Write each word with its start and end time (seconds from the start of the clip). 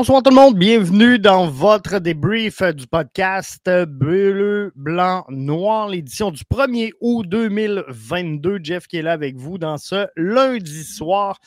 Bonsoir 0.00 0.22
tout 0.22 0.30
le 0.30 0.36
monde, 0.36 0.56
bienvenue 0.56 1.18
dans 1.18 1.46
votre 1.46 1.98
débrief 1.98 2.62
du 2.62 2.86
podcast 2.86 3.68
Bleu, 3.86 4.72
Blanc, 4.74 5.26
Noir, 5.28 5.90
l'édition 5.90 6.30
du 6.30 6.42
1er 6.44 6.92
août 7.02 7.28
2022. 7.28 8.60
Jeff 8.62 8.86
qui 8.86 8.96
est 8.96 9.02
là 9.02 9.12
avec 9.12 9.36
vous 9.36 9.58
dans 9.58 9.76
ce 9.76 10.06
lundi 10.16 10.84
soir 10.84 11.38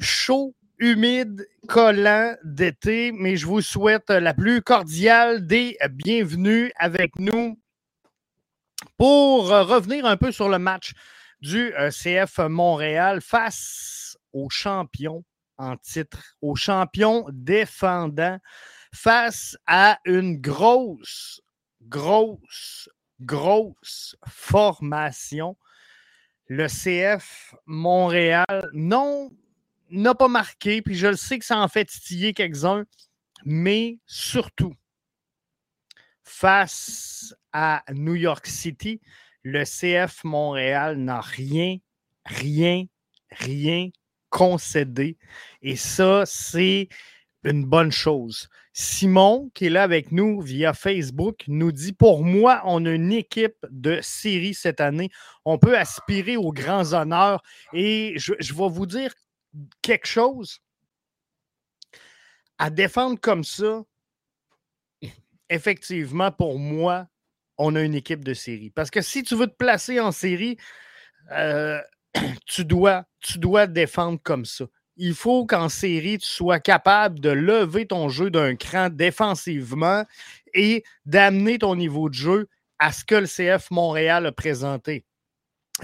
chaud, 0.00 0.54
humide, 0.78 1.46
collant 1.68 2.34
d'été, 2.42 3.12
mais 3.12 3.36
je 3.36 3.46
vous 3.46 3.60
souhaite 3.60 4.08
la 4.08 4.32
plus 4.32 4.62
cordiale 4.62 5.46
des 5.46 5.76
bienvenues 5.90 6.72
avec 6.76 7.18
nous 7.18 7.60
pour 8.96 9.50
revenir 9.50 10.06
un 10.06 10.16
peu 10.16 10.32
sur 10.32 10.48
le 10.48 10.58
match 10.58 10.94
du 11.42 11.74
euh, 11.74 11.90
CF 11.90 12.38
Montréal 12.38 13.20
face 13.20 14.16
aux 14.32 14.48
champions 14.48 15.22
en 15.58 15.76
titre, 15.76 16.36
aux 16.40 16.56
champions 16.56 17.26
défendants 17.30 18.38
face 18.94 19.56
à 19.66 19.98
une 20.04 20.40
grosse, 20.40 21.40
grosse, 21.82 22.88
grosse 23.20 24.16
formation. 24.28 25.56
Le 26.48 26.66
CF 26.66 27.54
Montréal, 27.66 28.44
n'a 28.72 30.14
pas 30.14 30.28
marqué, 30.28 30.82
puis 30.82 30.94
je 30.94 31.06
le 31.06 31.16
sais 31.16 31.38
que 31.38 31.44
ça 31.44 31.58
en 31.58 31.68
fait 31.68 31.84
titiller 31.84 32.34
quelques-uns, 32.34 32.84
mais 33.44 33.98
surtout, 34.06 34.74
face 36.22 37.34
à 37.52 37.84
New 37.92 38.14
York 38.14 38.46
City, 38.46 39.00
le 39.42 39.64
CF 39.64 40.24
Montréal 40.24 40.96
n'a 40.96 41.20
rien, 41.20 41.78
rien, 42.24 42.84
rien 43.30 43.90
concédé. 44.32 45.18
Et 45.60 45.76
ça, 45.76 46.24
c'est 46.26 46.88
une 47.44 47.64
bonne 47.64 47.92
chose. 47.92 48.48
Simon, 48.72 49.50
qui 49.54 49.66
est 49.66 49.70
là 49.70 49.82
avec 49.82 50.10
nous 50.10 50.40
via 50.40 50.72
Facebook, 50.72 51.44
nous 51.46 51.70
dit 51.70 51.92
Pour 51.92 52.24
moi, 52.24 52.62
on 52.64 52.84
a 52.86 52.90
une 52.90 53.12
équipe 53.12 53.66
de 53.70 54.00
série 54.00 54.54
cette 54.54 54.80
année. 54.80 55.10
On 55.44 55.58
peut 55.58 55.78
aspirer 55.78 56.36
aux 56.36 56.52
grands 56.52 56.94
honneurs. 56.94 57.42
Et 57.74 58.14
je, 58.16 58.32
vais 58.32 58.68
vous 58.68 58.86
dire 58.86 59.12
quelque 59.82 60.06
chose. 60.06 60.60
À 62.58 62.70
défendre 62.70 63.20
comme 63.20 63.44
ça, 63.44 63.82
effectivement, 65.50 66.32
pour 66.32 66.58
moi, 66.58 67.06
on 67.58 67.76
a 67.76 67.82
une 67.82 67.94
équipe 67.94 68.24
de 68.24 68.32
série. 68.32 68.70
Parce 68.70 68.90
que 68.90 69.02
si 69.02 69.22
tu 69.22 69.36
veux 69.36 69.48
te 69.48 69.56
placer 69.56 70.00
en 70.00 70.12
série, 70.12 70.56
euh, 71.32 71.80
tu, 72.46 72.64
dois, 72.64 73.04
dois 73.36 73.66
défendre 73.66 74.18
comme 74.22 74.44
ça. 74.44 74.66
Il 74.96 75.14
faut 75.14 75.46
qu'en 75.46 75.68
série, 75.68 76.18
tu 76.18 76.28
sois 76.28 76.60
capable 76.60 77.18
de 77.18 77.30
lever 77.30 77.86
ton 77.86 78.08
jeu 78.08 78.30
d'un 78.30 78.56
cran 78.56 78.90
défensivement 78.90 80.04
et 80.54 80.84
d'amener 81.06 81.58
ton 81.58 81.76
niveau 81.76 82.08
de 82.08 82.14
jeu 82.14 82.48
à 82.78 82.92
ce 82.92 83.04
que 83.04 83.14
le 83.14 83.26
CF 83.26 83.70
Montréal 83.70 84.26
a 84.26 84.32
présenté. 84.32 85.04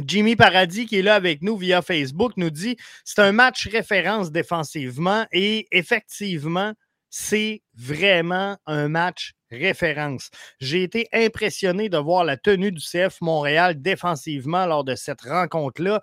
Jimmy 0.04 0.36
Paradis, 0.36 0.86
qui 0.86 0.98
est 0.98 1.02
là 1.02 1.14
avec 1.14 1.42
nous 1.42 1.56
via 1.56 1.80
Facebook, 1.80 2.32
nous 2.36 2.50
dit 2.50 2.76
c'est 3.04 3.20
un 3.20 3.32
match 3.32 3.66
référence 3.68 4.30
défensivement 4.30 5.26
et 5.32 5.66
effectivement, 5.72 6.74
c'est 7.10 7.62
vraiment 7.74 8.58
un 8.66 8.88
match 8.88 9.32
référence. 9.50 10.30
J'ai 10.60 10.82
été 10.82 11.08
impressionné 11.12 11.88
de 11.88 11.96
voir 11.96 12.24
la 12.24 12.36
tenue 12.36 12.70
du 12.70 12.80
CF 12.80 13.20
Montréal 13.20 13.80
défensivement 13.80 14.66
lors 14.66 14.84
de 14.84 14.94
cette 14.94 15.22
rencontre-là. 15.22 16.02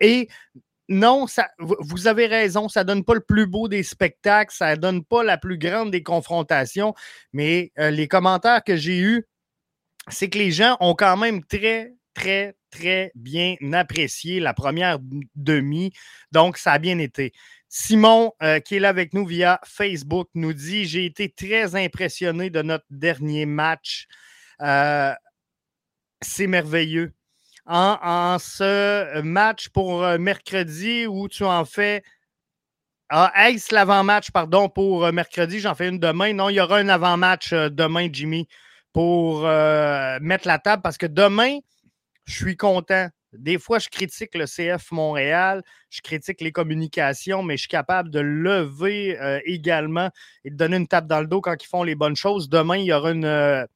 Et 0.00 0.28
non, 0.88 1.26
vous 1.58 2.06
avez 2.06 2.26
raison, 2.26 2.68
ça 2.68 2.82
ne 2.82 2.88
donne 2.88 3.04
pas 3.04 3.14
le 3.14 3.20
plus 3.20 3.46
beau 3.46 3.68
des 3.68 3.82
spectacles, 3.82 4.54
ça 4.54 4.74
ne 4.74 4.80
donne 4.80 5.04
pas 5.04 5.22
la 5.22 5.36
plus 5.36 5.58
grande 5.58 5.90
des 5.90 6.02
confrontations, 6.02 6.94
mais 7.32 7.72
euh, 7.78 7.90
les 7.90 8.08
commentaires 8.08 8.64
que 8.64 8.76
j'ai 8.76 8.98
eus, 8.98 9.26
c'est 10.08 10.30
que 10.30 10.38
les 10.38 10.50
gens 10.50 10.78
ont 10.80 10.94
quand 10.94 11.18
même 11.18 11.44
très, 11.44 11.94
très, 12.14 12.56
très 12.70 13.12
bien 13.14 13.56
apprécié 13.72 14.40
la 14.40 14.54
première 14.54 14.98
demi. 15.34 15.92
Donc, 16.32 16.56
ça 16.56 16.72
a 16.72 16.78
bien 16.78 16.98
été. 16.98 17.32
Simon, 17.68 18.32
euh, 18.42 18.60
qui 18.60 18.76
est 18.76 18.80
là 18.80 18.88
avec 18.88 19.12
nous 19.12 19.26
via 19.26 19.60
Facebook, 19.64 20.28
nous 20.34 20.54
dit 20.54 20.86
J'ai 20.86 21.04
été 21.04 21.28
très 21.28 21.76
impressionné 21.76 22.48
de 22.48 22.62
notre 22.62 22.86
dernier 22.88 23.44
match. 23.44 24.06
Euh, 24.62 25.12
c'est 26.22 26.46
merveilleux. 26.46 27.12
En, 27.70 28.38
ce 28.38 29.20
match 29.20 29.68
pour 29.68 30.02
euh, 30.02 30.16
mercredi 30.18 31.06
où 31.06 31.28
tu 31.28 31.44
en 31.44 31.64
fais. 31.64 32.02
Ah, 33.10 33.32
est 33.48 33.70
l'avant-match, 33.72 34.30
pardon, 34.30 34.68
pour 34.68 35.10
mercredi? 35.12 35.60
J'en 35.60 35.74
fais 35.74 35.88
une 35.88 35.98
demain. 35.98 36.32
Non, 36.32 36.48
il 36.48 36.54
y 36.54 36.60
aura 36.60 36.78
un 36.78 36.88
avant-match 36.88 37.52
demain, 37.52 38.08
Jimmy, 38.12 38.48
pour 38.92 39.42
mettre 39.42 40.46
la 40.46 40.58
table 40.58 40.82
parce 40.82 40.98
que 40.98 41.06
demain, 41.06 41.58
je 42.26 42.34
suis 42.34 42.56
content. 42.56 43.08
Des 43.32 43.58
fois, 43.58 43.78
je 43.78 43.88
critique 43.88 44.34
le 44.34 44.46
CF 44.46 44.90
Montréal, 44.90 45.62
je 45.90 46.00
critique 46.00 46.40
les 46.40 46.52
communications, 46.52 47.42
mais 47.42 47.56
je 47.56 47.62
suis 47.62 47.68
capable 47.68 48.10
de 48.10 48.20
lever 48.20 49.18
euh, 49.20 49.40
également 49.44 50.10
et 50.44 50.50
de 50.50 50.56
donner 50.56 50.76
une 50.76 50.88
tape 50.88 51.06
dans 51.06 51.20
le 51.20 51.26
dos 51.26 51.42
quand 51.42 51.54
ils 51.62 51.66
font 51.66 51.82
les 51.82 51.94
bonnes 51.94 52.16
choses. 52.16 52.48
Demain, 52.48 52.76
il 52.76 52.86
y 52.86 52.92
aura 52.92 53.10
une 53.10 53.26
euh, 53.26 53.66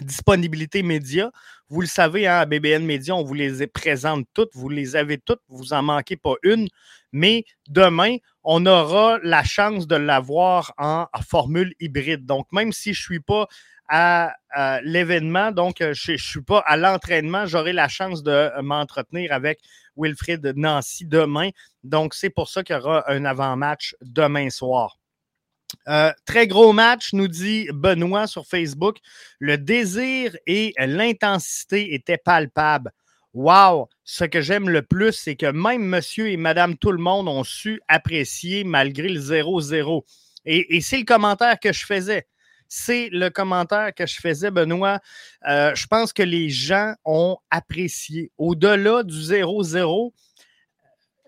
disponibilité 0.00 0.84
média. 0.84 1.32
Vous 1.68 1.80
le 1.80 1.86
savez, 1.86 2.28
hein, 2.28 2.38
à 2.38 2.46
BBN 2.46 2.84
Média, 2.84 3.14
on 3.14 3.24
vous 3.24 3.34
les 3.34 3.66
présente 3.66 4.26
toutes, 4.34 4.50
vous 4.54 4.68
les 4.68 4.94
avez 4.94 5.18
toutes, 5.18 5.40
vous 5.48 5.72
en 5.72 5.82
manquez 5.82 6.16
pas 6.16 6.34
une. 6.44 6.68
Mais 7.12 7.44
demain, 7.68 8.18
on 8.44 8.66
aura 8.66 9.18
la 9.22 9.42
chance 9.42 9.88
de 9.88 9.96
l'avoir 9.96 10.72
en, 10.78 11.06
formule 11.28 11.74
hybride. 11.80 12.24
Donc, 12.24 12.46
même 12.52 12.72
si 12.72 12.94
je 12.94 13.00
ne 13.00 13.04
suis 13.04 13.20
pas 13.20 13.48
à, 13.88 14.34
l'événement. 14.82 15.52
Donc, 15.52 15.80
euh, 15.80 15.92
je 15.94 16.12
ne 16.12 16.16
suis 16.16 16.42
pas 16.42 16.58
à 16.60 16.76
l'entraînement. 16.76 17.46
J'aurai 17.46 17.72
la 17.72 17.88
chance 17.88 18.22
de 18.22 18.30
euh, 18.30 18.62
m'entretenir 18.62 19.32
avec 19.32 19.60
Wilfrid 19.96 20.52
Nancy 20.56 21.06
demain. 21.06 21.50
Donc, 21.84 22.14
c'est 22.14 22.30
pour 22.30 22.48
ça 22.48 22.62
qu'il 22.62 22.76
y 22.76 22.78
aura 22.78 23.10
un 23.10 23.24
avant-match 23.24 23.94
demain 24.00 24.50
soir. 24.50 24.98
Euh, 25.88 26.12
très 26.24 26.46
gros 26.46 26.72
match, 26.72 27.12
nous 27.12 27.28
dit 27.28 27.68
Benoît 27.72 28.26
sur 28.26 28.46
Facebook. 28.46 28.98
Le 29.38 29.58
désir 29.58 30.36
et 30.46 30.72
l'intensité 30.78 31.94
étaient 31.94 32.18
palpables. 32.18 32.92
Wow! 33.34 33.88
Ce 34.04 34.24
que 34.24 34.40
j'aime 34.40 34.68
le 34.68 34.82
plus, 34.82 35.12
c'est 35.12 35.36
que 35.36 35.50
même 35.50 35.84
monsieur 35.84 36.28
et 36.28 36.36
madame 36.36 36.76
tout 36.76 36.92
le 36.92 37.02
monde 37.02 37.28
ont 37.28 37.44
su 37.44 37.80
apprécier 37.88 38.64
malgré 38.64 39.08
le 39.08 39.20
0-0. 39.20 40.02
et 40.46 40.80
c'est 40.80 40.98
le 40.98 41.04
commentaire 41.04 41.58
que 41.60 41.72
je 41.72 41.84
faisais 41.84 42.26
c'est 42.68 43.08
le 43.10 43.30
commentaire 43.30 43.94
que 43.94 44.06
je 44.06 44.16
faisais, 44.20 44.50
Benoît. 44.50 45.00
Euh, 45.48 45.74
je 45.74 45.86
pense 45.86 46.12
que 46.12 46.22
les 46.22 46.50
gens 46.50 46.94
ont 47.04 47.36
apprécié. 47.50 48.30
Au-delà 48.38 49.02
du 49.02 49.14
0-0, 49.14 50.12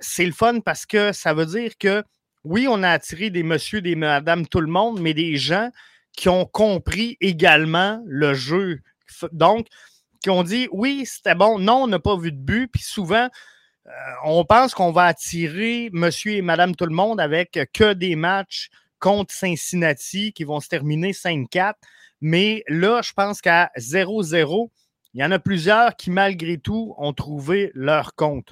c'est 0.01 0.27
le 0.27 0.33
fun 0.33 0.61
parce 0.61 0.87
que 0.87 1.13
ça 1.13 1.35
veut 1.35 1.47
dire 1.47 1.77
que 1.79 2.03
oui, 2.49 2.67
on 2.69 2.83
a 2.83 2.91
attiré 2.91 3.29
des 3.29 3.43
monsieur, 3.43 3.83
des 3.83 3.95
madame, 3.95 4.47
tout 4.47 4.61
le 4.61 4.69
monde, 4.69 5.01
mais 5.01 5.13
des 5.13 5.37
gens 5.37 5.71
qui 6.17 6.31
ont 6.31 6.47
compris 6.47 7.19
également 7.21 8.03
le 8.07 8.33
jeu. 8.33 8.81
Donc, 9.33 9.67
qui 10.23 10.31
ont 10.31 10.43
dit 10.43 10.67
oui, 10.73 11.05
c'était 11.05 11.35
bon, 11.35 11.59
non, 11.59 11.83
on 11.83 11.87
n'a 11.87 11.99
pas 11.99 12.17
vu 12.17 12.33
de 12.33 12.39
but. 12.39 12.69
Puis 12.73 12.83
souvent, 12.83 13.29
euh, 13.87 13.91
on 14.25 14.45
pense 14.45 14.75
qu'on 14.75 14.93
va 14.93 15.05
attirer 15.05 15.91
monsieur 15.93 16.33
et 16.33 16.43
madame 16.43 16.75
tout 16.75 16.87
le 16.87 16.95
monde 16.95 17.21
avec 17.21 17.59
que 17.75 17.93
des 17.93 18.17
matchs 18.17 18.71
contre 18.99 19.35
Cincinnati 19.35 20.33
qui 20.33 20.45
vont 20.45 20.61
se 20.61 20.69
terminer 20.69 21.13
5-4. 21.13 21.75
Mais 22.23 22.65
là, 22.69 23.03
je 23.03 23.13
pense 23.13 23.43
qu'à 23.43 23.71
0-0, 23.77 24.71
il 25.13 25.21
y 25.21 25.25
en 25.25 25.31
a 25.31 25.39
plusieurs 25.39 25.97
qui, 25.97 26.11
malgré 26.11 26.57
tout, 26.57 26.95
ont 26.97 27.13
trouvé 27.13 27.71
leur 27.75 28.15
compte. 28.15 28.51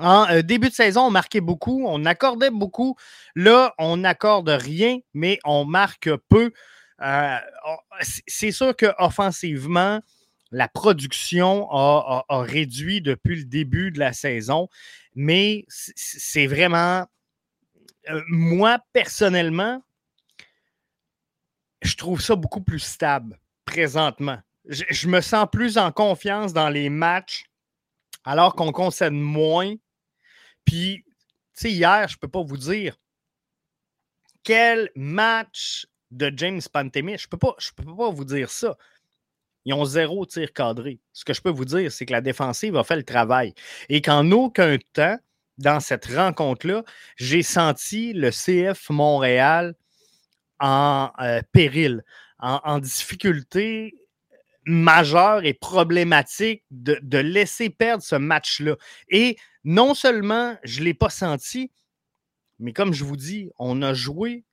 Euh, 0.00 0.42
début 0.42 0.68
de 0.68 0.74
saison, 0.74 1.02
on 1.02 1.10
marquait 1.10 1.40
beaucoup, 1.40 1.84
on 1.86 2.04
accordait 2.04 2.50
beaucoup. 2.50 2.96
Là, 3.34 3.74
on 3.78 3.98
n'accorde 3.98 4.48
rien, 4.48 4.98
mais 5.14 5.38
on 5.44 5.64
marque 5.64 6.10
peu. 6.28 6.52
Euh, 7.02 7.36
c'est 8.02 8.52
sûr 8.52 8.74
qu'offensivement, 8.76 10.00
la 10.50 10.68
production 10.68 11.68
a, 11.70 12.24
réduit 12.30 13.00
depuis 13.00 13.36
le 13.36 13.44
début 13.44 13.90
de 13.90 13.98
la 13.98 14.12
saison, 14.12 14.68
mais 15.14 15.64
c'est 15.68 16.46
vraiment 16.46 17.06
euh, 18.08 18.22
moi, 18.28 18.78
personnellement, 18.92 19.82
je 21.82 21.96
trouve 21.96 22.20
ça 22.20 22.36
beaucoup 22.36 22.62
plus 22.62 22.80
stable 22.80 23.38
présentement. 23.64 24.38
Je, 24.68 25.08
me 25.08 25.20
sens 25.20 25.46
plus 25.50 25.78
en 25.78 25.92
confiance 25.92 26.52
dans 26.52 26.68
les 26.68 26.88
matchs 26.88 27.46
alors 28.24 28.54
qu'on 28.54 28.72
concède 28.72 29.12
moins. 29.12 29.74
Puis, 30.66 31.04
tu 31.06 31.12
sais, 31.54 31.72
hier, 31.72 32.06
je 32.08 32.16
ne 32.16 32.18
peux 32.18 32.28
pas 32.28 32.42
vous 32.42 32.58
dire 32.58 32.98
quel 34.44 34.90
match 34.94 35.86
de 36.10 36.32
James 36.36 36.60
Pantémis. 36.72 37.18
Je 37.18 37.26
ne 37.26 37.30
peux, 37.30 37.38
pas, 37.38 37.56
peux 37.74 37.96
pas 37.96 38.10
vous 38.10 38.24
dire 38.24 38.50
ça. 38.50 38.76
Ils 39.64 39.74
ont 39.74 39.84
zéro 39.84 40.24
tir 40.26 40.52
cadré. 40.52 41.00
Ce 41.12 41.24
que 41.24 41.34
je 41.34 41.40
peux 41.40 41.50
vous 41.50 41.64
dire, 41.64 41.90
c'est 41.90 42.06
que 42.06 42.12
la 42.12 42.20
défensive 42.20 42.76
a 42.76 42.84
fait 42.84 42.96
le 42.96 43.02
travail 43.02 43.54
et 43.88 44.00
qu'en 44.00 44.30
aucun 44.30 44.76
temps, 44.92 45.18
dans 45.58 45.80
cette 45.80 46.06
rencontre-là, 46.06 46.84
j'ai 47.16 47.42
senti 47.42 48.12
le 48.12 48.30
CF 48.30 48.90
Montréal 48.90 49.74
en 50.60 51.10
euh, 51.20 51.40
péril, 51.52 52.04
en, 52.38 52.78
difficulté 52.78 53.94
majeure 54.64 55.44
et 55.44 55.54
problématique 55.54 56.62
de, 56.70 56.98
de 57.02 57.18
laisser 57.18 57.70
perdre 57.70 58.02
ce 58.02 58.16
match-là. 58.16 58.76
Et 59.08 59.36
non 59.66 59.94
seulement 59.94 60.56
je 60.62 60.80
ne 60.80 60.86
l'ai 60.86 60.94
pas 60.94 61.10
senti, 61.10 61.70
mais 62.58 62.72
comme 62.72 62.94
je 62.94 63.04
vous 63.04 63.16
dis, 63.16 63.50
on 63.58 63.82
a 63.82 63.92
joué 63.92 64.44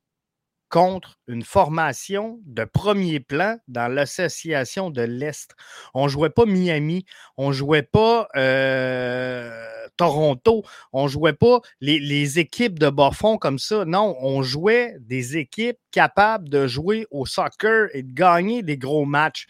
contre 0.69 1.19
une 1.27 1.43
formation 1.43 2.39
de 2.45 2.63
premier 2.63 3.19
plan 3.19 3.59
dans 3.67 3.87
l'association 3.93 4.89
de 4.89 5.03
l'Est. 5.03 5.51
On 5.93 6.05
ne 6.05 6.09
jouait 6.09 6.31
pas 6.31 6.47
Miami, 6.47 7.05
on 7.37 7.49
ne 7.49 7.53
jouait 7.53 7.83
pas 7.83 8.27
euh, 8.35 9.87
Toronto, 9.97 10.63
on 10.91 11.03
ne 11.03 11.09
jouait 11.09 11.33
pas 11.33 11.61
les, 11.79 12.39
équipes 12.39 12.79
de 12.79 12.89
bas 12.89 13.11
fond 13.11 13.37
comme 13.37 13.59
ça. 13.59 13.85
Non, 13.85 14.17
on 14.19 14.41
jouait 14.41 14.95
des 14.99 15.37
équipes 15.37 15.77
capables 15.91 16.49
de 16.49 16.65
jouer 16.65 17.05
au 17.11 17.27
soccer 17.27 17.89
et 17.93 18.01
de 18.01 18.11
gagner 18.11 18.63
des 18.63 18.79
gros 18.79 19.05
matchs. 19.05 19.45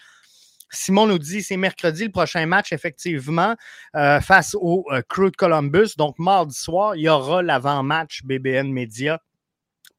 Simon 0.74 1.08
nous 1.08 1.20
dit 1.20 1.44
c'est 1.44 1.58
mercredi 1.58 2.06
le 2.06 2.12
prochain 2.12 2.46
match, 2.46 2.74
effectivement, 2.74 3.56
euh, 3.96 4.20
face 4.20 4.56
au 4.60 4.86
euh, 4.92 5.02
Crew 5.08 5.32
de 5.32 5.36
Columbus. 5.36 5.96
Donc, 5.98 6.18
mardi 6.20 6.56
soir, 6.56 6.96
il 6.96 7.04
y 7.04 7.10
aura 7.10 7.42
l'avant-match 7.42 8.22
BBN 8.24 8.72
Media 8.72 9.22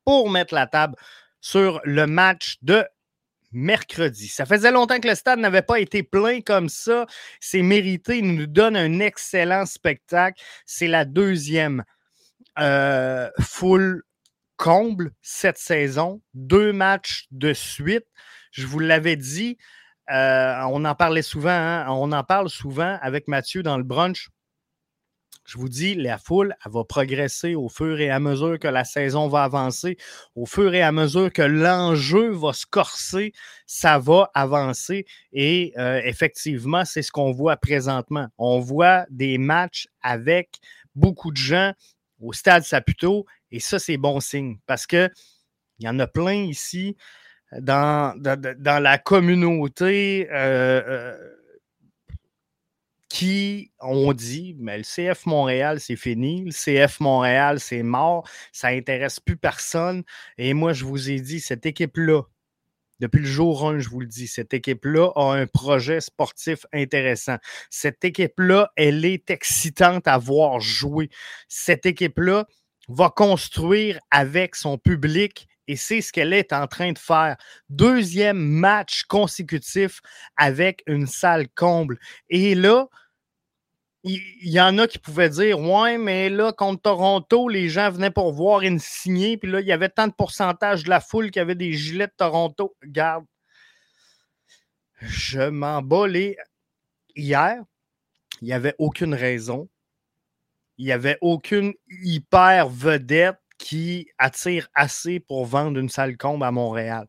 pour 0.04 0.28
mettre 0.30 0.54
la 0.54 0.66
table 0.66 0.96
sur 1.40 1.80
le 1.84 2.06
match 2.06 2.56
de 2.62 2.84
mercredi. 3.52 4.28
Ça 4.28 4.44
faisait 4.44 4.70
longtemps 4.70 4.98
que 4.98 5.08
le 5.08 5.14
stade 5.14 5.38
n'avait 5.38 5.62
pas 5.62 5.78
été 5.78 6.02
plein 6.02 6.40
comme 6.40 6.68
ça. 6.68 7.06
C'est 7.40 7.62
mérité. 7.62 8.18
Il 8.18 8.34
nous 8.34 8.46
donne 8.46 8.76
un 8.76 9.00
excellent 9.00 9.64
spectacle. 9.64 10.42
C'est 10.66 10.88
la 10.88 11.04
deuxième 11.04 11.84
euh, 12.58 13.30
full 13.40 14.02
comble 14.56 15.12
cette 15.22 15.58
saison. 15.58 16.20
Deux 16.34 16.72
matchs 16.72 17.26
de 17.30 17.52
suite. 17.52 18.06
Je 18.50 18.66
vous 18.66 18.80
l'avais 18.80 19.16
dit. 19.16 19.56
Euh, 20.10 20.62
on 20.70 20.84
en 20.84 20.94
parlait 20.94 21.22
souvent. 21.22 21.50
Hein. 21.50 21.86
On 21.88 22.12
en 22.12 22.24
parle 22.24 22.48
souvent 22.48 22.98
avec 23.00 23.28
Mathieu 23.28 23.62
dans 23.62 23.76
le 23.78 23.84
brunch. 23.84 24.28
Je 25.46 25.58
vous 25.58 25.68
dis, 25.68 25.94
la 25.94 26.16
foule, 26.16 26.54
elle 26.64 26.72
va 26.72 26.84
progresser 26.84 27.54
au 27.54 27.68
fur 27.68 28.00
et 28.00 28.08
à 28.08 28.18
mesure 28.18 28.58
que 28.58 28.68
la 28.68 28.84
saison 28.84 29.28
va 29.28 29.44
avancer, 29.44 29.98
au 30.34 30.46
fur 30.46 30.72
et 30.72 30.80
à 30.80 30.90
mesure 30.90 31.30
que 31.30 31.42
l'enjeu 31.42 32.30
va 32.30 32.54
se 32.54 32.64
corser, 32.64 33.32
ça 33.66 33.98
va 33.98 34.30
avancer. 34.32 35.04
Et 35.32 35.74
euh, 35.76 36.00
effectivement, 36.02 36.86
c'est 36.86 37.02
ce 37.02 37.12
qu'on 37.12 37.32
voit 37.32 37.58
présentement. 37.58 38.28
On 38.38 38.58
voit 38.58 39.04
des 39.10 39.36
matchs 39.36 39.86
avec 40.00 40.60
beaucoup 40.94 41.30
de 41.30 41.36
gens 41.36 41.72
au 42.22 42.32
stade 42.32 42.62
Saputo, 42.62 43.26
et 43.50 43.60
ça, 43.60 43.78
c'est 43.78 43.98
bon 43.98 44.20
signe 44.20 44.56
parce 44.66 44.86
que 44.86 45.10
il 45.78 45.86
y 45.86 45.88
en 45.88 45.98
a 45.98 46.06
plein 46.06 46.44
ici 46.44 46.96
dans, 47.60 48.14
la 48.20 48.98
communauté. 48.98 50.28
Euh, 50.30 50.82
euh, 50.86 51.34
qui 53.14 53.70
ont 53.78 54.12
dit 54.12 54.56
mais 54.58 54.78
le 54.78 54.82
CF 54.82 55.26
Montréal, 55.26 55.78
c'est 55.78 55.94
fini, 55.94 56.46
le 56.46 56.50
CF 56.50 56.98
Montréal, 56.98 57.60
c'est 57.60 57.84
mort, 57.84 58.28
ça 58.50 58.72
n'intéresse 58.72 59.20
plus 59.20 59.36
personne. 59.36 60.02
Et 60.36 60.52
moi, 60.52 60.72
je 60.72 60.84
vous 60.84 61.10
ai 61.10 61.20
dit, 61.20 61.38
cette 61.38 61.64
équipe-là, 61.64 62.22
depuis 62.98 63.20
le 63.20 63.26
jour 63.26 63.68
1, 63.68 63.78
je 63.78 63.88
vous 63.88 64.00
le 64.00 64.08
dis, 64.08 64.26
cette 64.26 64.52
équipe-là 64.52 65.12
a 65.14 65.34
un 65.34 65.46
projet 65.46 66.00
sportif 66.00 66.66
intéressant. 66.72 67.36
Cette 67.70 68.04
équipe-là, 68.04 68.72
elle 68.74 69.04
est 69.04 69.30
excitante 69.30 70.08
à 70.08 70.18
voir 70.18 70.58
jouer. 70.58 71.08
Cette 71.46 71.86
équipe-là 71.86 72.46
va 72.88 73.10
construire 73.10 74.00
avec 74.10 74.56
son 74.56 74.76
public 74.76 75.46
et 75.66 75.76
c'est 75.76 76.00
ce 76.00 76.12
qu'elle 76.12 76.32
est 76.32 76.52
en 76.52 76.66
train 76.66 76.92
de 76.92 76.98
faire. 76.98 77.36
Deuxième 77.68 78.38
match 78.38 79.04
consécutif 79.04 80.00
avec 80.36 80.82
une 80.86 81.06
salle 81.06 81.48
comble. 81.48 81.98
Et 82.28 82.54
là, 82.54 82.88
il 84.06 84.20
y, 84.42 84.60
en 84.60 84.76
a 84.76 84.86
qui 84.86 84.98
pouvaient 84.98 85.30
dire 85.30 85.58
Ouais, 85.58 85.96
mais 85.96 86.28
là, 86.28 86.52
contre 86.52 86.82
Toronto, 86.82 87.48
les 87.48 87.70
gens 87.70 87.90
venaient 87.90 88.10
pour 88.10 88.34
voir 88.34 88.60
une 88.60 88.78
signée, 88.78 89.38
puis 89.38 89.50
là, 89.50 89.60
il 89.60 89.66
y 89.66 89.72
avait 89.72 89.88
tant 89.88 90.06
de 90.06 90.12
pourcentage 90.12 90.84
de 90.84 90.90
la 90.90 91.00
foule 91.00 91.30
qui 91.30 91.40
avait 91.40 91.54
des 91.54 91.72
gilets 91.72 92.08
de 92.08 92.12
Toronto. 92.14 92.76
Garde, 92.84 93.24
je 95.00 95.48
m'en 95.48 95.80
bats 95.80 96.06
les. 96.06 96.36
Hier, 97.16 97.62
il 98.42 98.44
n'y 98.44 98.52
avait 98.52 98.74
aucune 98.78 99.14
raison. 99.14 99.70
Il 100.76 100.84
n'y 100.84 100.92
avait 100.92 101.16
aucune 101.22 101.72
hyper 101.88 102.68
vedette 102.68 103.38
qui 103.58 104.08
attire 104.18 104.68
assez 104.74 105.20
pour 105.20 105.46
vendre 105.46 105.78
une 105.78 105.88
salle 105.88 106.16
combe 106.16 106.42
à 106.42 106.50
Montréal. 106.50 107.06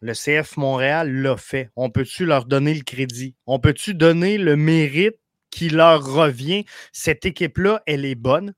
Le 0.00 0.12
CF 0.12 0.56
Montréal 0.56 1.10
l'a 1.10 1.36
fait. 1.36 1.70
On 1.74 1.90
peut-tu 1.90 2.24
leur 2.24 2.44
donner 2.44 2.74
le 2.74 2.84
crédit? 2.84 3.34
On 3.46 3.58
peut-tu 3.58 3.94
donner 3.94 4.38
le 4.38 4.56
mérite 4.56 5.16
qui 5.50 5.70
leur 5.70 6.04
revient? 6.04 6.64
Cette 6.92 7.26
équipe-là, 7.26 7.82
elle 7.86 8.04
est 8.04 8.14
bonne. 8.14 8.54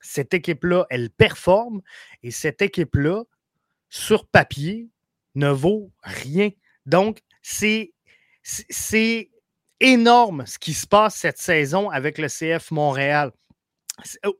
Cette 0.00 0.34
équipe-là, 0.34 0.86
elle 0.90 1.10
performe. 1.10 1.82
Et 2.24 2.32
cette 2.32 2.62
équipe-là, 2.62 3.22
sur 3.90 4.26
papier, 4.26 4.88
ne 5.36 5.50
vaut 5.50 5.92
rien. 6.02 6.50
Donc, 6.86 7.20
c'est, 7.42 7.92
c'est 8.42 9.30
énorme 9.78 10.46
ce 10.46 10.58
qui 10.58 10.74
se 10.74 10.86
passe 10.86 11.14
cette 11.14 11.38
saison 11.38 11.90
avec 11.90 12.18
le 12.18 12.28
CF 12.28 12.70
Montréal. 12.72 13.30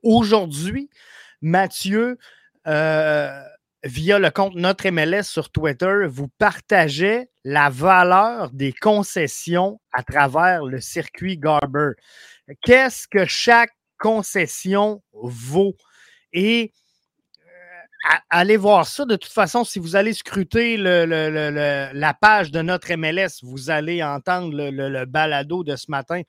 Aujourd'hui, 0.01 0.89
Mathieu, 1.43 2.17
euh, 2.67 3.43
via 3.83 4.17
le 4.17 4.31
compte 4.31 4.55
Notre 4.55 4.89
MLS 4.89 5.23
sur 5.23 5.51
Twitter, 5.51 6.07
vous 6.07 6.29
partagez 6.39 7.29
la 7.43 7.69
valeur 7.69 8.49
des 8.51 8.71
concessions 8.71 9.81
à 9.91 10.03
travers 10.03 10.63
le 10.63 10.79
circuit 10.79 11.37
Garber. 11.37 11.91
Qu'est-ce 12.63 13.07
que 13.09 13.25
chaque 13.25 13.73
concession 13.99 15.03
vaut? 15.11 15.75
Et 16.31 16.71
euh, 17.45 18.15
allez 18.29 18.57
voir 18.57 18.87
ça. 18.87 19.03
De 19.03 19.17
toute 19.17 19.33
façon, 19.33 19.65
si 19.65 19.79
vous 19.79 19.97
allez 19.97 20.13
scruter 20.13 20.77
la 20.77 22.13
page 22.13 22.51
de 22.51 22.61
notre 22.61 22.93
MLS, 22.95 23.43
vous 23.43 23.69
allez 23.69 24.01
entendre 24.01 24.55
le, 24.55 25.05
balado 25.05 25.65
de 25.65 25.75
ce 25.75 25.91
matin 25.91 26.21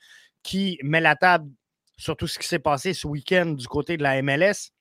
qui 0.42 0.76
met 0.82 1.00
la 1.00 1.14
table 1.14 1.48
sur 1.96 2.16
tout 2.16 2.26
ce 2.26 2.40
qui 2.40 2.48
s'est 2.48 2.58
passé 2.58 2.92
ce 2.92 3.06
week-end 3.06 3.46
du 3.46 3.68
côté 3.68 3.96
de 3.96 4.02
la 4.02 4.20
MLS. 4.20 4.73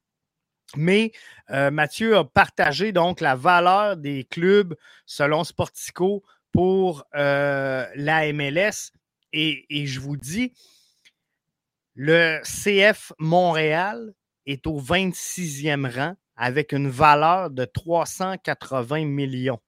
Mais 0.76 1.12
euh, 1.52 1.72
Mathieu 1.72 2.18
a 2.18 2.24
partagé 2.24 2.92
donc 2.92 3.22
la 3.22 3.36
valeur 3.36 3.98
des 3.98 4.24
clubs 4.24 4.76
selon 5.06 5.44
Sportico 5.44 6.24
pour 6.52 7.06
euh, 7.16 7.86
la 7.96 8.32
MLS. 8.34 8.92
Et, 9.34 9.66
je 9.88 10.00
vous 10.00 10.16
dis, 10.16 10.54
le 11.96 12.40
CF 12.44 13.12
Montréal 13.18 14.14
est 14.46 14.68
au 14.68 14.80
26e 14.80 15.90
rang 15.92 16.16
avec 16.36 16.72
une 16.72 16.90
valeur 16.90 17.50
de 17.50 17.66
380 17.66 19.06
millions. 19.06 19.60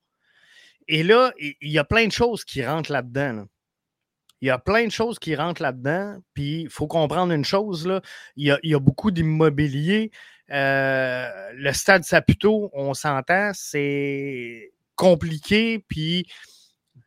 Et 0.87 1.01
là, 1.01 1.33
il 1.39 1.55
y 1.61 1.79
a 1.79 1.83
plein 1.83 2.05
de 2.05 2.11
choses 2.11 2.45
qui 2.45 2.63
rentrent 2.63 2.91
là-dedans. 2.91 3.45
Il 4.41 4.47
y 4.47 4.51
a 4.51 4.59
plein 4.59 4.85
de 4.85 4.91
choses 4.91 5.17
qui 5.17 5.35
rentrent 5.35 5.61
là-dedans. 5.61 6.19
Puis 6.33 6.61
il 6.61 6.69
faut 6.69 6.87
comprendre 6.87 7.33
une 7.33 7.45
chose. 7.45 7.89
Il, 8.35 8.59
y 8.61 8.75
a, 8.75 8.79
beaucoup 8.79 9.09
d'immobilier. 9.09 10.11
Euh, 10.51 11.51
le 11.53 11.73
stade 11.73 12.03
Saputo, 12.03 12.69
on 12.73 12.93
s'entend, 12.93 13.51
c'est 13.53 14.71
compliqué. 14.95 15.83
Puis 15.87 16.27
le 16.95 17.01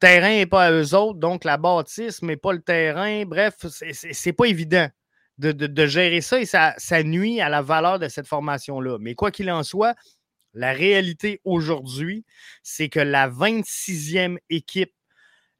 terrain 0.00 0.30
n'est 0.30 0.46
pas 0.46 0.66
à 0.66 0.72
eux 0.72 0.94
autres, 0.94 1.18
donc 1.18 1.44
la 1.44 1.56
bâtisse, 1.56 2.22
mais 2.22 2.36
pas 2.36 2.52
le 2.52 2.60
terrain. 2.60 3.24
Bref, 3.24 3.54
c'est 3.92 4.32
pas 4.32 4.46
évident. 4.46 4.88
De, 5.38 5.86
gérer 5.86 6.20
ça 6.20 6.38
et 6.38 6.46
ça, 6.46 7.02
nuit 7.02 7.40
à 7.40 7.48
la 7.48 7.60
valeur 7.60 7.98
de 7.98 8.08
cette 8.08 8.28
formation-là. 8.28 8.98
Mais 9.00 9.16
quoi 9.16 9.32
qu'il 9.32 9.50
en 9.50 9.64
soit, 9.64 9.96
la 10.52 10.72
réalité 10.72 11.40
aujourd'hui, 11.42 12.24
c'est 12.62 12.88
que 12.88 13.00
la 13.00 13.28
26e 13.28 14.38
équipe 14.48 14.92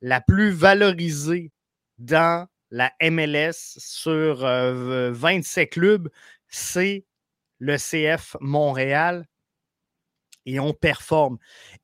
la 0.00 0.20
plus 0.20 0.50
valorisée 0.50 1.50
dans 1.98 2.46
la 2.70 2.92
MLS 3.02 3.76
sur 3.78 4.42
27 4.44 4.44
euh, 4.44 5.70
clubs, 5.70 6.08
c'est 6.48 7.04
le 7.58 7.76
CF 7.76 8.36
Montréal 8.40 9.26
et 10.46 10.60
on 10.60 10.72
performe. 10.72 11.38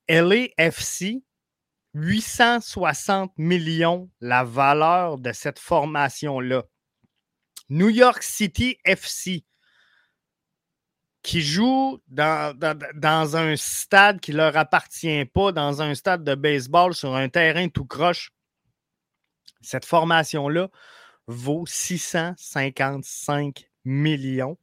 LAFC, 0.09 1.23
860 1.95 3.33
millions 3.37 4.09
la 4.21 4.45
valeur 4.45 5.19
de 5.19 5.33
cette 5.33 5.59
formation-là. 5.59 6.63
New 7.69 7.89
York 7.89 8.23
City 8.23 8.79
FC, 8.85 9.45
qui 11.23 11.43
joue 11.43 12.01
dans, 12.09 12.57
dans, 12.95 13.37
un 13.37 13.57
stade 13.57 14.21
qui 14.21 14.31
ne 14.33 14.39
leur 14.39 14.57
appartient 14.57 15.27
pas, 15.27 15.53
dans 15.53 15.83
un 15.83 15.95
stade 15.95 16.25
de 16.25 16.35
baseball 16.35 16.95
sur 16.95 17.15
un 17.15 17.29
terrain 17.29 17.69
tout 17.69 17.85
croche, 17.85 18.33
cette 19.61 19.85
formation-là 19.85 20.71
vaut 21.27 21.67
655 21.67 23.69
millions. 23.85 24.57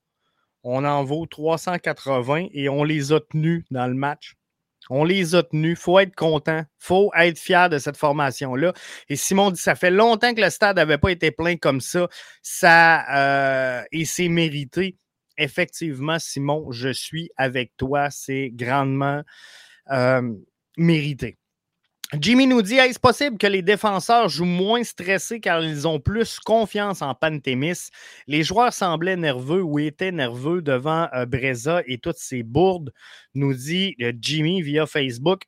On 0.70 0.84
en 0.84 1.02
vaut 1.06 1.26
380 1.26 2.48
et 2.52 2.68
on 2.68 2.84
les 2.84 3.14
a 3.14 3.22
tenus 3.22 3.64
dans 3.72 3.88
le 3.88 3.94
match. 3.94 4.36
On 4.90 5.06
les 5.06 5.34
a 5.34 5.42
tenus. 5.42 5.78
Il 5.80 5.82
faut 5.82 5.98
être 5.98 6.14
content. 6.14 6.60
Il 6.60 6.68
faut 6.78 7.10
être 7.18 7.40
fier 7.40 7.70
de 7.70 7.78
cette 7.78 7.96
formation-là. 7.96 8.74
Et 9.08 9.16
Simon 9.16 9.52
dit 9.52 9.62
ça 9.62 9.76
fait 9.76 9.92
longtemps 9.92 10.34
que 10.34 10.42
le 10.42 10.50
stade 10.50 10.76
n'avait 10.76 10.98
pas 10.98 11.12
été 11.12 11.32
plein 11.32 11.56
comme 11.56 11.80
ça. 11.80 12.10
ça 12.42 13.06
euh, 13.16 13.84
et 13.94 14.04
c'est 14.04 14.28
mérité. 14.28 14.98
Effectivement, 15.38 16.20
Simon, 16.20 16.70
je 16.74 16.90
suis 16.90 17.30
avec 17.38 17.72
toi. 17.78 18.10
C'est 18.10 18.50
grandement 18.54 19.24
euh, 19.92 20.34
mérité. 20.76 21.38
Jimmy 22.14 22.48
nous 22.48 22.62
dit 22.62 22.76
Est-ce 22.76 23.00
possible 23.00 23.38
que 23.38 23.48
les 23.48 23.62
défenseurs 23.62 24.30
jouent 24.30 24.46
moins 24.46 24.84
stressés 24.84 25.42
car 25.42 25.62
ils 25.62 25.88
ont 25.88 26.00
plus 26.00 26.40
confiance 26.40 27.02
en 27.02 27.14
Pantémis 27.14 27.90
Les 28.28 28.44
joueurs 28.44 28.72
semblaient 28.72 29.18
nerveux 29.18 29.62
ou 29.62 29.78
étaient 29.80 30.14
nerveux 30.14 30.62
devant 30.62 31.10
euh, 31.14 31.26
Breza 31.26 31.82
et 31.86 31.98
toutes 31.98 32.18
ses 32.18 32.44
bourdes, 32.44 32.94
nous 33.34 33.54
dit 33.54 33.96
euh, 34.02 34.14
Jimmy 34.22 34.62
via 34.62 34.86
Facebook. 34.86 35.44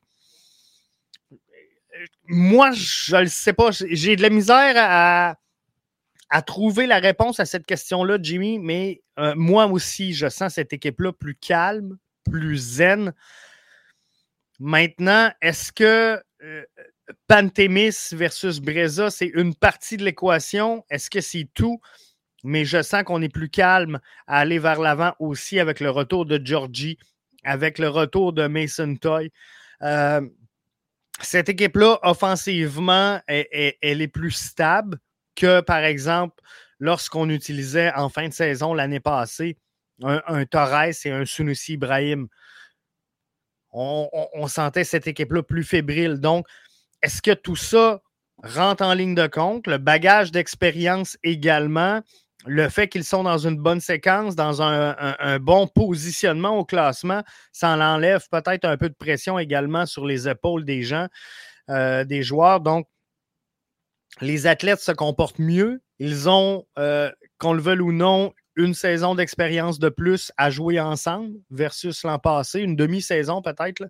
Moi, 2.26 2.72
je 2.72 3.16
ne 3.16 3.26
sais 3.26 3.54
pas. 3.54 3.70
J'ai 3.72 4.16
de 4.16 4.22
la 4.22 4.30
misère 4.30 4.74
à, 4.76 5.36
à, 6.28 6.42
trouver 6.42 6.86
la 6.86 6.98
réponse 6.98 7.40
à 7.40 7.46
cette 7.46 7.66
question-là, 7.66 8.18
Jimmy, 8.20 8.58
mais 8.58 9.02
euh, 9.18 9.34
moi 9.34 9.66
aussi, 9.66 10.12
je 10.12 10.28
sens 10.28 10.54
cette 10.54 10.74
équipe-là 10.74 11.12
plus 11.12 11.34
calme, 11.34 11.96
plus 12.30 12.58
zen. 12.58 13.14
Maintenant, 14.58 15.30
est-ce 15.40 15.72
que 15.72 16.22
euh, 16.42 16.64
Pantémis 17.26 18.12
versus 18.12 18.60
Breza, 18.60 19.10
c'est 19.10 19.30
une 19.34 19.54
partie 19.54 19.96
de 19.96 20.04
l'équation. 20.04 20.84
Est-ce 20.90 21.10
que 21.10 21.20
c'est 21.20 21.48
tout? 21.54 21.80
Mais 22.44 22.64
je 22.64 22.82
sens 22.82 23.02
qu'on 23.02 23.20
est 23.20 23.28
plus 23.28 23.50
calme 23.50 24.00
à 24.26 24.38
aller 24.38 24.58
vers 24.58 24.80
l'avant 24.80 25.14
aussi 25.18 25.60
avec 25.60 25.80
le 25.80 25.90
retour 25.90 26.24
de 26.24 26.40
Georgie, 26.42 26.98
avec 27.44 27.78
le 27.78 27.88
retour 27.88 28.32
de 28.32 28.46
Mason 28.46 28.96
Toy. 28.96 29.30
Euh, 29.82 30.22
cette 31.20 31.50
équipe-là, 31.50 31.98
offensivement, 32.02 33.20
elle, 33.26 33.74
est 33.82 34.08
plus 34.08 34.30
stable 34.30 34.98
que, 35.36 35.60
par 35.60 35.84
exemple, 35.84 36.42
lorsqu'on 36.78 37.28
utilisait 37.28 37.92
en 37.94 38.08
fin 38.08 38.28
de 38.28 38.32
saison 38.32 38.72
l'année 38.72 39.00
passée 39.00 39.58
un, 40.02 40.44
Torres 40.46 40.94
et 41.04 41.10
un 41.10 41.26
Sunusi 41.26 41.74
Ibrahim 41.74 42.28
on, 43.72 44.46
sentait 44.48 44.84
cette 44.84 45.06
équipe-là 45.06 45.42
plus 45.42 45.64
fébrile. 45.64 46.18
Donc, 46.18 46.46
est-ce 47.02 47.22
que 47.22 47.32
tout 47.32 47.56
ça 47.56 48.00
rentre 48.42 48.84
en 48.84 48.94
ligne 48.94 49.14
de 49.14 49.26
compte? 49.26 49.66
Le 49.66 49.78
bagage 49.78 50.32
d'expérience 50.32 51.16
également, 51.22 52.00
le 52.46 52.68
fait 52.68 52.88
qu'ils 52.88 53.04
sont 53.04 53.22
dans 53.22 53.38
une 53.38 53.56
bonne 53.56 53.80
séquence, 53.80 54.34
dans 54.34 54.62
un, 54.62 55.38
bon 55.38 55.66
positionnement 55.66 56.58
au 56.58 56.64
classement, 56.64 57.22
ça 57.52 57.70
enlève 57.70 58.26
peut-être 58.30 58.64
un 58.64 58.76
peu 58.76 58.88
de 58.88 58.94
pression 58.94 59.38
également 59.38 59.86
sur 59.86 60.06
les 60.06 60.28
épaules 60.28 60.64
des 60.64 60.82
gens, 60.82 61.06
euh, 61.68 62.04
des 62.04 62.22
joueurs. 62.22 62.60
Donc, 62.60 62.86
les 64.20 64.46
athlètes 64.46 64.80
se 64.80 64.92
comportent 64.92 65.38
mieux. 65.38 65.82
Ils 65.98 66.28
ont, 66.28 66.66
euh, 66.78 67.10
qu'on 67.38 67.52
le 67.52 67.62
veuille 67.62 67.80
ou 67.80 67.92
non, 67.92 68.32
une 68.56 68.74
saison 68.74 69.14
d'expérience 69.14 69.78
de 69.78 69.88
plus 69.88 70.32
à 70.36 70.50
jouer 70.50 70.80
ensemble 70.80 71.38
versus 71.50 72.02
l'an 72.02 72.18
passé, 72.18 72.60
une 72.60 72.76
demi-saison 72.76 73.42
peut-être 73.42 73.88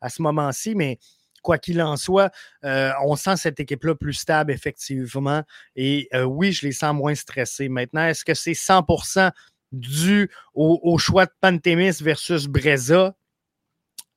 à 0.00 0.08
ce 0.08 0.22
moment-ci, 0.22 0.74
mais 0.74 0.98
quoi 1.42 1.58
qu'il 1.58 1.82
en 1.82 1.96
soit, 1.96 2.30
euh, 2.64 2.90
on 3.04 3.16
sent 3.16 3.36
cette 3.36 3.60
équipe-là 3.60 3.94
plus 3.94 4.14
stable, 4.14 4.52
effectivement. 4.52 5.42
Et 5.76 6.08
euh, 6.14 6.22
oui, 6.22 6.52
je 6.52 6.66
les 6.66 6.72
sens 6.72 6.94
moins 6.94 7.14
stressés. 7.14 7.68
Maintenant, 7.68 8.06
est-ce 8.06 8.24
que 8.24 8.34
c'est 8.34 8.52
100% 8.52 9.32
dû 9.72 10.30
au, 10.54 10.96
choix 10.98 11.26
de 11.26 11.32
Pantémis 11.40 12.00
versus 12.00 12.46
Breza? 12.46 13.14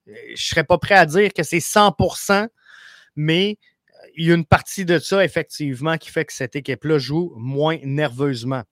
Euh, 0.07 0.13
je 0.27 0.31
ne 0.31 0.35
serais 0.35 0.63
pas 0.63 0.77
prêt 0.77 0.95
à 0.95 1.05
dire 1.05 1.33
que 1.33 1.43
c'est 1.43 1.57
100%, 1.57 2.47
mais 3.15 3.57
il 4.15 4.27
y 4.27 4.31
a 4.31 4.35
une 4.35 4.45
partie 4.45 4.85
de 4.85 4.99
ça, 4.99 5.25
effectivement, 5.25 5.97
qui 5.97 6.09
fait 6.09 6.25
que 6.25 6.33
cette 6.33 6.55
équipe-là 6.55 6.99
joue 6.99 7.33
moins 7.35 7.77
nerveusement. 7.83 8.63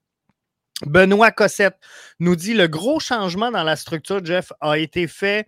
Benoît 0.81 1.31
Cossette 1.31 1.77
nous 2.19 2.35
dit 2.35 2.53
le 2.53 2.67
gros 2.67 2.99
changement 2.99 3.51
dans 3.51 3.63
la 3.63 3.75
structure, 3.75 4.23
Jeff, 4.23 4.51
a 4.59 4.77
été 4.77 5.07
fait. 5.07 5.47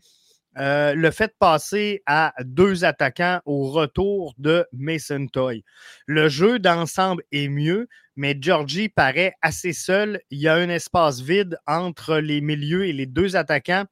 Euh, 0.57 0.93
le 0.93 1.11
fait 1.11 1.27
de 1.27 1.35
passer 1.37 2.01
à 2.05 2.33
deux 2.41 2.85
attaquants 2.85 3.41
au 3.45 3.69
retour 3.71 4.33
de 4.37 4.65
Mason 4.71 5.27
Toy. 5.27 5.65
Le 6.05 6.29
jeu 6.29 6.59
d'ensemble 6.59 7.23
est 7.33 7.49
mieux, 7.49 7.89
mais 8.15 8.37
Georgie 8.39 8.87
paraît 8.87 9.33
assez 9.41 9.73
seul. 9.73 10.21
Il 10.29 10.39
y 10.39 10.47
a 10.47 10.55
un 10.55 10.69
espace 10.69 11.19
vide 11.19 11.57
entre 11.67 12.19
les 12.19 12.39
milieux 12.39 12.85
et 12.85 12.93
les 12.93 13.05
deux 13.05 13.35
attaquants. 13.35 13.83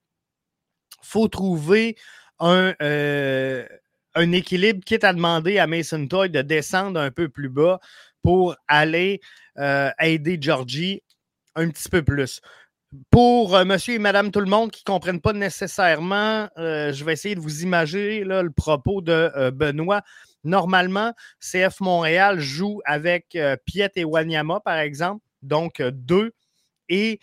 Il 1.02 1.08
faut 1.08 1.28
trouver 1.28 1.98
un, 2.40 2.74
euh, 2.82 3.68
un 4.16 4.32
équilibre, 4.32 4.86
quitte 4.86 5.04
à 5.04 5.12
demander 5.12 5.60
à 5.60 5.68
Mason 5.68 6.08
Toy 6.08 6.30
de 6.30 6.42
descendre 6.42 6.98
un 6.98 7.12
peu 7.12 7.28
plus 7.28 7.50
bas 7.50 7.80
pour 8.22 8.56
aller 8.70 9.20
euh, 9.58 9.92
aider 10.00 10.38
Georgie 10.40 11.04
un 11.56 11.70
petit 11.70 11.90
peu 11.90 12.04
plus. 12.04 12.42
Pour 13.10 13.56
euh, 13.56 13.66
monsieur 13.66 13.96
et 13.96 14.00
madame 14.00 14.32
tout 14.32 14.40
le 14.40 14.50
monde 14.50 14.72
qui 14.72 14.84
ne 14.86 14.92
comprennent 14.92 15.22
pas 15.22 15.34
nécessairement, 15.34 16.48
euh, 16.58 16.94
je 16.94 17.04
vais 17.04 17.14
essayer 17.14 17.36
de 17.36 17.40
vous 17.40 17.64
imaginer 17.64 18.24
le 18.24 18.52
propos 18.52 19.02
de 19.02 19.32
euh, 19.36 19.52
Benoît. 19.52 20.02
Normalement, 20.44 21.14
CF 21.40 21.80
Montréal 21.80 22.40
joue 22.40 22.82
avec 22.86 23.38
Piet 23.66 23.92
et 23.96 24.04
Wanyama, 24.04 24.60
par 24.60 24.78
exemple, 24.78 25.24
donc 25.42 25.82
deux, 25.82 26.34
et 26.90 27.22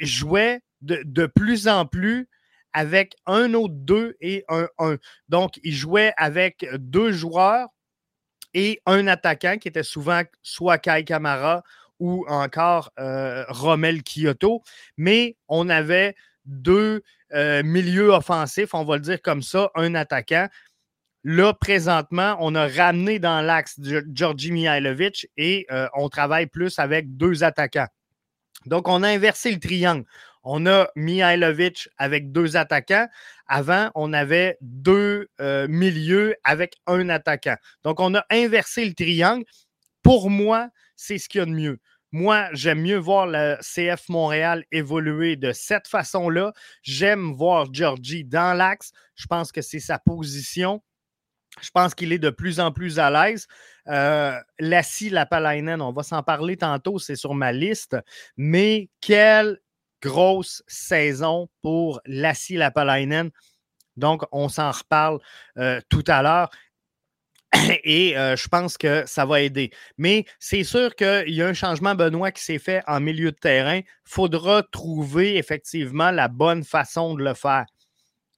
jouait 0.00 0.60
de, 0.80 1.00
de, 1.04 1.26
plus 1.26 1.68
en 1.68 1.86
plus 1.86 2.28
avec 2.72 3.14
un 3.26 3.54
autre 3.54 3.74
deux 3.74 4.16
et 4.20 4.44
un 4.48 4.66
un. 4.78 4.96
Donc, 5.28 5.60
il 5.62 5.72
jouait 5.72 6.12
avec 6.16 6.66
deux 6.74 7.12
joueurs 7.12 7.68
et 8.52 8.80
un 8.84 9.06
attaquant 9.06 9.56
qui 9.58 9.68
était 9.68 9.84
souvent 9.84 10.22
soit 10.42 10.78
Kai 10.78 11.04
Kamara 11.04 11.62
ou 12.00 12.24
encore 12.28 12.92
euh, 12.98 13.44
Romel 13.48 14.02
Kyoto, 14.02 14.62
mais 14.96 15.36
on 15.48 15.68
avait 15.68 16.14
deux 16.44 17.02
euh, 17.34 17.62
milieux 17.62 18.10
offensifs, 18.10 18.74
on 18.74 18.84
va 18.84 18.96
le 18.96 19.02
dire 19.02 19.20
comme 19.22 19.42
ça, 19.42 19.70
un 19.74 19.94
attaquant. 19.94 20.48
Là, 21.24 21.52
présentement, 21.52 22.36
on 22.40 22.54
a 22.54 22.68
ramené 22.68 23.18
dans 23.18 23.40
l'axe 23.40 23.78
Georgi 24.14 24.52
Mihailovic 24.52 25.28
et 25.36 25.66
euh, 25.70 25.88
on 25.94 26.08
travaille 26.08 26.46
plus 26.46 26.78
avec 26.78 27.16
deux 27.16 27.44
attaquants. 27.44 27.88
Donc, 28.66 28.88
on 28.88 29.02
a 29.02 29.08
inversé 29.08 29.50
le 29.50 29.58
triangle. 29.58 30.04
On 30.44 30.66
a 30.66 30.88
Mihailovic 30.96 31.88
avec 31.98 32.32
deux 32.32 32.56
attaquants. 32.56 33.08
Avant, 33.46 33.90
on 33.94 34.12
avait 34.12 34.56
deux 34.60 35.28
milieux 35.68 36.36
avec 36.44 36.76
un 36.86 37.08
attaquant. 37.08 37.56
Donc, 37.82 38.00
on 38.00 38.14
a 38.14 38.24
inversé 38.30 38.84
le 38.84 38.94
triangle. 38.94 39.44
Pour 40.08 40.30
moi, 40.30 40.70
c'est 40.96 41.18
ce 41.18 41.28
qu'il 41.28 41.40
y 41.40 41.42
a 41.42 41.44
de 41.44 41.50
mieux. 41.50 41.80
Moi, 42.12 42.48
j'aime 42.54 42.80
mieux 42.80 42.96
voir 42.96 43.26
le 43.26 43.58
CF 43.60 44.08
Montréal 44.08 44.64
évoluer 44.72 45.36
de 45.36 45.52
cette 45.52 45.86
façon-là. 45.86 46.54
J'aime 46.80 47.34
voir 47.34 47.66
Georgie 47.74 48.24
dans 48.24 48.56
l'axe. 48.56 48.92
Je 49.16 49.26
pense 49.26 49.52
que 49.52 49.60
c'est 49.60 49.80
sa 49.80 49.98
position. 49.98 50.82
Je 51.60 51.68
pense 51.68 51.94
qu'il 51.94 52.14
est 52.14 52.18
de 52.18 52.30
plus 52.30 52.58
en 52.58 52.72
plus 52.72 52.98
à 52.98 53.10
l'aise. 53.10 53.48
Euh, 53.88 54.32
Lassie 54.58 55.10
Lapalainen, 55.10 55.82
on 55.82 55.92
va 55.92 56.02
s'en 56.02 56.22
parler 56.22 56.56
tantôt, 56.56 56.98
c'est 56.98 57.14
sur 57.14 57.34
ma 57.34 57.52
liste. 57.52 57.94
Mais 58.38 58.88
quelle 59.02 59.58
grosse 60.00 60.62
saison 60.68 61.50
pour 61.60 62.00
Lassie 62.06 62.56
Lapalainen. 62.56 63.30
Donc, 63.98 64.22
on 64.32 64.48
s'en 64.48 64.70
reparle 64.70 65.18
euh, 65.58 65.80
tout 65.90 66.04
à 66.06 66.22
l'heure. 66.22 66.48
Et 67.84 68.16
euh, 68.16 68.36
je 68.36 68.48
pense 68.48 68.76
que 68.76 69.04
ça 69.06 69.24
va 69.24 69.40
aider. 69.40 69.70
Mais 69.96 70.24
c'est 70.38 70.64
sûr 70.64 70.94
qu'il 70.94 71.30
y 71.34 71.42
a 71.42 71.46
un 71.46 71.54
changement, 71.54 71.94
Benoît, 71.94 72.30
qui 72.30 72.42
s'est 72.42 72.58
fait 72.58 72.82
en 72.86 73.00
milieu 73.00 73.32
de 73.32 73.36
terrain. 73.36 73.78
Il 73.78 73.84
faudra 74.04 74.62
trouver 74.62 75.36
effectivement 75.36 76.10
la 76.10 76.28
bonne 76.28 76.64
façon 76.64 77.14
de 77.14 77.24
le 77.24 77.34
faire. 77.34 77.64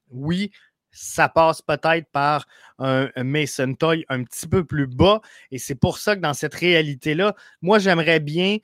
Oui, 0.09 0.51
ça 0.91 1.29
passe 1.29 1.61
peut-être 1.61 2.09
par 2.11 2.45
un, 2.79 3.09
Mason 3.17 3.73
Toy 3.73 4.05
un 4.09 4.23
petit 4.23 4.47
peu 4.47 4.65
plus 4.65 4.87
bas. 4.87 5.21
Et 5.51 5.57
c'est 5.57 5.75
pour 5.75 5.97
ça 5.97 6.15
que 6.15 6.21
dans 6.21 6.33
cette 6.33 6.55
réalité-là, 6.55 7.35
moi, 7.61 7.79
j'aimerais 7.79 8.19
bien, 8.19 8.57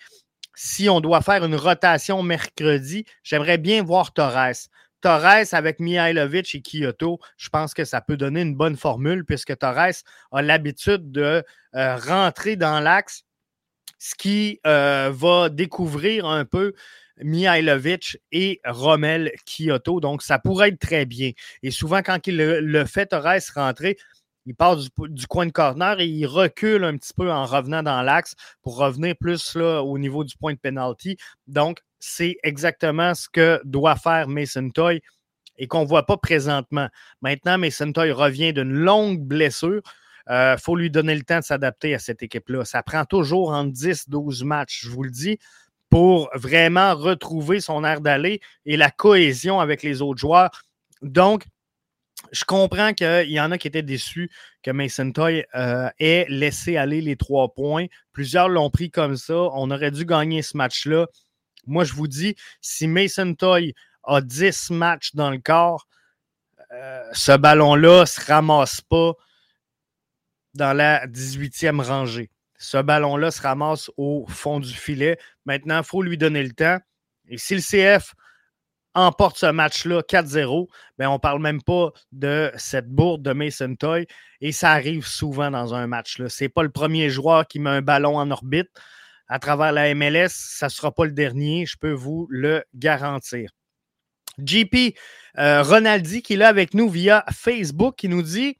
si 0.55 0.89
on 0.89 1.01
doit 1.01 1.21
faire 1.21 1.43
une 1.45 1.55
rotation 1.55 2.23
mercredi, 2.23 3.05
j'aimerais 3.23 3.57
bien 3.57 3.83
voir 3.83 4.13
Torres. 4.13 4.67
Torres 5.01 5.53
avec 5.53 5.79
Mihailovic 5.79 6.55
et 6.55 6.61
Kyoto, 6.61 7.19
je 7.37 7.49
pense 7.49 7.73
que 7.73 7.85
ça 7.85 8.01
peut 8.01 8.17
donner 8.17 8.41
une 8.41 8.55
bonne 8.55 8.77
formule 8.77 9.25
puisque 9.25 9.57
Torres 9.57 10.03
a 10.31 10.41
l'habitude 10.41 11.11
de 11.11 11.43
euh, 11.75 11.95
rentrer 11.97 12.55
dans 12.55 12.79
l'axe, 12.79 13.23
ce 13.99 14.15
qui 14.15 14.59
euh, 14.65 15.11
va 15.13 15.49
découvrir 15.49 16.25
un 16.25 16.45
peu 16.45 16.73
Mihailovic 17.21 18.17
et 18.31 18.61
Rommel 18.65 19.31
Kyoto. 19.45 19.99
Donc, 19.99 20.21
ça 20.21 20.39
pourrait 20.39 20.69
être 20.69 20.79
très 20.79 21.05
bien. 21.05 21.31
Et 21.63 21.71
souvent, 21.71 22.01
quand 22.01 22.25
il 22.27 22.37
le, 22.37 22.85
fait 22.85 23.07
Torres 23.07 23.39
rentrer, 23.55 23.97
il 24.45 24.55
passe 24.55 24.87
du, 25.09 25.27
coin 25.27 25.45
de 25.45 25.51
corner 25.51 25.99
et 25.99 26.07
il 26.07 26.25
recule 26.25 26.85
un 26.85 26.95
petit 26.95 27.13
peu 27.13 27.31
en 27.31 27.45
revenant 27.45 27.83
dans 27.83 28.01
l'axe 28.01 28.33
pour 28.61 28.77
revenir 28.77 29.15
plus 29.19 29.55
au 29.57 29.97
niveau 29.97 30.23
du 30.23 30.37
point 30.37 30.53
de 30.53 30.59
penalty. 30.59 31.17
Donc, 31.47 31.81
c'est 31.99 32.37
exactement 32.43 33.13
ce 33.15 33.27
que 33.29 33.61
doit 33.63 33.95
faire 33.95 34.27
Mason 34.27 34.69
Toy 34.69 35.01
et 35.57 35.67
qu'on 35.67 35.81
ne 35.81 35.87
voit 35.87 36.05
pas 36.05 36.17
présentement. 36.17 36.87
Maintenant, 37.21 37.57
Mason 37.57 37.91
Toy 37.91 38.11
revient 38.11 38.53
d'une 38.53 38.73
longue 38.73 39.19
blessure. 39.19 39.81
Il 40.27 40.33
euh, 40.33 40.57
faut 40.57 40.75
lui 40.75 40.91
donner 40.91 41.15
le 41.15 41.23
temps 41.23 41.39
de 41.39 41.43
s'adapter 41.43 41.95
à 41.95 41.99
cette 41.99 42.21
équipe-là. 42.21 42.65
Ça 42.65 42.83
prend 42.83 43.05
toujours 43.05 43.49
en 43.49 43.65
10-12 43.65 44.43
matchs, 44.43 44.81
je 44.83 44.89
vous 44.89 45.03
le 45.03 45.09
dis, 45.09 45.39
pour 45.89 46.29
vraiment 46.35 46.95
retrouver 46.95 47.59
son 47.59 47.83
air 47.83 48.01
d'aller 48.01 48.41
et 48.65 48.77
la 48.77 48.91
cohésion 48.91 49.59
avec 49.59 49.83
les 49.83 50.01
autres 50.01 50.19
joueurs. 50.19 50.51
Donc, 51.01 51.45
je 52.31 52.43
comprends 52.43 52.93
qu'il 52.93 53.29
y 53.29 53.39
en 53.39 53.51
a 53.51 53.57
qui 53.57 53.67
étaient 53.67 53.83
déçus 53.83 54.29
que 54.63 54.71
Mason 54.71 55.11
Toy 55.11 55.45
euh, 55.55 55.89
ait 55.99 56.25
laissé 56.29 56.75
aller 56.75 56.99
les 56.99 57.15
trois 57.15 57.53
points. 57.53 57.85
Plusieurs 58.11 58.49
l'ont 58.49 58.69
pris 58.69 58.91
comme 58.91 59.15
ça. 59.15 59.35
On 59.35 59.71
aurait 59.71 59.91
dû 59.91 60.05
gagner 60.05 60.41
ce 60.41 60.57
match-là. 60.57 61.07
Moi, 61.67 61.83
je 61.83 61.93
vous 61.93 62.07
dis, 62.07 62.35
si 62.61 62.87
Mason 62.87 63.33
Toy 63.33 63.73
a 64.03 64.21
10 64.21 64.71
matchs 64.71 65.13
dans 65.13 65.29
le 65.29 65.39
corps, 65.39 65.87
euh, 66.71 67.03
ce 67.13 67.35
ballon-là 67.35 68.01
ne 68.01 68.05
se 68.05 68.25
ramasse 68.25 68.81
pas 68.81 69.13
dans 70.53 70.75
la 70.75 71.07
18e 71.07 71.81
rangée. 71.81 72.29
Ce 72.57 72.77
ballon-là 72.77 73.31
se 73.31 73.41
ramasse 73.41 73.91
au 73.97 74.25
fond 74.27 74.59
du 74.59 74.73
filet. 74.73 75.17
Maintenant, 75.45 75.77
il 75.77 75.83
faut 75.83 76.01
lui 76.01 76.17
donner 76.17 76.43
le 76.43 76.51
temps. 76.51 76.79
Et 77.29 77.37
si 77.37 77.55
le 77.55 77.61
CF 77.61 78.15
emporte 78.95 79.37
ce 79.37 79.45
match-là 79.45 80.01
4-0, 80.01 80.67
ben 80.97 81.07
on 81.09 81.13
ne 81.13 81.17
parle 81.19 81.39
même 81.39 81.61
pas 81.61 81.91
de 82.11 82.51
cette 82.57 82.89
bourde 82.89 83.21
de 83.21 83.31
Mason 83.31 83.75
Toy. 83.75 84.07
Et 84.41 84.51
ça 84.51 84.71
arrive 84.71 85.05
souvent 85.05 85.51
dans 85.51 85.75
un 85.75 85.85
match. 85.85 86.19
Ce 86.27 86.43
n'est 86.43 86.49
pas 86.49 86.63
le 86.63 86.69
premier 86.71 87.09
joueur 87.09 87.47
qui 87.47 87.59
met 87.59 87.69
un 87.69 87.81
ballon 87.81 88.17
en 88.17 88.31
orbite 88.31 88.69
à 89.27 89.39
travers 89.39 89.71
la 89.71 89.93
MLS. 89.93 90.29
Ça 90.29 90.67
ne 90.67 90.71
sera 90.71 90.93
pas 90.93 91.05
le 91.05 91.11
dernier, 91.11 91.65
je 91.65 91.77
peux 91.77 91.91
vous 91.91 92.27
le 92.29 92.63
garantir. 92.73 93.51
JP 94.43 94.95
euh, 95.39 95.63
Ronaldi 95.63 96.21
qui 96.21 96.33
est 96.33 96.37
là 96.37 96.49
avec 96.49 96.73
nous 96.73 96.89
via 96.89 97.25
Facebook 97.31 97.95
qui 97.97 98.07
nous 98.07 98.21
dit 98.21 98.57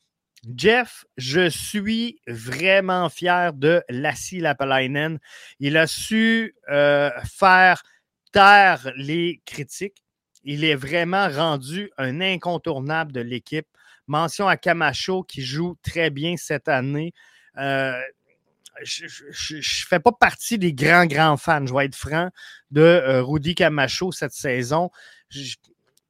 Jeff, 0.56 1.06
je 1.18 1.50
suis 1.50 2.20
vraiment 2.28 3.10
fier 3.10 3.54
de 3.54 3.84
Lassie 3.90 4.40
Lapalainen. 4.40 5.20
Il 5.60 5.78
a 5.78 5.88
su 5.88 6.56
euh, 6.70 7.10
faire 7.26 7.84
taire 8.32 8.92
les 8.96 9.42
critiques. 9.46 10.04
Il 10.44 10.64
est 10.64 10.76
vraiment 10.76 11.28
rendu 11.28 11.92
un 11.98 12.22
incontournable 12.22 13.12
de 13.12 13.20
l'équipe. 13.20 13.68
Mention 14.08 14.48
à 14.48 14.56
Camacho 14.56 15.24
qui 15.24 15.42
joue 15.42 15.76
très 15.82 16.10
bien 16.10 16.36
cette 16.38 16.70
année. 16.70 17.14
Euh, 17.58 18.00
je 18.84 19.56
ne 19.56 19.62
fais 19.62 20.00
pas 20.00 20.12
partie 20.12 20.58
des 20.58 20.74
grands, 20.74 21.06
grands 21.06 21.38
fans, 21.38 21.66
je 21.66 21.74
vais 21.74 21.86
être 21.86 21.96
franc, 21.96 22.30
de 22.72 22.82
euh, 22.82 23.24
Rudy 23.24 23.56
Camacho 23.56 24.12
cette 24.12 24.34
saison. 24.34 24.90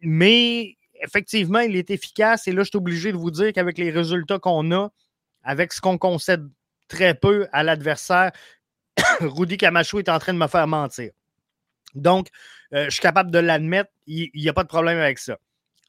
mais 0.02 0.78
effectivement, 1.02 1.60
il 1.60 1.76
est 1.76 1.90
efficace. 1.90 2.48
Et 2.48 2.52
là, 2.52 2.64
je 2.64 2.70
suis 2.70 2.78
obligé 2.78 3.12
de 3.12 3.18
vous 3.18 3.32
dire 3.32 3.54
qu'avec 3.54 3.78
les 3.78 3.92
résultats 3.92 4.40
qu'on 4.40 4.72
a, 4.72 4.90
avec 5.44 5.74
ce 5.74 5.82
qu'on 5.82 5.98
concède 5.98 6.48
très 6.88 7.14
peu 7.14 7.48
à 7.52 7.64
l'adversaire, 7.64 8.32
Rudy 9.20 9.58
Camacho 9.58 10.00
est 10.00 10.10
en 10.10 10.20
train 10.20 10.34
de 10.34 10.40
me 10.40 10.48
faire 10.48 10.68
mentir. 10.68 11.12
Donc, 11.96 12.28
euh, 12.74 12.86
je 12.86 12.92
suis 12.92 13.02
capable 13.02 13.32
de 13.32 13.40
l'admettre. 13.40 13.92
Il 14.06 14.30
n'y 14.34 14.50
a 14.50 14.54
pas 14.54 14.64
de 14.64 14.68
problème 14.68 15.00
avec 15.00 15.20
ça. 15.20 15.38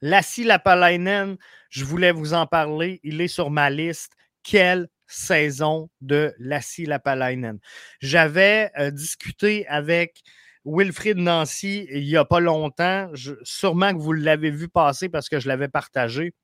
Lassie 0.01 0.45
Lapalainen, 0.45 1.37
je 1.71 1.85
voulais 1.85 2.13
vous 2.13 2.35
en 2.35 2.47
parler. 2.47 3.01
Il 3.03 3.21
est 3.21 3.29
sur 3.29 3.51
ma 3.51 3.69
liste. 3.69 4.13
Quelle 4.43 4.89
saison 5.09 5.91
de 6.01 6.35
Lassie 6.39 6.87
Lapalainen. 6.87 7.59
J'avais 8.01 8.71
euh, 8.79 8.91
discuté 8.91 9.67
avec 9.67 10.23
Wilfried 10.65 11.17
Nancy 11.17 11.87
il 11.91 12.05
n'y 12.05 12.17
a 12.17 12.25
pas 12.25 12.41
longtemps. 12.41 13.11
sûrement 13.43 13.93
que 13.93 13.99
vous 13.99 14.13
l'avez 14.13 14.51
vu 14.51 14.69
passer 14.69 15.09
parce 15.09 15.29
que 15.29 15.41
je 15.41 15.49
l'avais 15.49 15.69
partagé. 15.69 16.35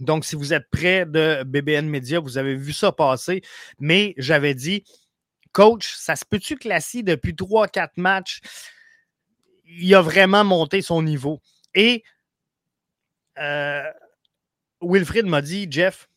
Donc, 0.00 0.24
si 0.24 0.36
vous 0.36 0.52
êtes 0.54 0.68
près 0.70 1.04
de 1.04 1.42
BBN 1.44 1.86
Media, 1.86 2.18
vous 2.18 2.38
avez 2.38 2.56
vu 2.56 2.72
ça 2.72 2.92
passer. 2.92 3.42
Mais 3.78 4.14
j'avais 4.16 4.54
dit, 4.54 4.84
coach, 5.52 5.94
ça 5.94 6.16
se 6.16 6.24
peut-tu 6.24 6.56
que 6.56 6.68
Lassie, 6.68 7.04
depuis 7.04 7.32
3-4 7.32 7.90
matchs, 7.96 8.40
il 9.66 9.94
a 9.94 10.00
vraiment 10.02 10.44
monté 10.44 10.82
son 10.82 11.02
niveau? 11.02 11.40
Et 11.74 12.04
euh, 13.38 13.90
m'a 15.24 15.42
dit, 15.42 15.66
Jeff, 15.70 16.08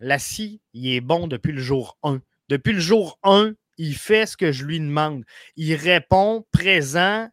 Lassie, 0.00 0.60
il 0.72 0.88
est 0.88 1.00
bon 1.00 1.26
depuis 1.26 1.52
le 1.52 1.60
jour 1.60 1.98
1. 2.02 2.20
Depuis 2.48 2.72
le 2.72 2.80
jour 2.80 3.18
1, 3.22 3.54
il 3.78 3.94
fait 3.94 4.26
ce 4.26 4.36
que 4.36 4.52
je 4.52 4.64
lui 4.64 4.80
demande. 4.80 5.24
Il 5.56 5.74
répond 5.74 6.46
présent 6.52 7.28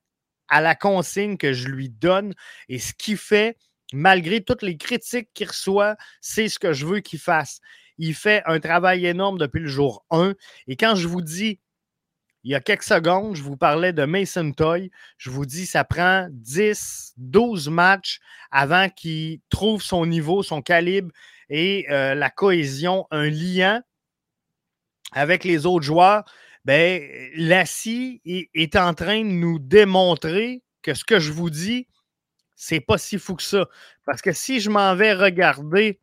à 0.47 0.61
la 0.61 0.75
consigne 0.75 1.37
que 1.37 1.53
je 1.53 1.67
lui 1.67 1.89
donne 1.89 2.33
et 2.67 2.79
ce 2.79 2.93
qu'il 2.93 3.17
fait, 3.17 3.57
malgré 3.93 4.41
toutes 4.41 4.63
les 4.63 4.77
critiques 4.77 5.29
qu'il 5.33 5.47
reçoit, 5.47 5.95
c'est 6.19 6.49
ce 6.49 6.59
que 6.59 6.73
je 6.73 6.85
veux 6.85 6.99
qu'il 6.99 7.19
fasse. 7.19 7.59
Il 7.97 8.15
fait 8.15 8.41
un 8.45 8.59
travail 8.59 9.05
énorme 9.05 9.37
depuis 9.37 9.61
le 9.61 9.67
jour 9.67 10.05
1. 10.09 10.33
Et 10.67 10.75
quand 10.75 10.95
je 10.95 11.07
vous 11.07 11.21
dis, 11.21 11.59
il 12.43 12.51
y 12.51 12.55
a 12.55 12.59
quelques 12.59 12.83
secondes, 12.83 13.35
je 13.35 13.43
vous 13.43 13.57
parlais 13.57 13.93
de 13.93 14.03
Mason 14.03 14.51
Toy, 14.51 14.89
je 15.17 15.29
vous 15.29 15.45
dis, 15.45 15.67
ça 15.67 15.83
prend 15.83 16.27
10, 16.31 17.13
12 17.17 17.69
matchs 17.69 18.19
avant 18.49 18.89
qu'il 18.89 19.39
trouve 19.49 19.83
son 19.83 20.05
niveau, 20.07 20.41
son 20.41 20.61
calibre 20.63 21.11
et 21.51 21.85
euh, 21.91 22.15
la 22.15 22.29
cohésion, 22.29 23.05
un 23.11 23.29
lien 23.29 23.83
avec 25.11 25.43
les 25.43 25.65
autres 25.65 25.85
joueurs, 25.85 26.23
ben, 26.63 27.03
Lassie 27.35 28.21
est, 28.23 28.75
en 28.77 28.93
train 28.93 29.19
de 29.19 29.29
nous 29.29 29.59
démontrer 29.59 30.63
que 30.81 30.93
ce 30.93 31.03
que 31.03 31.19
je 31.19 31.33
vous 31.33 31.49
dis, 31.49 31.87
c'est 32.55 32.79
pas 32.79 32.97
si 32.97 33.19
fou 33.19 33.35
que 33.35 33.43
ça. 33.43 33.65
Parce 34.05 34.21
que 34.21 34.31
si 34.31 34.61
je 34.61 34.69
m'en 34.69 34.95
vais 34.95 35.13
regarder 35.13 35.99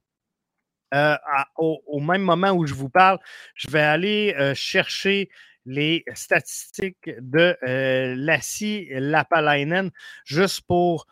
euh, 0.92 1.16
au, 1.56 2.00
même 2.00 2.22
moment 2.22 2.50
où 2.50 2.66
je 2.66 2.74
vous 2.74 2.90
parle, 2.90 3.18
je 3.54 3.70
vais 3.70 3.80
aller 3.80 4.34
euh, 4.38 4.54
chercher 4.54 5.30
les 5.64 6.04
statistiques 6.14 7.10
de 7.20 7.56
Lassie 7.62 8.88
Lapalainen 8.90 9.90
juste 10.24 10.62
pour 10.62 11.06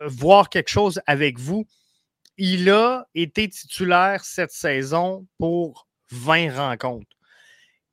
voir 0.00 0.48
quelque 0.48 0.68
chose 0.68 1.00
avec 1.06 1.38
vous 1.38 1.66
il 2.36 2.68
a 2.70 3.06
été 3.14 3.48
titulaire 3.48 4.24
cette 4.24 4.50
saison 4.50 5.26
pour 5.38 5.86
20 6.10 6.56
rencontres. 6.56 7.16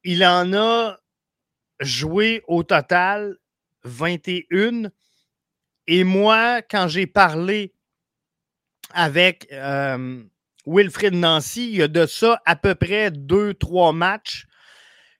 Il 0.03 0.25
en 0.25 0.53
a 0.53 0.97
joué 1.79 2.43
au 2.47 2.63
total 2.63 3.37
21. 3.83 4.89
Et 5.87 6.03
moi, 6.03 6.61
quand 6.61 6.87
j'ai 6.87 7.07
parlé 7.07 7.73
avec 8.91 9.47
euh, 9.51 10.23
Wilfrid 10.65 11.13
Nancy, 11.13 11.69
il 11.69 11.77
y 11.77 11.81
a 11.81 11.87
de 11.87 12.05
ça 12.05 12.41
à 12.45 12.55
peu 12.55 12.75
près 12.75 13.09
2-3 13.09 13.95
matchs. 13.95 14.45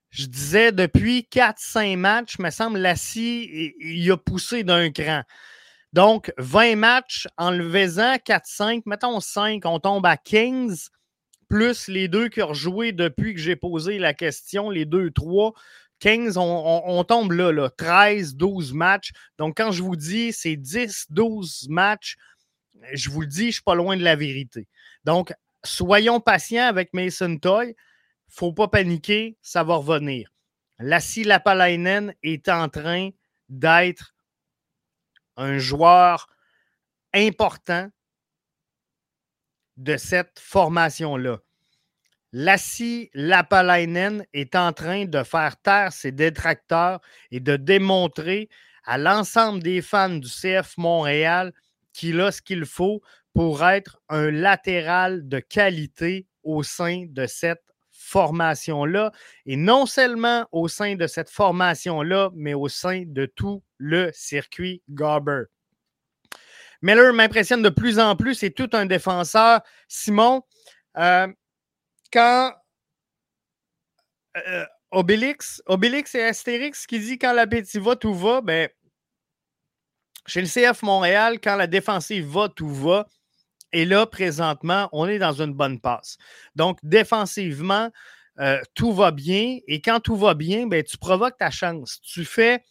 Je 0.10 0.26
disais 0.26 0.72
depuis 0.72 1.28
4-5 1.32 1.96
matchs, 1.96 2.38
me 2.40 2.50
semble, 2.50 2.80
Lassie, 2.80 3.74
il 3.80 4.12
a 4.12 4.18
poussé 4.18 4.64
d'un 4.64 4.92
cran. 4.92 5.24
Donc, 5.94 6.32
20 6.38 6.76
matchs, 6.78 7.28
enlevez-en 7.38 8.16
4-5, 8.16 8.84
mettons 8.86 9.20
5, 9.20 9.66
on 9.66 9.80
tombe 9.80 10.06
à 10.06 10.16
15, 10.16 10.90
plus 11.50 11.90
les 11.90 12.08
deux 12.08 12.30
qui 12.30 12.42
ont 12.42 12.54
joué 12.54 12.94
depuis 12.94 13.34
que 13.34 13.40
j'ai 13.40 13.58
posé 13.58 14.00
la 14.00 14.14
question, 14.14 14.70
les 14.70 14.86
deux, 14.86 15.12
trois. 15.12 15.54
15, 16.00 16.38
on, 16.38 17.04
tombe 17.04 17.34
là, 17.34 17.52
là, 17.52 17.70
13, 17.70 18.36
12 18.36 18.74
matchs. 18.74 19.12
Donc, 19.38 19.58
quand 19.58 19.72
je 19.72 19.84
vous 19.84 19.96
dis 19.96 20.34
c'est 20.34 20.56
10, 20.56 21.08
12 21.10 21.68
matchs, 21.70 22.16
je 22.94 23.10
vous 23.10 23.22
le 23.22 23.28
dis, 23.28 23.42
je 23.42 23.48
ne 23.48 23.52
suis 23.52 23.62
pas 23.62 23.76
loin 23.76 23.96
de 23.98 24.04
la 24.04 24.16
vérité. 24.16 24.68
Donc, 25.04 25.34
soyons 25.64 26.20
patients 26.20 26.66
avec 26.68 26.94
Mason 26.94 27.38
Toy. 27.38 27.68
Il 27.68 27.70
ne 27.70 27.76
faut 28.30 28.54
pas 28.54 28.68
paniquer, 28.68 29.38
ça 29.42 29.64
va 29.64 29.76
revenir. 29.76 30.32
Lassie 30.80 31.24
Lapalainen 31.24 32.16
est 32.24 32.50
en 32.50 32.70
train 32.70 33.10
d'être 33.50 34.16
un 35.38 35.58
joueur 35.58 36.28
important 37.14 37.90
de 39.78 39.98
cette 39.98 40.40
formation-là. 40.40 41.40
Lassie 42.34 43.10
Lapalainen 43.14 44.26
est 44.34 44.56
en 44.56 44.72
train 44.72 45.06
de 45.06 45.24
faire 45.24 45.58
taire 45.58 45.92
ses 45.92 46.12
détracteurs 46.12 47.02
et 47.30 47.40
de 47.40 47.58
démontrer 47.58 48.50
à 48.86 48.98
l'ensemble 48.98 49.62
des 49.62 49.82
fans 49.82 50.10
du 50.10 50.30
CF 50.30 50.78
Montréal 50.78 51.52
qu'il 51.94 52.22
a 52.22 52.32
ce 52.32 52.42
qu'il 52.42 52.66
faut 52.66 53.02
pour 53.34 53.66
être 53.66 54.00
un 54.10 54.32
latéral 54.32 55.28
de 55.28 55.40
qualité 55.40 56.28
au 56.44 56.64
sein 56.64 57.06
de 57.10 57.28
cette 57.28 57.71
formation-là. 58.12 59.12
Et 59.46 59.56
non 59.56 59.86
seulement 59.86 60.46
au 60.52 60.68
sein 60.68 60.96
de 60.96 61.08
cette 61.08 61.30
formation-là, 61.30 62.30
mais 62.36 62.54
au 62.54 62.68
sein 62.68 63.04
de 63.08 63.26
tout 63.26 63.64
le 63.78 64.12
circuit 64.14 64.84
Garber. 64.90 65.44
Miller 66.82 67.14
m'impressionne 67.14 67.62
de 67.62 67.70
plus 67.70 68.00
en 68.00 68.16
plus. 68.16 68.36
C'est 68.36 68.52
tout 68.52 68.70
un 68.74 68.86
défenseur. 68.86 69.62
Simon, 69.88 70.44
euh, 70.98 71.28
quand 72.12 72.54
euh, 74.38 74.66
Obélix, 74.92 75.62
Obélix 75.68 76.16
et 76.16 76.24
Astérix 76.24 76.86
qui 76.86 77.00
dit 77.00 77.18
quand 77.18 77.34
l'appétit 77.34 77.80
va, 77.80 77.96
tout 77.96 78.14
va, 78.14 78.42
ben, 78.42 78.68
chez 80.26 80.42
le 80.42 80.48
CF 80.48 80.82
Montréal, 80.84 81.40
quand 81.42 81.56
la 81.56 81.68
défensive 81.68 82.26
va, 82.28 82.50
tout 82.50 82.70
va. 82.70 83.08
Et 83.74 83.86
là, 83.86 84.06
présentement, 84.06 84.90
on 84.92 85.08
est 85.08 85.20
dans 85.20 85.42
une 85.42 85.54
bonne 85.54 85.80
passe. 85.80 86.18
Donc, 86.56 86.78
défensivement, 86.84 87.90
euh, 88.40 88.60
tout 88.74 88.94
va 88.94 89.12
bien. 89.12 89.60
Et 89.68 89.82
quand 89.82 90.00
tout 90.00 90.16
va 90.16 90.34
bien, 90.34 90.68
ben, 90.68 90.84
tu 90.84 90.98
provoques 90.98 91.38
ta 91.38 91.52
chance. 91.52 92.00
Tu 92.02 92.26
fais 92.26 92.64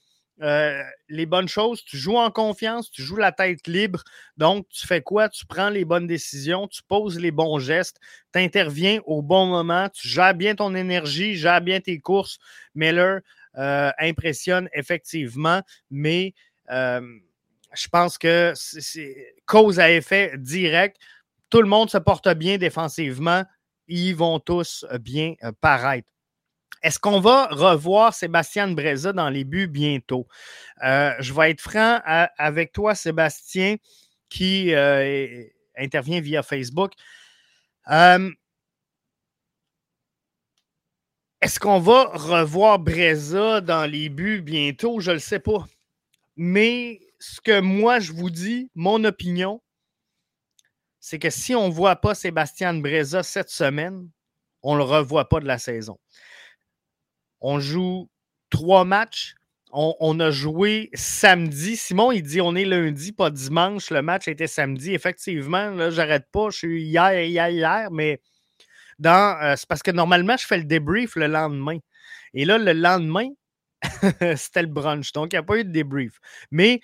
euh, 0.42 0.82
les 1.08 1.26
bonnes 1.26 1.48
choses, 1.48 1.84
tu 1.84 1.98
joues 1.98 2.16
en 2.16 2.30
confiance, 2.30 2.90
tu 2.90 3.02
joues 3.02 3.16
la 3.16 3.30
tête 3.30 3.66
libre. 3.66 4.02
Donc, 4.38 4.66
tu 4.70 4.86
fais 4.86 5.02
quoi? 5.02 5.28
Tu 5.28 5.44
prends 5.46 5.68
les 5.68 5.84
bonnes 5.84 6.06
décisions, 6.06 6.66
tu 6.66 6.82
poses 6.82 7.18
les 7.18 7.30
bons 7.30 7.58
gestes, 7.58 7.98
tu 8.32 8.40
interviens 8.40 9.00
au 9.04 9.20
bon 9.20 9.46
moment, 9.46 9.88
tu 9.90 10.08
gères 10.08 10.34
bien 10.34 10.54
ton 10.54 10.74
énergie, 10.74 11.34
gères 11.34 11.60
bien 11.60 11.80
tes 11.80 12.00
courses. 12.00 12.38
Miller 12.74 13.20
euh, 13.58 13.90
impressionne 13.98 14.68
effectivement, 14.72 15.60
mais 15.90 16.34
je 17.74 17.88
pense 17.88 18.18
que 18.18 18.52
c'est 18.54 19.34
cause 19.46 19.78
à 19.78 19.90
effet 19.90 20.32
direct. 20.36 20.96
Tout 21.50 21.62
le 21.62 21.68
monde 21.68 21.90
se 21.90 21.98
porte 21.98 22.28
bien 22.34 22.58
défensivement. 22.58 23.44
Ils 23.88 24.14
vont 24.14 24.38
tous 24.38 24.84
bien 25.00 25.34
paraître. 25.60 26.08
Est-ce 26.82 26.98
qu'on 26.98 27.20
va 27.20 27.46
revoir 27.48 28.14
Sébastien 28.14 28.68
Breza 28.68 29.12
dans 29.12 29.28
les 29.28 29.44
buts 29.44 29.66
bientôt? 29.66 30.26
Euh, 30.82 31.12
je 31.18 31.34
vais 31.34 31.50
être 31.50 31.60
franc 31.60 32.00
avec 32.04 32.72
toi, 32.72 32.94
Sébastien, 32.94 33.76
qui 34.30 34.72
euh, 34.74 35.44
intervient 35.76 36.20
via 36.20 36.42
Facebook. 36.42 36.92
Euh, 37.90 38.30
est-ce 41.42 41.60
qu'on 41.60 41.80
va 41.80 42.04
revoir 42.14 42.78
Breza 42.78 43.60
dans 43.60 43.84
les 43.84 44.08
buts 44.08 44.40
bientôt? 44.40 45.00
Je 45.00 45.10
ne 45.10 45.14
le 45.14 45.20
sais 45.20 45.40
pas. 45.40 45.66
Mais 46.36 47.00
ce 47.20 47.40
que 47.40 47.60
moi, 47.60 48.00
je 48.00 48.12
vous 48.12 48.30
dis, 48.30 48.70
mon 48.74 49.04
opinion, 49.04 49.62
c'est 50.98 51.18
que 51.18 51.30
si 51.30 51.54
on 51.54 51.68
ne 51.68 51.72
voit 51.72 51.96
pas 51.96 52.14
Sébastien 52.14 52.74
Breza 52.74 53.22
cette 53.22 53.50
semaine, 53.50 54.08
on 54.62 54.74
ne 54.74 54.78
le 54.78 54.84
revoit 54.84 55.28
pas 55.28 55.40
de 55.40 55.46
la 55.46 55.58
saison. 55.58 55.98
On 57.40 57.60
joue 57.60 58.10
trois 58.50 58.84
matchs. 58.84 59.34
On, 59.72 60.18
a 60.18 60.32
joué 60.32 60.90
samedi. 60.94 61.76
Simon, 61.76 62.10
il 62.10 62.22
dit 62.22 62.40
on 62.40 62.56
est 62.56 62.64
lundi, 62.64 63.12
pas 63.12 63.30
dimanche. 63.30 63.90
Le 63.90 64.02
match 64.02 64.26
était 64.26 64.48
samedi. 64.48 64.94
Effectivement, 64.94 65.70
là, 65.70 65.90
j'arrête 65.90 66.26
pas. 66.32 66.50
Je 66.50 66.56
suis 66.58 66.82
hier, 66.82 67.22
hier, 67.22 67.48
hier, 67.50 67.88
mais 67.92 68.20
dans, 68.98 69.40
euh, 69.40 69.54
c'est 69.56 69.68
parce 69.68 69.82
que 69.82 69.92
normalement, 69.92 70.36
je 70.36 70.44
fais 70.44 70.58
le 70.58 70.64
débrief 70.64 71.14
le 71.14 71.28
lendemain. 71.28 71.78
Et 72.34 72.44
là, 72.44 72.58
le 72.58 72.72
lendemain, 72.72 73.28
c'était 74.36 74.62
le 74.62 74.68
brunch. 74.68 75.12
Donc, 75.12 75.32
il 75.32 75.36
n'y 75.36 75.40
a 75.40 75.44
pas 75.44 75.58
eu 75.58 75.64
de 75.64 75.70
débrief. 75.70 76.18
Mais 76.50 76.80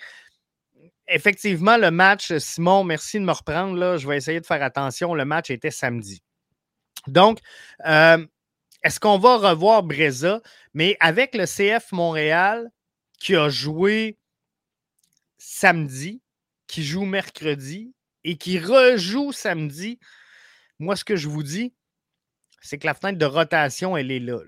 effectivement, 1.07 1.77
le 1.77 1.91
match, 1.91 2.35
Simon, 2.37 2.83
merci 2.83 3.19
de 3.19 3.25
me 3.25 3.31
reprendre. 3.31 3.97
Je 3.97 4.07
vais 4.07 4.17
essayer 4.17 4.39
de 4.39 4.45
faire 4.45 4.63
attention. 4.63 5.13
Le 5.13 5.25
match 5.25 5.49
était 5.49 5.71
samedi. 5.71 6.21
Donc, 7.07 7.39
euh, 7.85 8.25
est-ce 8.83 8.99
qu'on 8.99 9.17
va 9.17 9.37
revoir 9.37 9.83
Breza? 9.83 10.41
Mais 10.73 10.97
avec 10.99 11.35
le 11.35 11.45
CF 11.45 11.91
Montréal 11.91 12.69
qui 13.19 13.35
a 13.35 13.49
joué 13.49 14.17
samedi, 15.37 16.21
qui 16.67 16.83
joue 16.83 17.05
mercredi 17.05 17.93
et 18.23 18.37
qui 18.37 18.59
rejoue 18.59 19.31
samedi, 19.31 19.99
moi, 20.79 20.95
ce 20.95 21.03
que 21.03 21.15
je 21.15 21.27
vous 21.27 21.43
dis, 21.43 21.73
c'est 22.61 22.77
que 22.77 22.85
la 22.85 22.93
fenêtre 22.93 23.17
de 23.17 23.25
rotation, 23.25 23.97
elle 23.97 24.11
est 24.11 24.19
là. 24.19 24.39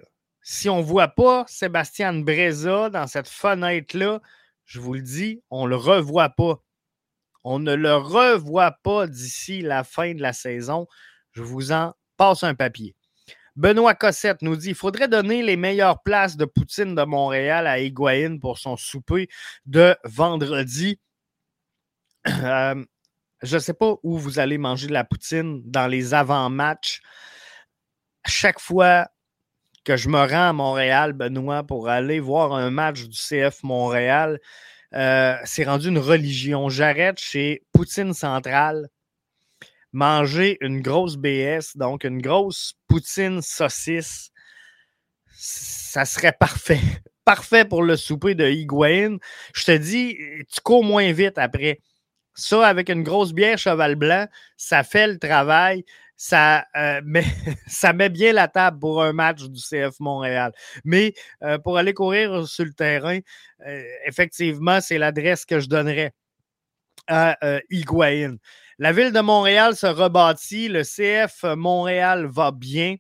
Si 0.41 0.69
on 0.69 0.77
ne 0.77 0.83
voit 0.83 1.07
pas 1.07 1.45
Sébastien 1.47 2.13
Breza 2.13 2.89
dans 2.89 3.07
cette 3.07 3.27
fenêtre-là, 3.27 4.21
je 4.69 4.79
vous 4.79 4.93
le 4.93 5.01
dis, 5.01 5.41
on 5.49 5.65
ne 5.65 5.71
le 5.71 5.75
revoit 5.77 6.29
pas. 6.29 6.61
On 7.43 7.57
ne 7.57 7.73
le 7.73 7.95
revoit 7.95 8.71
pas 8.83 9.07
d'ici 9.07 9.61
la 9.61 9.83
fin 9.83 10.13
de 10.13 10.21
la 10.21 10.31
saison. 10.31 10.85
Je 11.31 11.41
vous 11.41 11.71
en 11.71 11.95
passe 12.17 12.43
un 12.43 12.53
papier. 12.53 12.95
Benoît 13.55 13.95
Cossette 13.95 14.43
nous 14.43 14.55
dit 14.55 14.69
il 14.69 14.75
faudrait 14.75 15.07
donner 15.07 15.41
les 15.41 15.57
meilleures 15.57 16.03
places 16.03 16.37
de 16.37 16.45
poutine 16.45 16.93
de 16.93 17.03
Montréal 17.03 17.65
à 17.65 17.79
Higuain 17.79 18.37
pour 18.39 18.59
son 18.59 18.77
souper 18.77 19.27
de 19.65 19.97
vendredi. 20.03 20.99
Euh, 22.27 22.85
je 23.41 23.55
ne 23.55 23.59
sais 23.59 23.73
pas 23.73 23.95
où 24.03 24.19
vous 24.19 24.37
allez 24.37 24.59
manger 24.59 24.85
de 24.85 24.93
la 24.93 25.03
poutine 25.03 25.63
dans 25.65 25.87
les 25.87 26.13
avant-matchs. 26.13 27.01
Chaque 28.23 28.59
fois 28.59 29.07
que 29.89 29.97
je 29.97 30.07
me 30.07 30.19
rends 30.19 30.49
à 30.49 30.53
Montréal, 30.53 31.13
Benoît, 31.13 31.63
pour 31.63 31.89
aller 31.89 32.19
voir 32.19 32.53
un 32.53 32.69
match 32.69 33.05
du 33.05 33.17
CF 33.17 33.63
Montréal, 33.63 34.39
euh, 34.93 35.35
c'est 35.45 35.63
rendu 35.63 35.87
une 35.87 35.97
religion. 35.97 36.69
J'arrête 36.69 37.17
chez 37.19 37.63
Poutine 37.71 38.13
Centrale 38.13 38.87
manger 39.91 40.59
une 40.61 40.83
grosse 40.83 41.17
BS, 41.17 41.75
donc 41.75 42.03
une 42.03 42.21
grosse 42.21 42.75
poutine 42.87 43.41
saucisse, 43.41 44.29
ça 45.35 46.05
serait 46.05 46.37
parfait. 46.39 46.81
Parfait 47.25 47.65
pour 47.65 47.81
le 47.81 47.95
souper 47.95 48.33
de 48.35 48.47
Higuain. 48.47 49.17
Je 49.55 49.65
te 49.65 49.77
dis, 49.77 50.17
tu 50.51 50.61
cours 50.61 50.83
moins 50.83 51.11
vite 51.11 51.37
après. 51.37 51.79
Ça, 52.35 52.67
avec 52.67 52.89
une 52.89 53.03
grosse 53.03 53.33
bière 53.33 53.57
cheval 53.57 53.95
blanc, 53.95 54.27
ça 54.57 54.83
fait 54.83 55.07
le 55.07 55.19
travail. 55.19 55.83
Ça, 56.21 56.65
euh, 56.75 56.99
met, 57.05 57.23
ça 57.65 57.93
met 57.93 58.09
bien 58.09 58.33
la 58.33 58.49
table 58.49 58.77
pour 58.79 59.01
un 59.01 59.13
match 59.13 59.41
du 59.43 59.61
CF 59.61 60.01
Montréal. 60.01 60.51
Mais 60.83 61.13
euh, 61.43 61.57
pour 61.57 61.77
aller 61.77 61.93
courir 61.93 62.45
sur 62.45 62.65
le 62.65 62.73
terrain, 62.73 63.19
euh, 63.65 63.83
effectivement, 64.05 64.81
c'est 64.81 64.97
l'adresse 64.97 65.45
que 65.45 65.61
je 65.61 65.69
donnerais 65.69 66.11
à 67.07 67.37
Higuain. 67.71 68.35
La 68.77 68.91
ville 68.91 69.11
de 69.13 69.21
Montréal 69.21 69.75
se 69.75 69.87
rebâtit. 69.87 70.67
Le 70.67 70.83
CF 70.83 71.43
Montréal 71.55 72.27
va 72.27 72.51
bien. 72.51 72.97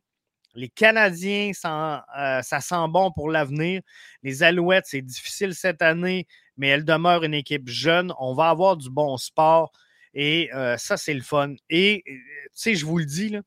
Les 0.55 0.69
Canadiens, 0.69 1.51
ça 1.53 2.01
sent 2.41 2.87
bon 2.87 3.11
pour 3.11 3.29
l'avenir. 3.29 3.81
Les 4.23 4.41
Alouettes, 4.41 4.85
c'est 4.87 5.01
difficile 5.01 5.53
cette 5.53 5.81
année, 5.83 6.25
mais 6.57 6.69
elles 6.69 6.85
demeurent 6.85 7.23
une 7.23 7.35
équipe 7.35 7.67
jeune. 7.67 8.13
On 8.17 8.33
va 8.33 8.49
avoir 8.49 8.77
du 8.77 8.89
bon 8.89 9.17
sport 9.17 9.71
et 10.13 10.49
euh, 10.53 10.77
ça, 10.77 10.97
c'est 10.97 11.13
le 11.13 11.21
fun. 11.21 11.53
Et, 11.69 12.03
euh, 12.07 12.11
tu 12.11 12.49
sais, 12.53 12.75
je 12.75 12.85
vous 12.85 12.97
le 12.97 13.05
dis, 13.05 13.29
là, 13.29 13.41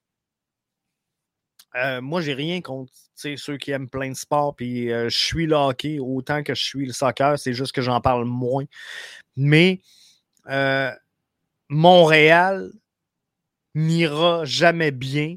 euh, 1.75 2.01
moi, 2.01 2.21
j'ai 2.21 2.35
rien 2.35 2.61
contre 2.61 2.93
ceux 3.15 3.57
qui 3.57 3.71
aiment 3.71 3.89
plein 3.89 4.11
de 4.11 4.17
sports, 4.17 4.55
puis 4.55 4.89
je 4.89 5.09
suis 5.09 5.47
le 5.47 5.55
hockey 5.55 5.99
autant 6.01 6.43
que 6.43 6.55
je 6.55 6.63
suis 6.63 6.87
le 6.87 6.93
soccer, 6.93 7.39
c'est 7.39 7.55
juste 7.55 7.73
que 7.73 7.81
j'en 7.81 8.01
parle 8.01 8.25
moins. 8.25 8.65
Mais 9.37 9.81
Montréal 11.69 12.73
n'ira 13.75 14.45
jamais 14.45 14.91
bien 14.91 15.37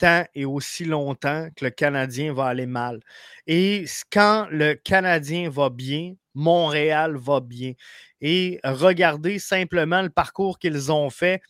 tant 0.00 0.24
et 0.34 0.44
aussi 0.44 0.84
longtemps 0.84 1.48
que 1.54 1.66
le 1.66 1.70
Canadien 1.70 2.32
va 2.32 2.46
aller 2.46 2.66
mal. 2.66 3.00
Et 3.46 3.84
quand 4.10 4.48
le 4.50 4.74
Canadien 4.74 5.50
va 5.50 5.70
bien, 5.70 6.14
Montréal 6.34 7.16
va 7.16 7.40
bien. 7.40 7.74
Et 8.20 8.58
regardez 8.64 9.38
simplement 9.38 10.02
le 10.02 10.10
parcours 10.10 10.58
qu'ils 10.58 10.90
ont 10.90 11.10
fait 11.10 11.40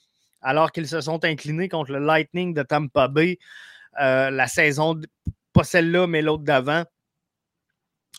alors 0.43 0.73
qu'ils 0.73 0.89
se 0.89 1.01
sont 1.01 1.25
inclinés 1.25 1.69
contre 1.69 1.93
le 1.93 1.99
Lightning 1.99 2.55
de 2.55 2.63
Tampa 2.63 3.09
Bay 3.09 3.39
euh, 4.01 4.31
la 4.31 4.47
saison, 4.47 5.01
pas 5.53 5.65
celle-là, 5.65 6.07
mais 6.07 6.23
l'autre 6.23 6.45
d'avant. 6.45 6.85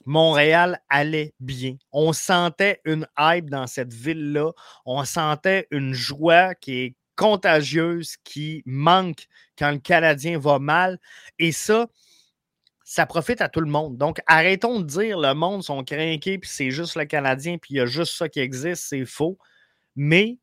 Montréal 0.05 0.79
allait 0.89 1.33
bien. 1.39 1.75
On 1.91 2.11
sentait 2.11 2.81
une 2.85 3.07
hype 3.19 3.49
dans 3.49 3.67
cette 3.67 3.93
ville-là. 3.93 4.51
On 4.85 5.05
sentait 5.05 5.67
une 5.71 5.93
joie 5.93 6.55
qui 6.55 6.79
est 6.79 6.95
contagieuse, 7.15 8.15
qui 8.23 8.63
manque 8.65 9.27
quand 9.57 9.71
le 9.71 9.79
Canadien 9.79 10.39
va 10.39 10.59
mal. 10.59 10.99
Et 11.39 11.51
ça, 11.51 11.87
ça 12.83 13.05
profite 13.05 13.41
à 13.41 13.49
tout 13.49 13.61
le 13.61 13.69
monde. 13.69 13.97
Donc, 13.97 14.19
arrêtons 14.27 14.79
de 14.79 14.85
dire 14.85 15.19
le 15.19 15.33
monde 15.33 15.63
sont 15.63 15.83
craqués, 15.83 16.37
puis 16.37 16.49
c'est 16.49 16.71
juste 16.71 16.95
le 16.95 17.05
Canadien, 17.05 17.57
puis 17.57 17.75
il 17.75 17.77
y 17.77 17.79
a 17.81 17.85
juste 17.85 18.15
ça 18.15 18.27
qui 18.27 18.39
existe. 18.39 18.83
C'est 18.87 19.05
faux. 19.05 19.37
Mais 19.95 20.37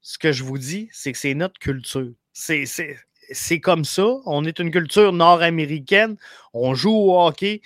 ce 0.00 0.18
que 0.18 0.32
je 0.32 0.44
vous 0.44 0.58
dis, 0.58 0.88
c'est 0.92 1.12
que 1.12 1.18
c'est 1.18 1.34
notre 1.34 1.58
culture. 1.58 2.12
C'est 2.32 3.60
comme 3.60 3.84
ça. 3.84 4.06
On 4.24 4.44
est 4.44 4.58
une 4.58 4.70
culture 4.70 5.12
nord-américaine. 5.12 6.16
On 6.54 6.74
joue 6.74 6.94
au 6.94 7.20
hockey 7.20 7.60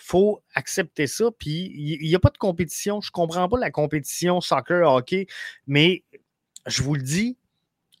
faut 0.00 0.42
accepter 0.54 1.06
ça. 1.06 1.30
Puis 1.38 1.72
il 1.74 2.08
n'y 2.08 2.14
a 2.14 2.18
pas 2.18 2.30
de 2.30 2.38
compétition. 2.38 3.00
Je 3.00 3.08
ne 3.08 3.12
comprends 3.12 3.48
pas 3.48 3.58
la 3.58 3.70
compétition 3.70 4.40
soccer-hockey, 4.40 5.26
mais 5.66 6.04
je 6.66 6.82
vous 6.82 6.94
le 6.94 7.02
dis, 7.02 7.36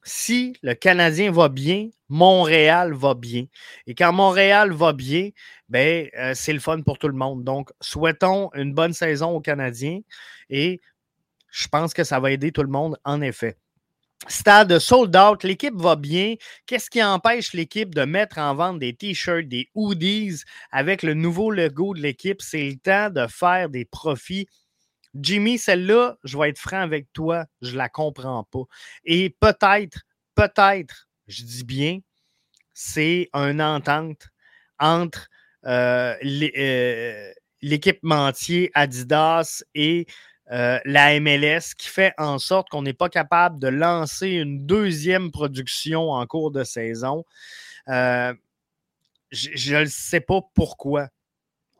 si 0.08 0.54
le 0.62 0.74
Canadien 0.74 1.30
va 1.30 1.48
bien, 1.48 1.90
Montréal 2.08 2.94
va 2.94 3.14
bien. 3.14 3.44
Et 3.86 3.94
quand 3.94 4.12
Montréal 4.12 4.72
va 4.72 4.92
bien, 4.92 5.30
ben, 5.68 6.08
euh, 6.18 6.32
c'est 6.34 6.52
le 6.52 6.60
fun 6.60 6.80
pour 6.82 6.98
tout 6.98 7.08
le 7.08 7.14
monde. 7.14 7.44
Donc, 7.44 7.70
souhaitons 7.80 8.50
une 8.54 8.72
bonne 8.74 8.94
saison 8.94 9.30
aux 9.30 9.40
Canadiens 9.40 10.00
et 10.50 10.80
Je 11.50 11.68
pense 11.68 11.94
que 11.94 12.04
ça 12.04 12.20
va 12.20 12.30
aider 12.30 12.52
tout 12.52 12.62
le 12.62 12.68
monde, 12.68 12.96
en 13.04 13.20
effet. 13.20 13.56
Stade 14.26 14.78
sold 14.78 15.16
out, 15.16 15.44
l'équipe 15.44 15.76
va 15.76 15.94
bien. 15.96 16.34
Qu'est-ce 16.66 16.90
qui 16.90 17.02
empêche 17.02 17.52
l'équipe 17.52 17.94
de 17.94 18.04
mettre 18.04 18.38
en 18.38 18.54
vente 18.54 18.80
des 18.80 18.94
t-shirts, 18.94 19.48
des 19.48 19.68
hoodies 19.74 20.42
avec 20.72 21.02
le 21.02 21.14
nouveau 21.14 21.50
logo 21.50 21.94
de 21.94 22.00
l'équipe? 22.00 22.42
C'est 22.42 22.68
le 22.68 22.76
temps 22.76 23.10
de 23.10 23.26
faire 23.28 23.68
des 23.68 23.84
profits. 23.84 24.48
Jimmy, 25.14 25.58
celle-là, 25.58 26.16
je 26.24 26.38
vais 26.38 26.50
être 26.50 26.58
franc 26.58 26.80
avec 26.80 27.12
toi, 27.12 27.46
je 27.62 27.76
la 27.76 27.88
comprends 27.88 28.44
pas. 28.44 28.64
Et 29.04 29.30
peut-être, 29.40 30.02
peut-être, 30.34 31.08
je 31.26 31.42
dis 31.42 31.64
bien, 31.64 31.98
c'est 32.74 33.28
une 33.34 33.60
entente 33.60 34.28
entre 34.78 35.28
euh, 35.66 36.14
euh, 36.24 37.32
l'équipementier 37.62 38.70
Adidas 38.74 39.64
et 39.74 40.06
euh, 40.50 40.78
la 40.84 41.20
MLS 41.20 41.74
qui 41.76 41.88
fait 41.88 42.14
en 42.16 42.38
sorte 42.38 42.68
qu'on 42.70 42.82
n'est 42.82 42.94
pas 42.94 43.10
capable 43.10 43.58
de 43.58 43.68
lancer 43.68 44.28
une 44.28 44.64
deuxième 44.64 45.30
production 45.30 46.10
en 46.10 46.26
cours 46.26 46.50
de 46.50 46.64
saison. 46.64 47.24
Euh, 47.88 48.32
je 49.30 49.76
ne 49.76 49.84
sais 49.84 50.20
pas 50.20 50.40
pourquoi 50.54 51.08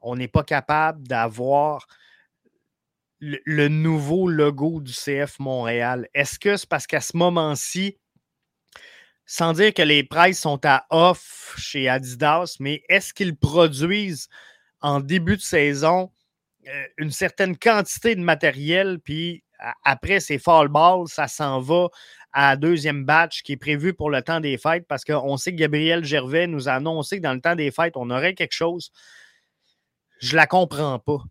on 0.02 0.16
n'est 0.16 0.28
pas 0.28 0.44
capable 0.44 1.06
d'avoir 1.08 1.86
le, 3.20 3.68
nouveau 3.68 4.28
logo 4.28 4.80
du 4.80 4.92
CF 4.92 5.38
Montréal. 5.38 6.08
Est-ce 6.14 6.38
que 6.38 6.56
c'est 6.56 6.68
parce 6.68 6.86
qu'à 6.86 7.00
ce 7.00 7.16
moment-ci, 7.16 7.98
sans 9.26 9.52
dire 9.52 9.74
que 9.74 9.82
les 9.82 10.04
prices 10.04 10.40
sont 10.40 10.60
à 10.64 10.86
off 10.90 11.54
chez 11.58 11.88
Adidas, 11.88 12.56
mais 12.60 12.82
est-ce 12.88 13.12
qu'ils 13.12 13.36
produisent 13.36 14.28
en 14.80 15.00
début 15.00 15.36
de 15.36 15.42
saison 15.42 16.10
euh, 16.66 16.84
une 16.96 17.10
certaine 17.10 17.56
quantité 17.56 18.14
de 18.14 18.20
matériel, 18.20 19.00
puis 19.00 19.42
après 19.84 20.20
ces 20.20 20.38
fall 20.38 20.68
balls, 20.68 21.08
ça 21.08 21.26
s'en 21.26 21.60
va 21.60 21.88
à 22.32 22.56
deuxième 22.56 23.04
batch 23.04 23.42
qui 23.42 23.52
est 23.52 23.56
prévu 23.56 23.92
pour 23.92 24.10
le 24.10 24.22
temps 24.22 24.40
des 24.40 24.56
fêtes? 24.56 24.86
Parce 24.88 25.04
qu'on 25.04 25.36
sait 25.36 25.52
que 25.52 25.56
Gabriel 25.58 26.04
Gervais 26.04 26.46
nous 26.46 26.68
a 26.68 26.72
annoncé 26.72 27.18
que 27.18 27.22
dans 27.22 27.34
le 27.34 27.40
temps 27.40 27.56
des 27.56 27.70
fêtes, 27.70 27.96
on 27.96 28.10
aurait 28.10 28.34
quelque 28.34 28.54
chose. 28.54 28.92
Je 30.20 30.36
la 30.36 30.46
comprends 30.46 30.98
pas. 30.98 31.22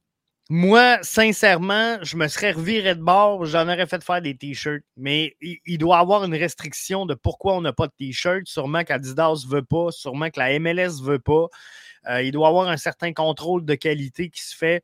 Moi, 0.50 1.00
sincèrement, 1.02 1.98
je 2.04 2.16
me 2.16 2.28
serais 2.30 2.52
reviré 2.52 2.96
de 2.96 3.02
bord, 3.02 3.44
j'en 3.46 3.68
aurais 3.68 3.86
fait 3.86 4.02
faire 4.02 4.22
des 4.22 4.38
t-shirts. 4.38 4.84
Mais 4.96 5.36
il, 5.42 5.78
doit 5.78 5.98
y 5.98 6.00
avoir 6.00 6.24
une 6.24 6.36
restriction 6.36 7.06
de 7.06 7.16
pourquoi 7.16 7.56
on 7.56 7.62
n'a 7.62 7.74
pas 7.74 7.88
de 7.88 7.94
t-shirts. 7.98 8.48
Sûrement 8.48 8.86
qu'Adidas 8.86 9.44
ne 9.46 9.52
veut 9.52 9.64
pas, 9.64 9.92
sûrement 9.92 10.30
que 10.30 10.40
la 10.40 10.58
MLS 10.60 11.02
ne 11.02 11.06
veut 11.06 11.20
pas. 11.20 11.48
Euh, 12.10 12.22
il 12.22 12.32
doit 12.32 12.48
avoir 12.48 12.70
un 12.70 12.78
certain 12.78 13.12
contrôle 13.12 13.66
de 13.66 13.76
qualité 13.76 14.30
qui 14.30 14.42
se 14.42 14.56
fait 14.56 14.84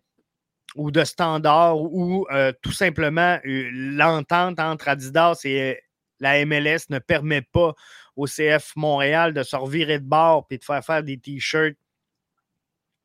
ou 0.76 0.92
de 0.92 1.04
standard 1.04 1.80
ou 1.80 2.26
euh, 2.32 2.52
tout 2.62 2.72
simplement 2.72 3.40
euh, 3.46 3.70
l'entente 3.72 4.60
entre 4.60 4.90
Adidas 4.90 5.42
et 5.46 5.80
la 6.20 6.46
MLS 6.46 6.90
ne 6.90 7.00
permet 7.00 7.42
pas 7.42 7.74
au 8.16 8.26
CF 8.26 8.74
Montréal 8.76 9.34
de 9.34 9.44
se 9.44 9.56
revirer 9.56 10.00
de 10.00 10.06
bord 10.06 10.46
et 10.50 10.58
de 10.58 10.64
faire 10.64 10.84
faire 10.84 11.04
des 11.04 11.18
t-shirts 11.18 11.78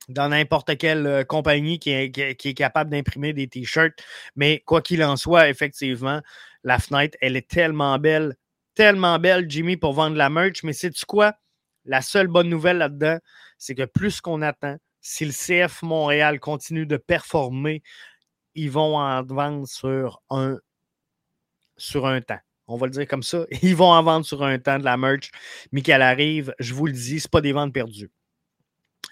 dans 0.08 0.28
n'importe 0.28 0.76
quelle 0.78 1.06
euh, 1.06 1.24
compagnie 1.24 1.78
qui 1.78 1.90
est, 1.90 2.54
capable 2.56 2.90
d'imprimer 2.90 3.32
des 3.32 3.46
t-shirts. 3.46 4.02
Mais 4.36 4.60
quoi 4.60 4.82
qu'il 4.82 5.02
en 5.04 5.16
soit, 5.16 5.48
effectivement, 5.48 6.20
la 6.64 6.78
fenêtre, 6.78 7.16
elle 7.20 7.36
est 7.36 7.48
tellement 7.48 7.98
belle, 7.98 8.36
tellement 8.74 9.18
belle, 9.18 9.46
Jimmy, 9.48 9.76
pour 9.76 9.92
vendre 9.92 10.16
la 10.16 10.30
merch. 10.30 10.62
Mais 10.62 10.72
c'est 10.72 10.90
tu 10.90 11.04
quoi? 11.04 11.34
La 11.84 12.02
seule 12.02 12.28
bonne 12.28 12.48
nouvelle 12.48 12.78
là-dedans, 12.78 13.18
c'est 13.58 13.74
que 13.74 13.84
plus 13.84 14.20
qu'on 14.20 14.42
attend, 14.42 14.76
si 15.00 15.24
le 15.24 15.32
CF 15.32 15.82
Montréal 15.82 16.40
continue 16.40 16.86
de 16.86 16.96
performer, 16.96 17.82
ils 18.54 18.70
vont 18.70 18.98
en 18.98 19.22
vendre 19.22 19.66
sur 19.66 20.20
un, 20.30 20.58
temps. 22.20 22.40
On 22.66 22.76
va 22.76 22.86
le 22.86 22.92
dire 22.92 23.06
comme 23.06 23.22
ça. 23.22 23.46
Ils 23.62 23.76
vont 23.76 23.92
en 23.92 24.02
vendre 24.02 24.26
sur 24.26 24.42
un 24.42 24.58
temps 24.58 24.78
de 24.78 24.84
la 24.84 24.96
merch. 24.96 25.30
Michael 25.72 26.02
arrive, 26.02 26.54
je 26.58 26.74
vous 26.74 26.86
le 26.86 26.92
dis, 26.92 27.20
ce 27.20 27.28
pas 27.28 27.40
des 27.40 27.52
ventes 27.52 27.72
perdues. 27.72 28.10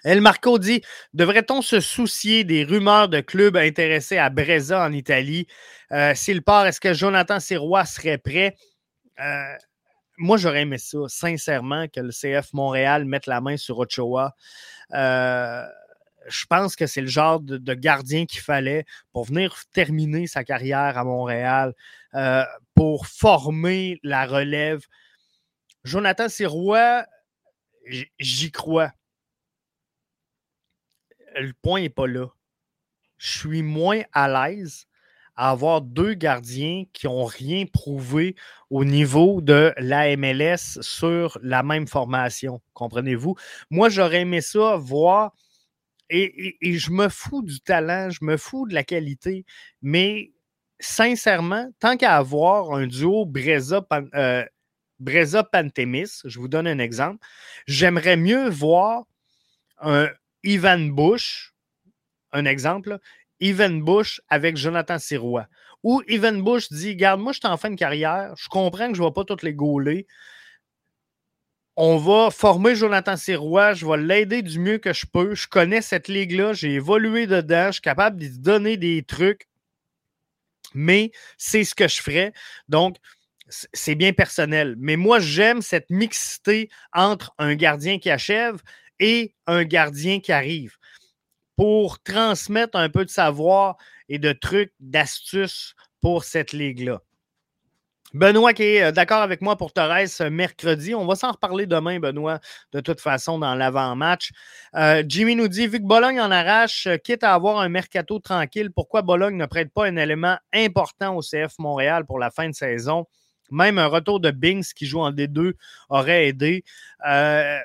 El 0.03 0.21
Marco 0.21 0.59
dit 0.59 0.81
Devrait-on 1.13 1.61
se 1.61 1.79
soucier 1.79 2.43
des 2.43 2.63
rumeurs 2.63 3.09
de 3.09 3.19
clubs 3.19 3.57
intéressés 3.57 4.17
à 4.17 4.29
Breza 4.29 4.85
en 4.85 4.93
Italie? 4.93 5.47
Euh, 5.91 6.13
S'il 6.15 6.41
part, 6.41 6.65
est-ce 6.67 6.79
que 6.79 6.93
Jonathan 6.93 7.39
Sirois 7.39 7.85
serait 7.85 8.17
prêt? 8.17 8.55
Euh, 9.19 9.53
Moi, 10.17 10.37
j'aurais 10.37 10.61
aimé 10.61 10.77
ça, 10.77 10.99
sincèrement, 11.07 11.87
que 11.87 11.99
le 11.99 12.11
CF 12.11 12.53
Montréal 12.53 13.05
mette 13.05 13.27
la 13.27 13.41
main 13.41 13.57
sur 13.57 13.79
Ochoa. 13.79 14.33
Euh, 14.93 15.63
je 16.27 16.45
pense 16.45 16.75
que 16.75 16.87
c'est 16.87 17.01
le 17.01 17.07
genre 17.07 17.39
de, 17.39 17.73
gardien 17.73 18.25
qu'il 18.25 18.41
fallait 18.41 18.85
pour 19.13 19.25
venir 19.25 19.55
terminer 19.73 20.27
sa 20.27 20.43
carrière 20.43 20.97
à 20.97 21.03
Montréal, 21.05 21.73
pour 22.75 23.07
former 23.07 23.99
la 24.03 24.25
relève. 24.25 24.81
Jonathan 25.85 26.27
Sirois, 26.27 27.05
j'y 28.19 28.51
crois. 28.51 28.91
Le 31.39 31.53
point 31.61 31.81
n'est 31.81 31.89
pas 31.89 32.07
là. 32.07 32.27
Je 33.17 33.39
suis 33.39 33.63
moins 33.63 34.01
à 34.13 34.27
l'aise 34.27 34.85
à 35.35 35.51
avoir 35.51 35.81
deux 35.81 36.15
gardiens 36.15 36.85
qui 36.93 37.05
n'ont 37.05 37.25
rien 37.25 37.65
prouvé 37.65 38.35
au 38.71 38.83
niveau 38.83 39.41
de 39.41 39.71
la 39.77 40.15
MLS 40.17 40.81
sur 40.81 41.37
la 41.43 41.61
même 41.61 41.87
formation. 41.87 42.59
Comprenez-vous? 42.73 43.35
Moi, 43.69 43.89
j'aurais 43.89 44.21
aimé 44.21 44.41
ça 44.41 44.77
voir 44.77 45.33
et, 46.09 46.57
je 46.61 46.91
me 46.91 47.09
fous 47.09 47.43
du 47.43 47.59
talent, 47.59 48.09
je 48.09 48.23
me 48.23 48.37
fous 48.37 48.65
de 48.67 48.73
la 48.73 48.83
qualité, 48.83 49.45
mais 49.81 50.31
sincèrement, 50.79 51.69
tant 51.79 51.97
qu'à 51.97 52.15
avoir 52.15 52.73
un 52.73 52.87
duo 52.87 53.25
Breza-Pantémis, 53.25 56.03
euh, 56.03 56.07
je 56.25 56.39
vous 56.39 56.47
donne 56.47 56.67
un 56.67 56.79
exemple, 56.79 57.25
j'aimerais 57.67 58.17
mieux 58.17 58.49
voir 58.49 59.03
un 59.79 60.09
Ivan 60.47 60.89
Bush, 60.91 61.53
un 62.31 62.45
exemple, 62.45 62.99
Ivan 63.39 63.81
Bush 63.81 64.21
avec 64.29 64.55
Jonathan 64.55 64.97
Sirois. 64.97 65.47
Ou 65.83 66.01
Ivan 66.07 66.41
Bush 66.41 66.69
dit 66.71 66.95
Garde, 66.95 67.19
moi, 67.19 67.33
je 67.33 67.39
suis 67.39 67.47
en 67.47 67.57
fin 67.57 67.69
de 67.69 67.75
carrière, 67.75 68.33
je 68.37 68.47
comprends 68.47 68.89
que 68.89 68.95
je 68.95 69.01
ne 69.01 69.07
vais 69.07 69.13
pas 69.13 69.25
toutes 69.25 69.43
les 69.43 69.53
gauler, 69.53 70.07
on 71.75 71.97
va 71.97 72.31
former 72.31 72.75
Jonathan 72.75 73.17
Sirois, 73.17 73.73
je 73.73 73.85
vais 73.85 73.97
l'aider 73.97 74.41
du 74.41 74.57
mieux 74.57 74.79
que 74.79 74.93
je 74.93 75.05
peux. 75.05 75.35
Je 75.35 75.47
connais 75.47 75.83
cette 75.83 76.07
ligue-là, 76.07 76.53
j'ai 76.53 76.73
évolué 76.73 77.27
dedans, 77.27 77.67
je 77.67 77.73
suis 77.73 77.81
capable 77.81 78.17
de 78.17 78.29
donner 78.29 78.77
des 78.77 79.03
trucs, 79.03 79.47
mais 80.73 81.11
c'est 81.37 81.63
ce 81.63 81.75
que 81.75 81.87
je 81.87 82.01
ferais. 82.01 82.33
Donc, 82.67 82.97
c'est 83.49 83.95
bien 83.95 84.11
personnel. 84.11 84.75
Mais 84.79 84.95
moi, 84.95 85.19
j'aime 85.19 85.61
cette 85.61 85.89
mixité 85.91 86.69
entre 86.93 87.33
un 87.37 87.53
gardien 87.55 87.99
qui 87.99 88.09
achève 88.09 88.61
et 88.99 89.33
un 89.45 89.63
gardien 89.63 90.19
qui 90.19 90.31
arrive 90.31 90.75
pour 91.55 92.01
transmettre 92.01 92.77
un 92.77 92.89
peu 92.89 93.03
de 93.03 93.09
savoir 93.09 93.77
et 94.09 94.19
de 94.19 94.31
trucs, 94.31 94.73
d'astuces 94.79 95.75
pour 96.01 96.23
cette 96.23 96.53
ligue-là. 96.53 97.01
Benoît 98.13 98.53
qui 98.53 98.63
est 98.63 98.83
euh, 98.83 98.91
d'accord 98.91 99.21
avec 99.21 99.41
moi 99.41 99.57
pour 99.57 99.73
Torres 99.73 100.07
mercredi. 100.31 100.95
On 100.95 101.05
va 101.05 101.15
s'en 101.15 101.31
reparler 101.31 101.65
demain, 101.65 101.99
Benoît, 101.99 102.39
de 102.71 102.79
toute 102.79 103.01
façon, 103.01 103.37
dans 103.37 103.53
l'avant-match. 103.53 104.31
Euh, 104.75 105.03
Jimmy 105.05 105.35
nous 105.35 105.49
dit 105.49 105.67
vu 105.67 105.79
que 105.79 105.85
Bologne 105.85 106.21
en 106.21 106.31
arrache, 106.31 106.87
euh, 106.87 106.97
quitte 106.97 107.23
à 107.23 107.33
avoir 107.33 107.59
un 107.59 107.67
mercato 107.67 108.19
tranquille, 108.19 108.71
pourquoi 108.73 109.01
Bologne 109.01 109.35
ne 109.35 109.45
prête 109.45 109.73
pas 109.73 109.87
un 109.87 109.97
élément 109.97 110.37
important 110.53 111.15
au 111.15 111.21
CF 111.21 111.59
Montréal 111.59 112.05
pour 112.05 112.17
la 112.17 112.31
fin 112.31 112.47
de 112.47 112.55
saison? 112.55 113.05
Même 113.49 113.77
un 113.77 113.87
retour 113.87 114.19
de 114.19 114.31
Bings 114.31 114.73
qui 114.75 114.85
joue 114.85 114.99
en 114.99 115.11
D2 115.11 115.53
aurait 115.89 116.27
aidé. 116.27 116.63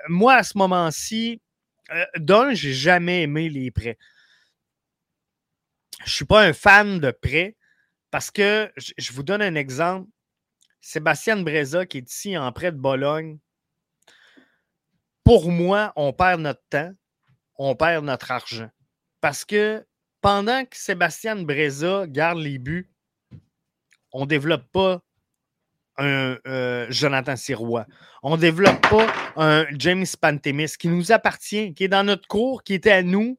moi, 0.08 0.34
à 0.34 0.42
ce 0.42 0.56
moment-ci, 0.58 1.40
d'un, 2.16 2.54
j'ai 2.54 2.72
jamais 2.72 3.22
aimé 3.22 3.48
les 3.48 3.70
prêts. 3.70 3.98
Je 6.00 6.04
ne 6.04 6.10
suis 6.10 6.24
pas 6.24 6.42
un 6.42 6.52
fan 6.52 6.98
de 7.00 7.10
prêts 7.10 7.56
parce 8.10 8.30
que 8.30 8.70
je 8.76 9.12
vous 9.12 9.22
donne 9.22 9.42
un 9.42 9.54
exemple 9.54 10.08
Sébastien 10.82 11.36
Breza, 11.36 11.86
qui 11.86 11.98
est 11.98 12.10
ici 12.10 12.36
en 12.36 12.50
prêt 12.52 12.72
de 12.72 12.76
Bologne, 12.76 13.38
pour 15.24 15.50
moi, 15.50 15.92
on 15.94 16.12
perd 16.12 16.40
notre 16.40 16.62
temps, 16.68 16.92
on 17.56 17.76
perd 17.76 18.04
notre 18.04 18.32
argent. 18.32 18.68
Parce 19.20 19.44
que 19.44 19.86
pendant 20.20 20.64
que 20.64 20.76
Sébastien 20.76 21.36
Breza 21.36 22.06
garde 22.08 22.38
les 22.38 22.58
buts, 22.58 22.90
on 24.10 24.22
ne 24.22 24.26
développe 24.26 24.70
pas 24.72 25.00
un 25.98 26.38
euh, 26.46 26.86
Jonathan 26.90 27.36
Sirois. 27.36 27.86
On 28.22 28.36
ne 28.36 28.40
développe 28.40 28.80
pas 28.88 29.06
un 29.36 29.66
James 29.78 30.06
Pantemis 30.20 30.72
qui 30.78 30.88
nous 30.88 31.12
appartient, 31.12 31.74
qui 31.74 31.84
est 31.84 31.88
dans 31.88 32.04
notre 32.04 32.26
cours, 32.28 32.62
qui 32.62 32.74
était 32.74 32.92
à 32.92 33.02
nous. 33.02 33.38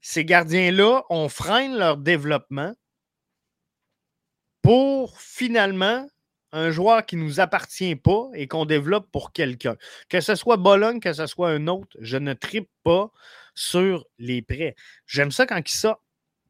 Ces 0.00 0.24
gardiens-là, 0.24 1.02
on 1.10 1.28
freine 1.28 1.76
leur 1.76 1.96
développement 1.96 2.74
pour 4.62 5.20
finalement 5.20 6.08
un 6.52 6.70
joueur 6.70 7.04
qui 7.04 7.16
ne 7.16 7.24
nous 7.24 7.40
appartient 7.40 7.96
pas 7.96 8.28
et 8.34 8.48
qu'on 8.48 8.64
développe 8.64 9.10
pour 9.10 9.32
quelqu'un. 9.32 9.76
Que 10.08 10.20
ce 10.20 10.34
soit 10.34 10.56
Bologne, 10.56 11.00
que 11.00 11.12
ce 11.12 11.26
soit 11.26 11.50
un 11.50 11.66
autre, 11.66 11.96
je 12.00 12.16
ne 12.16 12.32
tripe 12.32 12.70
pas 12.84 13.10
sur 13.54 14.06
les 14.18 14.40
prêts. 14.40 14.74
J'aime 15.06 15.30
ça 15.30 15.46
quand 15.46 15.58
il 15.58 15.68
sort. 15.72 16.02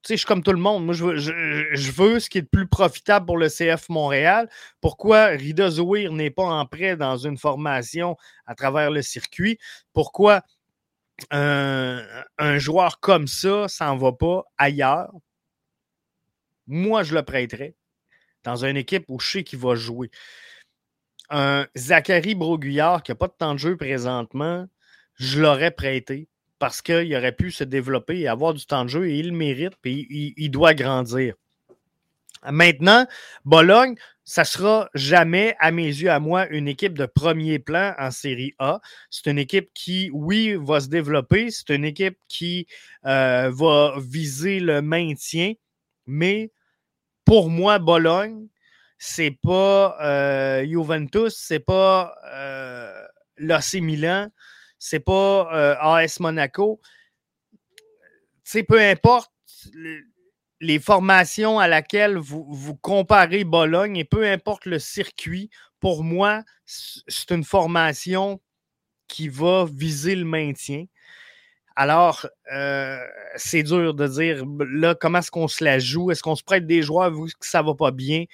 Je 0.06 0.14
suis 0.16 0.26
comme 0.26 0.42
tout 0.42 0.52
le 0.52 0.58
monde. 0.58 0.84
Moi, 0.84 0.94
je 0.94 1.92
veux, 1.92 2.20
ce 2.20 2.30
qui 2.30 2.38
est 2.38 2.42
le 2.42 2.46
plus 2.46 2.66
profitable 2.66 3.26
pour 3.26 3.38
le 3.38 3.48
CF 3.48 3.88
Montréal. 3.88 4.48
Pourquoi 4.80 5.26
Rida 5.26 5.70
Zouir 5.70 6.12
n'est 6.12 6.30
pas 6.30 6.44
en 6.44 6.66
prêt 6.66 6.96
dans 6.96 7.16
une 7.16 7.38
formation 7.38 8.16
à 8.46 8.54
travers 8.54 8.90
le 8.90 9.02
circuit? 9.02 9.58
Pourquoi 9.92 10.42
un, 11.30 12.04
un 12.38 12.58
joueur 12.58 13.00
comme 13.00 13.26
ça 13.26 13.68
s'en 13.68 13.96
va 13.96 14.12
pas 14.12 14.44
ailleurs? 14.56 15.12
Moi, 16.66 17.02
je 17.02 17.14
le 17.14 17.22
prêterais 17.22 17.74
dans 18.44 18.64
une 18.64 18.76
équipe 18.76 19.04
où 19.08 19.18
je 19.18 19.30
sais 19.30 19.44
qu'il 19.44 19.58
va 19.58 19.74
jouer. 19.74 20.10
Un 21.30 21.66
Zachary 21.76 22.34
Broguillard 22.34 23.02
qui 23.02 23.10
n'a 23.10 23.16
pas 23.16 23.28
de 23.28 23.34
temps 23.36 23.54
de 23.54 23.58
jeu 23.58 23.76
présentement, 23.76 24.66
je 25.14 25.40
l'aurais 25.40 25.70
prêté 25.70 26.28
parce 26.58 26.82
qu'il 26.82 27.14
aurait 27.14 27.32
pu 27.32 27.50
se 27.50 27.64
développer 27.64 28.20
et 28.20 28.28
avoir 28.28 28.54
du 28.54 28.64
temps 28.66 28.84
de 28.84 28.90
jeu 28.90 29.08
et 29.08 29.18
il 29.18 29.30
le 29.30 29.36
mérite 29.36 29.74
et 29.84 30.06
il, 30.36 30.50
doit 30.50 30.74
grandir. 30.74 31.34
Maintenant, 32.50 33.06
Bologne, 33.44 33.94
ça 34.24 34.44
sera 34.44 34.88
jamais, 34.94 35.56
à 35.58 35.70
mes 35.70 35.86
yeux, 35.86 36.10
à 36.10 36.20
moi, 36.20 36.46
une 36.48 36.68
équipe 36.68 36.96
de 36.96 37.06
premier 37.06 37.58
plan 37.58 37.94
en 37.98 38.10
Série 38.10 38.54
A. 38.58 38.80
C'est 39.10 39.30
une 39.30 39.38
équipe 39.38 39.70
qui, 39.74 40.10
oui, 40.12 40.54
va 40.60 40.80
se 40.80 40.88
développer. 40.88 41.50
C'est 41.50 41.74
une 41.74 41.84
équipe 41.84 42.18
qui 42.28 42.66
euh, 43.06 43.50
va 43.52 43.94
viser 43.98 44.60
le 44.60 44.82
maintien. 44.82 45.54
Mais 46.06 46.52
pour 47.24 47.50
moi, 47.50 47.78
Bologne, 47.78 48.48
c'est 48.98 49.36
pas 49.42 49.96
euh, 50.02 50.66
Juventus, 50.66 51.34
c'est 51.36 51.60
pas 51.60 52.14
euh, 52.34 52.92
l'AC 53.38 53.74
Milan, 53.74 54.28
c'est 54.78 55.00
pas 55.00 55.48
euh, 55.52 55.76
AS 55.80 56.20
Monaco. 56.20 56.80
peu 58.68 58.80
importe 58.80 59.32
les 60.60 60.78
formations 60.78 61.58
à 61.58 61.68
laquelle 61.68 62.16
vous, 62.16 62.46
vous, 62.48 62.74
comparez 62.76 63.44
Bologne 63.44 63.96
et 63.96 64.04
peu 64.04 64.26
importe 64.26 64.66
le 64.66 64.78
circuit, 64.78 65.50
pour 65.80 66.02
moi, 66.02 66.42
c'est 66.64 67.30
une 67.30 67.44
formation 67.44 68.40
qui 69.06 69.28
va 69.28 69.66
viser 69.70 70.14
le 70.16 70.24
maintien. 70.24 70.84
Alors, 71.76 72.26
euh, 72.52 72.98
c'est 73.36 73.62
dur 73.62 73.94
de 73.94 74.08
dire 74.08 74.44
là 74.72 74.96
comment 74.96 75.20
est-ce 75.20 75.30
qu'on 75.30 75.46
se 75.46 75.62
la 75.62 75.78
joue? 75.78 76.10
Est-ce 76.10 76.24
qu'on 76.24 76.34
se 76.34 76.42
prête 76.42 76.66
des 76.66 76.82
joueurs 76.82 77.12
vu 77.12 77.30
que 77.38 77.46
ça 77.46 77.62
ne 77.62 77.68
va 77.68 77.74
pas 77.74 77.92
bien? 77.92 78.24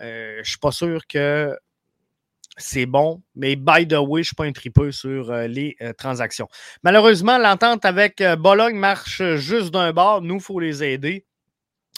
Euh, 0.00 0.34
je 0.36 0.38
ne 0.38 0.44
suis 0.44 0.58
pas 0.58 0.70
sûr 0.70 1.04
que 1.08 1.58
c'est 2.56 2.86
bon, 2.86 3.22
mais 3.34 3.56
by 3.56 3.86
the 3.86 3.94
way, 3.94 4.18
je 4.18 4.18
ne 4.18 4.22
suis 4.22 4.36
pas 4.36 4.44
un 4.44 4.52
tripeux 4.52 4.92
sur 4.92 5.30
euh, 5.30 5.46
les 5.46 5.76
euh, 5.82 5.92
transactions. 5.92 6.48
Malheureusement, 6.82 7.38
l'entente 7.38 7.84
avec 7.84 8.20
euh, 8.20 8.36
Bologne 8.36 8.76
marche 8.76 9.22
juste 9.36 9.72
d'un 9.72 9.92
bord. 9.92 10.22
Nous, 10.22 10.36
il 10.36 10.40
faut 10.40 10.60
les 10.60 10.84
aider. 10.84 11.26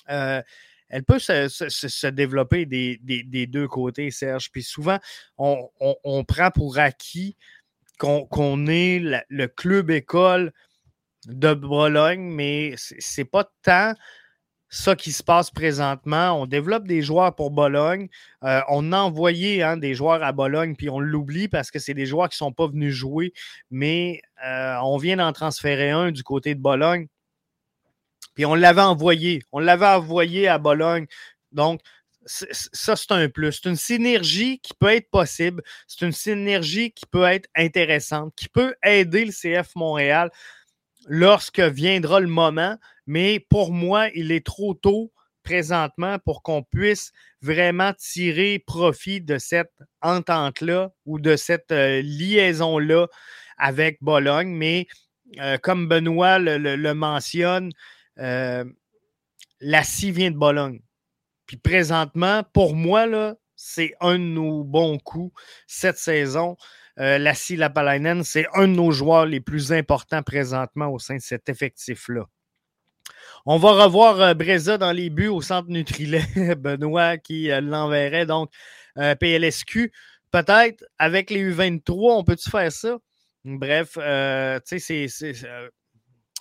elle 0.06 1.04
peut 1.06 1.18
se, 1.18 2.06
développer 2.06 2.64
des, 2.64 3.46
deux 3.46 3.68
côtés, 3.68 4.10
Serge. 4.10 4.50
Puis 4.50 4.62
souvent, 4.62 4.98
on, 5.36 6.24
prend 6.24 6.50
pour 6.50 6.78
acquis 6.78 7.36
qu'on 7.98 8.66
est 8.66 9.00
le 9.28 9.46
club 9.48 9.90
école 9.90 10.52
de 11.26 11.52
Bologne, 11.52 12.20
mais 12.20 12.74
c'est 12.76 13.24
pas 13.24 13.50
tant 13.62 13.92
ça 14.68 14.96
qui 14.96 15.12
se 15.12 15.22
passe 15.22 15.50
présentement. 15.50 16.40
On 16.40 16.46
développe 16.46 16.86
des 16.86 17.02
joueurs 17.02 17.34
pour 17.34 17.50
Bologne. 17.50 18.08
Euh, 18.42 18.60
on 18.68 18.92
a 18.92 18.98
envoyé 18.98 19.62
hein, 19.62 19.76
des 19.76 19.94
joueurs 19.94 20.22
à 20.22 20.32
Bologne, 20.32 20.74
puis 20.76 20.90
on 20.90 21.00
l'oublie 21.00 21.48
parce 21.48 21.70
que 21.70 21.78
c'est 21.78 21.94
des 21.94 22.06
joueurs 22.06 22.28
qui 22.28 22.34
ne 22.34 22.46
sont 22.46 22.52
pas 22.52 22.66
venus 22.66 22.94
jouer, 22.94 23.32
mais 23.70 24.20
euh, 24.44 24.76
on 24.82 24.96
vient 24.96 25.16
d'en 25.16 25.32
transférer 25.32 25.90
un 25.90 26.10
du 26.10 26.22
côté 26.22 26.54
de 26.54 26.60
Bologne. 26.60 27.06
Puis 28.34 28.44
on 28.44 28.54
l'avait 28.54 28.82
envoyé. 28.82 29.42
On 29.52 29.60
l'avait 29.60 29.86
envoyé 29.86 30.48
à 30.48 30.58
Bologne. 30.58 31.06
Donc, 31.52 31.80
ça, 32.26 32.96
c'est 32.96 33.12
un 33.12 33.28
plus. 33.28 33.52
C'est 33.52 33.68
une 33.68 33.76
synergie 33.76 34.58
qui 34.58 34.74
peut 34.74 34.92
être 34.92 35.08
possible. 35.10 35.62
C'est 35.86 36.04
une 36.04 36.12
synergie 36.12 36.90
qui 36.90 37.06
peut 37.06 37.24
être 37.24 37.48
intéressante, 37.54 38.34
qui 38.36 38.48
peut 38.48 38.74
aider 38.82 39.24
le 39.24 39.32
CF 39.32 39.74
Montréal 39.76 40.30
lorsque 41.06 41.60
viendra 41.60 42.20
le 42.20 42.26
moment. 42.26 42.76
Mais 43.06 43.40
pour 43.40 43.72
moi, 43.72 44.08
il 44.14 44.32
est 44.32 44.44
trop 44.44 44.74
tôt 44.74 45.12
présentement 45.42 46.18
pour 46.18 46.42
qu'on 46.42 46.64
puisse 46.64 47.12
vraiment 47.40 47.92
tirer 47.94 48.58
profit 48.66 49.20
de 49.20 49.38
cette 49.38 49.72
entente-là 50.02 50.90
ou 51.06 51.20
de 51.20 51.36
cette 51.36 51.70
euh, 51.70 52.02
liaison-là 52.02 53.06
avec 53.56 53.98
Bologne. 54.02 54.48
Mais 54.48 54.86
euh, 55.38 55.56
comme 55.58 55.88
Benoît 55.88 56.38
le, 56.40 56.92
mentionne, 56.92 57.70
euh, 58.18 58.64
la 59.60 59.84
scie 59.84 60.10
vient 60.10 60.32
de 60.32 60.36
Bologne. 60.36 60.80
Puis 61.46 61.56
présentement, 61.56 62.42
pour 62.52 62.74
moi, 62.74 63.36
c'est 63.54 63.94
un 64.00 64.14
de 64.14 64.24
nos 64.24 64.64
bons 64.64 64.98
coups 64.98 65.32
cette 65.68 65.98
saison. 65.98 66.56
Euh, 66.98 67.18
Lassie 67.18 67.56
Lapalainen, 67.56 68.24
c'est 68.24 68.46
un 68.54 68.68
de 68.68 68.72
nos 68.72 68.90
joueurs 68.90 69.26
les 69.26 69.40
plus 69.40 69.72
importants 69.72 70.22
présentement 70.22 70.88
au 70.88 70.98
sein 70.98 71.16
de 71.16 71.22
cet 71.22 71.48
effectif-là. 71.48 72.26
On 73.48 73.58
va 73.58 73.84
revoir 73.84 74.20
euh, 74.20 74.34
Breza 74.34 74.76
dans 74.76 74.90
les 74.90 75.08
buts 75.08 75.28
au 75.28 75.40
centre 75.40 75.68
Nutrilet. 75.68 76.24
Benoît 76.58 77.16
qui 77.16 77.50
euh, 77.50 77.60
l'enverrait. 77.60 78.26
Donc, 78.26 78.50
euh, 78.98 79.14
PLSQ, 79.14 79.92
peut-être 80.32 80.84
avec 80.98 81.30
les 81.30 81.52
U23, 81.52 82.18
on 82.18 82.24
peut-tu 82.24 82.50
faire 82.50 82.72
ça? 82.72 82.98
Bref, 83.44 83.92
tu 83.92 84.80
sais, 84.80 85.06
c'est. 85.08 85.32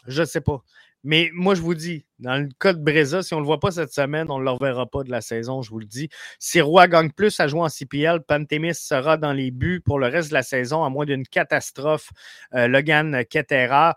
je 0.07 0.21
ne 0.21 0.25
sais 0.25 0.41
pas. 0.41 0.63
Mais 1.05 1.29
moi, 1.33 1.53
je 1.53 1.61
vous 1.61 1.75
dis, 1.75 2.03
dans 2.17 2.35
le 2.41 2.49
cas 2.59 2.73
de 2.73 2.79
Breza, 2.79 3.21
si 3.21 3.35
on 3.35 3.37
ne 3.37 3.43
le 3.43 3.45
voit 3.45 3.59
pas 3.59 3.69
cette 3.69 3.93
semaine, 3.93 4.31
on 4.31 4.39
ne 4.39 4.43
le 4.43 4.49
reverra 4.49 4.87
pas 4.87 5.03
de 5.03 5.11
la 5.11 5.21
saison, 5.21 5.61
je 5.61 5.69
vous 5.69 5.77
le 5.77 5.85
dis. 5.85 6.09
Si 6.39 6.59
Roy 6.59 6.87
gagne 6.87 7.11
plus 7.11 7.39
à 7.39 7.47
jouer 7.47 7.61
en 7.61 7.69
CPL, 7.69 8.23
Pantémis 8.23 8.73
sera 8.73 9.15
dans 9.15 9.31
les 9.31 9.51
buts 9.51 9.81
pour 9.85 9.99
le 9.99 10.07
reste 10.07 10.29
de 10.29 10.33
la 10.33 10.41
saison, 10.41 10.83
à 10.83 10.89
moins 10.89 11.05
d'une 11.05 11.27
catastrophe. 11.27 12.09
Logan 12.51 13.23
Ketera. 13.29 13.95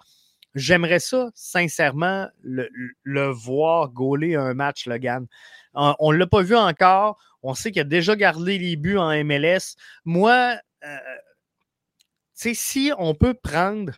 J'aimerais 0.55 0.99
ça, 0.99 1.31
sincèrement, 1.35 2.29
le, 2.43 3.31
voir 3.31 3.89
gauler 3.89 4.35
un 4.35 4.53
match, 4.53 4.87
Logan. 4.87 5.27
On 5.73 6.13
ne 6.13 6.19
l'a 6.19 6.27
pas 6.27 6.43
vu 6.43 6.57
encore. 6.57 7.19
On 7.43 7.55
sait 7.55 7.71
qu'il 7.71 7.81
a 7.81 7.85
déjà 7.85 8.17
gardé 8.17 8.59
les 8.59 8.77
buts 8.77 8.99
en 8.99 9.13
MLS. 9.25 9.77
Moi, 10.05 10.59
euh, 10.85 10.97
tu 12.35 12.51
sais, 12.51 12.55
si 12.55 12.93
on 12.99 13.15
peut 13.15 13.35
prendre 13.35 13.95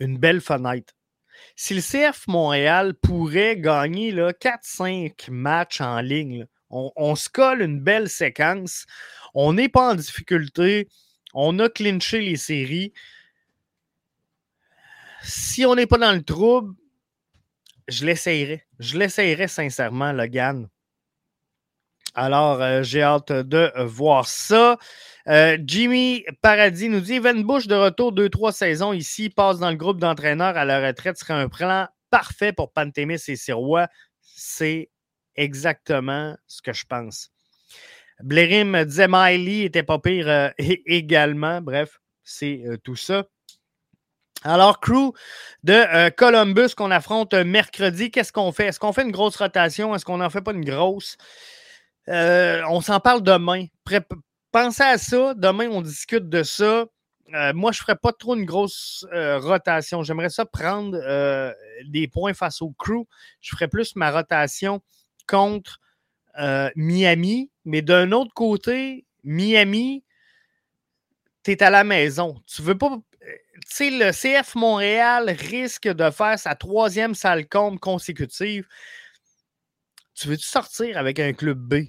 une 0.00 0.18
belle 0.18 0.40
fenêtre, 0.40 0.94
si 1.56 1.74
le 1.74 1.80
CF 1.80 2.26
Montréal 2.26 2.94
pourrait 2.94 3.56
gagner 3.56 4.12
4-5 4.12 5.30
matchs 5.30 5.80
en 5.80 6.00
ligne, 6.00 6.46
on, 6.70 7.16
se 7.16 7.28
colle 7.28 7.62
une 7.62 7.80
belle 7.80 8.08
séquence, 8.08 8.86
on 9.34 9.52
n'est 9.52 9.68
pas 9.68 9.90
en 9.90 9.94
difficulté, 9.96 10.88
on 11.34 11.58
a 11.58 11.68
clinché 11.68 12.20
les 12.20 12.36
séries 12.36 12.92
si 15.22 15.64
on 15.66 15.74
n'est 15.74 15.86
pas 15.86 15.98
dans 15.98 16.12
le 16.12 16.22
trouble, 16.22 16.74
je 17.88 18.06
l'essayerai. 18.06 18.64
Je 18.78 18.98
l'essayerai 18.98 19.48
sincèrement, 19.48 20.12
Logan. 20.12 20.68
Alors, 22.14 22.60
euh, 22.60 22.82
j'ai 22.82 23.02
hâte 23.02 23.32
de 23.32 23.72
voir 23.84 24.26
ça. 24.26 24.78
Euh, 25.28 25.58
Jimmy 25.64 26.24
Paradis 26.42 26.88
nous 26.88 27.00
dit 27.00 27.14
Evan 27.14 27.42
Bush 27.42 27.66
de 27.66 27.74
retour 27.74 28.12
2-3 28.12 28.52
saisons 28.52 28.92
ici, 28.92 29.30
passe 29.30 29.58
dans 29.58 29.70
le 29.70 29.76
groupe 29.76 29.98
d'entraîneurs 29.98 30.56
à 30.56 30.64
la 30.64 30.86
retraite, 30.86 31.18
serait 31.18 31.34
un 31.34 31.48
plan 31.48 31.88
parfait 32.10 32.52
pour 32.52 32.72
Pantémis 32.72 33.20
et 33.28 33.36
Sirois. 33.36 33.88
C'est 34.22 34.90
exactement 35.36 36.36
ce 36.46 36.62
que 36.62 36.72
je 36.72 36.86
pense. 36.86 37.30
Blérim 38.22 38.84
disait 38.84 39.08
Miley 39.08 39.64
était 39.64 39.82
pas 39.82 39.98
pire 39.98 40.28
euh, 40.28 40.48
également. 40.58 41.60
Bref, 41.60 42.00
c'est 42.24 42.62
tout 42.82 42.96
ça. 42.96 43.24
Alors, 44.42 44.80
crew 44.80 45.12
de 45.64 45.72
euh, 45.74 46.10
Columbus 46.10 46.74
qu'on 46.74 46.90
affronte 46.90 47.34
mercredi, 47.34 48.10
qu'est-ce 48.10 48.32
qu'on 48.32 48.52
fait? 48.52 48.66
Est-ce 48.66 48.80
qu'on 48.80 48.92
fait 48.92 49.02
une 49.02 49.10
grosse 49.10 49.36
rotation? 49.36 49.94
Est-ce 49.94 50.04
qu'on 50.04 50.16
n'en 50.16 50.30
fait 50.30 50.40
pas 50.40 50.52
une 50.52 50.64
grosse? 50.64 51.18
Euh, 52.08 52.62
on 52.70 52.80
s'en 52.80 53.00
parle 53.00 53.22
demain. 53.22 53.66
Pensez 54.50 54.82
à 54.82 54.98
ça. 54.98 55.34
Demain, 55.34 55.68
on 55.70 55.80
discute 55.82 56.28
de 56.28 56.42
ça. 56.42 56.86
Euh, 57.34 57.52
moi, 57.54 57.72
je 57.72 57.80
ne 57.80 57.82
ferais 57.82 57.96
pas 57.96 58.12
trop 58.12 58.34
une 58.34 58.44
grosse 58.44 59.06
rotation. 59.12 60.02
J'aimerais 60.02 60.30
ça 60.30 60.44
prendre 60.44 60.98
des 61.86 62.08
points 62.08 62.34
face 62.34 62.60
au 62.62 62.70
crew. 62.70 63.06
Je 63.40 63.50
ferais 63.50 63.68
plus 63.68 63.94
ma 63.96 64.10
rotation 64.10 64.82
contre 65.28 65.80
Miami. 66.74 67.50
Mais 67.64 67.82
d'un 67.82 68.12
autre 68.12 68.34
côté, 68.34 69.06
Miami, 69.22 70.02
tu 71.44 71.52
es 71.52 71.62
à 71.62 71.70
la 71.70 71.84
maison. 71.84 72.42
Tu 72.46 72.62
veux 72.62 72.76
pas 72.76 72.98
sais, 73.66 73.90
le 73.90 74.12
CF 74.12 74.54
Montréal 74.54 75.30
risque 75.30 75.88
de 75.88 76.10
faire 76.10 76.38
sa 76.38 76.54
troisième 76.54 77.14
salle 77.14 77.48
comble 77.48 77.78
consécutive. 77.78 78.66
Tu 80.14 80.28
veux-tu 80.28 80.44
sortir 80.44 80.98
avec 80.98 81.18
un 81.18 81.32
club 81.32 81.58
B? 81.58 81.86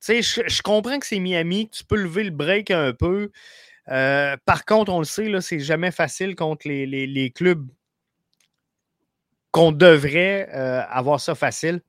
Sais, 0.00 0.22
je, 0.22 0.62
comprends 0.62 0.98
que 0.98 1.06
c'est 1.06 1.18
Miami, 1.18 1.68
tu 1.68 1.84
peux 1.84 1.96
lever 1.96 2.24
le 2.24 2.30
break 2.30 2.70
un 2.70 2.94
peu. 2.94 3.30
Euh, 3.88 4.34
par 4.46 4.64
contre, 4.64 4.90
on 4.90 4.98
le 5.00 5.04
sait, 5.04 5.30
c'est 5.42 5.60
jamais 5.60 5.90
facile 5.90 6.34
contre 6.36 6.66
les, 6.66 6.86
les, 6.86 7.30
clubs 7.30 7.68
qu'on 9.50 9.72
devrait 9.72 10.48
avoir 10.48 11.20
ça 11.20 11.34
facile. 11.34 11.82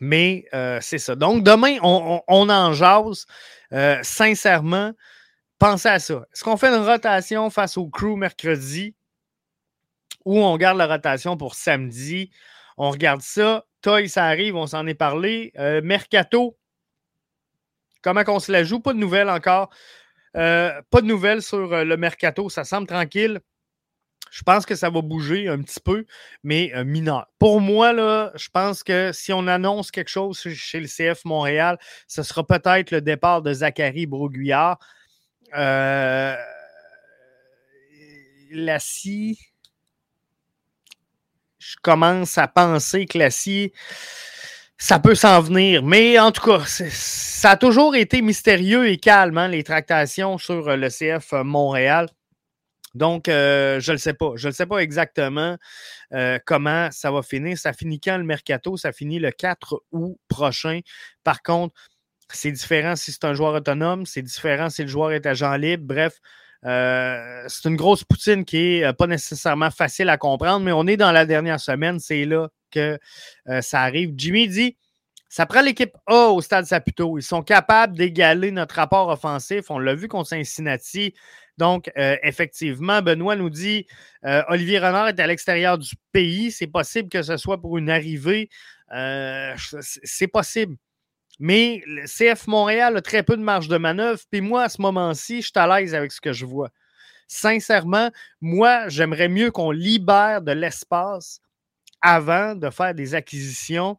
Mais 0.00 0.44
c'est 0.80 0.98
ça. 0.98 1.16
Donc, 1.16 1.42
demain, 1.42 1.78
on, 1.82 2.22
en 2.28 2.72
jase. 2.72 3.26
sincèrement, 4.02 4.92
pensez 5.58 5.88
à 5.88 5.98
ça. 5.98 6.26
Est-ce 6.32 6.44
qu'on 6.44 6.56
fait 6.56 6.68
une 6.68 6.84
rotation 6.84 7.50
face 7.50 7.76
au 7.76 7.88
crew 7.88 8.16
mercredi 8.16 8.94
ou 10.24 10.38
on 10.38 10.56
garde 10.56 10.78
la 10.78 10.86
rotation 10.86 11.36
pour 11.36 11.56
samedi? 11.56 12.30
On 12.76 12.90
regarde 12.90 13.22
ça. 13.22 13.64
Toy, 13.80 14.08
ça 14.08 14.26
arrive, 14.26 14.54
on 14.54 14.68
s'en 14.68 14.86
est 14.86 14.94
parlé. 14.94 15.52
Mercato, 15.82 16.56
comment 18.02 18.22
on 18.28 18.40
se 18.40 18.52
la 18.52 18.64
joue? 18.64 18.80
Pas 18.80 18.92
de 18.92 18.98
nouvelles 18.98 19.30
encore. 19.30 19.70
pas 20.34 20.82
de 21.00 21.06
nouvelles 21.06 21.42
sur 21.42 21.84
le 21.84 21.96
mercato. 21.96 22.48
Ça 22.48 22.64
semble 22.64 22.86
tranquille. 22.86 23.40
Je 24.30 24.42
pense 24.42 24.66
que 24.66 24.74
ça 24.74 24.90
va 24.90 25.00
bouger 25.00 25.48
un 25.48 25.62
petit 25.62 25.80
peu, 25.80 26.04
mais 26.42 26.72
euh, 26.74 26.84
mineur. 26.84 27.26
Pour 27.38 27.60
moi, 27.60 27.92
là, 27.92 28.32
je 28.34 28.48
pense 28.52 28.82
que 28.82 29.10
si 29.12 29.32
on 29.32 29.46
annonce 29.46 29.90
quelque 29.90 30.10
chose 30.10 30.40
chez 30.40 30.80
le 30.80 30.86
CF 30.86 31.24
Montréal, 31.24 31.78
ce 32.06 32.22
sera 32.22 32.46
peut-être 32.46 32.90
le 32.90 33.00
départ 33.00 33.42
de 33.42 33.52
Zachary 33.52 34.06
Broguillard. 34.06 34.78
Euh, 35.56 36.36
Lassie, 38.50 39.38
je 41.58 41.76
commence 41.82 42.38
à 42.38 42.48
penser 42.48 43.06
que 43.06 43.18
Lassie, 43.18 43.72
ça 44.78 45.00
peut 45.00 45.16
s'en 45.16 45.40
venir. 45.40 45.82
Mais 45.82 46.18
en 46.18 46.30
tout 46.30 46.42
cas, 46.42 46.64
ça 46.66 47.50
a 47.50 47.56
toujours 47.56 47.96
été 47.96 48.22
mystérieux 48.22 48.88
et 48.88 48.96
calme, 48.96 49.36
hein, 49.36 49.48
les 49.48 49.64
tractations 49.64 50.38
sur 50.38 50.76
le 50.76 50.88
CF 50.88 51.32
Montréal. 51.44 52.08
Donc, 52.94 53.28
euh, 53.28 53.80
je 53.80 53.90
ne 53.90 53.96
le 53.96 53.98
sais 53.98 54.14
pas. 54.14 54.32
Je 54.36 54.48
ne 54.48 54.52
sais 54.52 54.66
pas 54.66 54.78
exactement 54.78 55.56
euh, 56.14 56.38
comment 56.46 56.88
ça 56.90 57.10
va 57.10 57.22
finir. 57.22 57.58
Ça 57.58 57.72
finit 57.72 58.00
quand 58.00 58.16
le 58.16 58.24
mercato? 58.24 58.76
Ça 58.76 58.92
finit 58.92 59.18
le 59.18 59.30
4 59.30 59.82
août 59.92 60.16
prochain. 60.28 60.80
Par 61.22 61.42
contre, 61.42 61.74
c'est 62.32 62.52
différent 62.52 62.96
si 62.96 63.12
c'est 63.12 63.24
un 63.24 63.34
joueur 63.34 63.54
autonome, 63.54 64.06
c'est 64.06 64.22
différent 64.22 64.70
si 64.70 64.82
le 64.82 64.88
joueur 64.88 65.12
est 65.12 65.26
agent 65.26 65.54
libre. 65.56 65.84
Bref, 65.86 66.18
euh, 66.64 67.44
c'est 67.48 67.68
une 67.68 67.76
grosse 67.76 68.04
poutine 68.04 68.44
qui 68.44 68.80
n'est 68.80 68.92
pas 68.92 69.06
nécessairement 69.06 69.70
facile 69.70 70.08
à 70.08 70.16
comprendre, 70.16 70.64
mais 70.64 70.72
on 70.72 70.86
est 70.86 70.96
dans 70.96 71.12
la 71.12 71.26
dernière 71.26 71.60
semaine. 71.60 71.98
C'est 72.00 72.24
là 72.24 72.48
que 72.70 72.98
ça 73.60 73.82
arrive. 73.82 74.12
Jimmy 74.16 74.48
dit 74.48 74.76
ça 75.28 75.44
prend 75.44 75.60
l'équipe 75.60 75.92
A 76.06 76.28
au 76.28 76.40
stade 76.40 76.64
Saputo. 76.64 77.18
Ils 77.18 77.22
sont 77.22 77.42
capables 77.42 77.96
d'égaler 77.96 78.50
notre 78.50 78.76
rapport 78.76 79.08
offensif. 79.08 79.70
On 79.70 79.78
l'a 79.78 79.94
vu 79.94 80.08
contre 80.08 80.30
Cincinnati. 80.30 81.14
Donc, 81.58 81.90
euh, 81.98 82.16
effectivement, 82.22 83.02
Benoît 83.02 83.36
nous 83.36 83.50
dit 83.50 83.86
euh, 84.24 84.42
Olivier 84.48 84.78
Renard 84.78 85.08
est 85.08 85.20
à 85.20 85.26
l'extérieur 85.26 85.76
du 85.76 85.94
pays. 86.12 86.50
C'est 86.50 86.66
possible 86.66 87.10
que 87.10 87.22
ce 87.22 87.36
soit 87.36 87.60
pour 87.60 87.76
une 87.76 87.90
arrivée. 87.90 88.48
Euh, 88.94 89.54
c'est 89.80 90.28
possible. 90.28 90.76
Mais 91.38 91.82
CF 92.06 92.46
Montréal 92.46 92.96
a 92.96 93.02
très 93.02 93.22
peu 93.22 93.36
de 93.36 93.42
marge 93.42 93.68
de 93.68 93.76
manœuvre. 93.76 94.20
Puis 94.30 94.40
moi, 94.40 94.64
à 94.64 94.68
ce 94.68 94.80
moment-ci, 94.80 95.42
je 95.42 95.48
suis 95.48 95.52
à 95.56 95.66
l'aise 95.66 95.94
avec 95.94 96.10
ce 96.10 96.20
que 96.20 96.32
je 96.32 96.46
vois. 96.46 96.70
Sincèrement, 97.26 98.10
moi, 98.40 98.88
j'aimerais 98.88 99.28
mieux 99.28 99.50
qu'on 99.50 99.70
libère 99.70 100.40
de 100.40 100.52
l'espace 100.52 101.40
avant 102.00 102.54
de 102.54 102.70
faire 102.70 102.94
des 102.94 103.14
acquisitions 103.14 103.98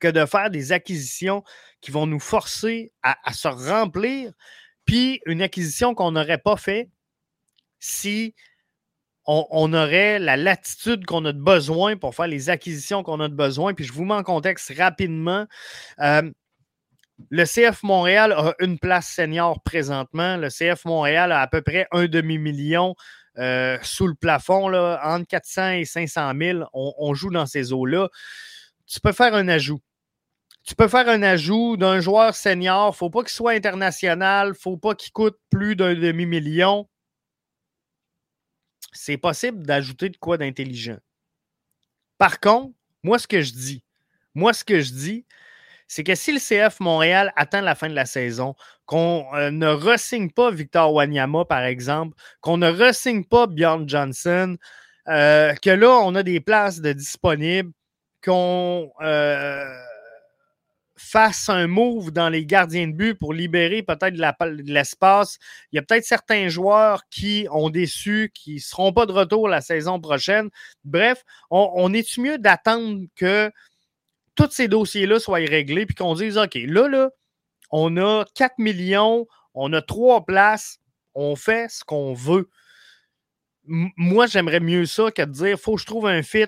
que 0.00 0.08
de 0.08 0.26
faire 0.26 0.50
des 0.50 0.72
acquisitions 0.72 1.42
qui 1.80 1.90
vont 1.90 2.06
nous 2.06 2.20
forcer 2.20 2.92
à 3.02 3.32
se 3.32 3.48
remplir 3.48 4.32
puis 4.86 5.20
une 5.26 5.42
acquisition 5.42 5.94
qu'on 5.94 6.12
n'aurait 6.12 6.38
pas 6.38 6.56
fait 6.56 6.88
si 7.78 8.34
on, 9.26 9.72
aurait 9.74 10.20
la 10.20 10.36
latitude 10.36 11.04
qu'on 11.04 11.24
a 11.24 11.32
de 11.32 11.40
besoin 11.40 11.96
pour 11.96 12.14
faire 12.14 12.28
les 12.28 12.48
acquisitions 12.48 13.02
qu'on 13.02 13.18
a 13.18 13.28
de 13.28 13.34
besoin. 13.34 13.74
Puis 13.74 13.84
je 13.84 13.92
vous 13.92 14.04
mets 14.04 14.14
en 14.14 14.22
contexte 14.22 14.72
rapidement. 14.78 15.46
Euh, 15.98 16.30
le 17.30 17.44
CF 17.44 17.82
Montréal 17.82 18.32
a 18.32 18.54
une 18.60 18.78
place 18.78 19.08
senior 19.08 19.60
présentement. 19.64 20.36
Le 20.36 20.48
CF 20.48 20.84
Montréal 20.84 21.32
a 21.32 21.40
à 21.40 21.48
peu 21.48 21.60
près 21.60 21.88
un 21.90 22.06
demi-million 22.06 22.94
euh, 23.38 23.78
sous 23.82 24.06
le 24.06 24.14
plafond, 24.14 24.72
entre 24.74 25.26
400 25.26 25.70
et 25.70 25.84
500 25.84 26.32
000. 26.38 26.64
on 26.72 27.14
joue 27.14 27.30
dans 27.30 27.46
ces 27.46 27.72
eaux-là. 27.72 28.08
Tu 28.86 29.00
peux 29.00 29.12
faire 29.12 29.34
un 29.34 29.48
ajout 29.48 29.80
tu 30.66 30.74
peux 30.74 30.88
faire 30.88 31.08
un 31.08 31.22
ajout 31.22 31.76
d'un 31.76 32.00
joueur 32.00 32.34
senior. 32.34 32.88
Il 32.88 32.90
ne 32.90 32.96
faut 32.96 33.08
pas 33.08 33.22
qu'il 33.22 33.30
soit 33.30 33.52
international. 33.52 34.48
Il 34.48 34.50
ne 34.50 34.54
faut 34.54 34.76
pas 34.76 34.96
qu'il 34.96 35.12
coûte 35.12 35.38
plus 35.48 35.76
d'un 35.76 35.94
demi-million. 35.94 36.88
C'est 38.92 39.16
possible 39.16 39.64
d'ajouter 39.64 40.08
de 40.08 40.16
quoi 40.16 40.38
d'intelligent. 40.38 40.98
Par 42.18 42.40
contre, 42.40 42.74
moi, 43.04 43.20
ce 43.20 43.28
que 43.28 43.42
je 43.42 43.52
dis, 43.52 43.84
moi, 44.34 44.52
ce 44.52 44.64
que 44.64 44.80
je 44.80 44.92
dis, 44.92 45.24
c'est 45.88 46.04
que 46.04 46.14
si 46.14 46.32
le 46.32 46.38
CF 46.38 46.80
Montréal 46.80 47.32
attend 47.36 47.60
la 47.60 47.74
fin 47.74 47.88
de 47.88 47.94
la 47.94 48.06
saison, 48.06 48.54
qu'on 48.86 49.26
euh, 49.34 49.50
ne 49.50 49.66
ressigne 49.66 50.30
pas 50.30 50.50
Victor 50.50 50.92
Wanyama, 50.92 51.44
par 51.44 51.64
exemple, 51.64 52.16
qu'on 52.40 52.56
ne 52.56 52.70
ressigne 52.70 53.24
pas 53.24 53.46
Bjorn 53.46 53.88
Johnson, 53.88 54.56
euh, 55.08 55.54
que 55.54 55.70
là, 55.70 55.98
on 56.02 56.14
a 56.14 56.22
des 56.22 56.40
places 56.40 56.80
de 56.80 56.92
disponibles, 56.92 57.72
qu'on. 58.24 58.90
Euh, 59.00 59.64
fasse 60.96 61.48
un 61.48 61.66
move 61.66 62.10
dans 62.10 62.28
les 62.28 62.44
gardiens 62.46 62.88
de 62.88 62.92
but 62.92 63.14
pour 63.14 63.32
libérer 63.32 63.82
peut-être 63.82 64.14
de 64.14 64.72
l'espace. 64.72 65.38
Il 65.70 65.76
y 65.76 65.78
a 65.78 65.82
peut-être 65.82 66.04
certains 66.04 66.48
joueurs 66.48 67.02
qui 67.10 67.46
ont 67.50 67.70
déçu, 67.70 68.30
qui 68.34 68.54
ne 68.54 68.60
seront 68.60 68.92
pas 68.92 69.06
de 69.06 69.12
retour 69.12 69.48
la 69.48 69.60
saison 69.60 70.00
prochaine. 70.00 70.48
Bref, 70.84 71.22
on, 71.50 71.92
est-tu 71.92 72.20
mieux 72.20 72.38
d'attendre 72.38 73.02
que 73.14 73.52
tous 74.36 74.50
ces 74.50 74.68
dossiers-là 74.68 75.18
soient 75.18 75.38
réglés 75.38 75.86
puis 75.86 75.94
qu'on 75.94 76.14
dise 76.14 76.38
OK, 76.38 76.54
là, 76.54 76.88
là, 76.88 77.10
on 77.70 77.96
a 77.96 78.24
4 78.34 78.58
millions, 78.58 79.26
on 79.54 79.72
a 79.72 79.82
trois 79.82 80.24
places, 80.24 80.78
on 81.14 81.34
fait 81.36 81.70
ce 81.70 81.84
qu'on 81.84 82.14
veut. 82.14 82.48
moi, 83.64 84.26
j'aimerais 84.26 84.60
mieux 84.60 84.86
ça 84.86 85.10
que 85.10 85.22
de 85.22 85.32
dire 85.32 85.58
faut 85.58 85.74
que 85.74 85.80
je 85.80 85.86
trouve 85.86 86.06
un 86.06 86.22
fit 86.22 86.46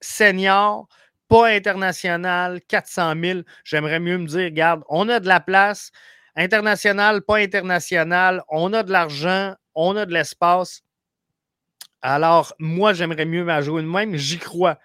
senior 0.00 0.86
pas 1.28 1.48
international, 1.48 2.60
400 2.68 3.14
000. 3.20 3.40
J'aimerais 3.64 4.00
mieux 4.00 4.18
me 4.18 4.26
dire, 4.26 4.44
regarde, 4.44 4.82
on 4.88 5.08
a 5.08 5.20
de 5.20 5.26
la 5.26 5.40
place, 5.40 5.90
international, 6.36 7.22
pas 7.22 7.38
international, 7.38 8.42
on 8.48 8.72
a 8.72 8.82
de 8.82 8.92
l'argent, 8.92 9.54
on 9.74 9.96
a 9.96 10.06
de 10.06 10.12
l'espace. 10.12 10.82
Alors, 12.02 12.54
moi, 12.58 12.92
j'aimerais 12.92 13.24
mieux 13.24 13.46
jouer 13.62 13.82
de 13.82 13.88
même. 13.88 14.14
J'y 14.16 14.38
crois 14.38 14.78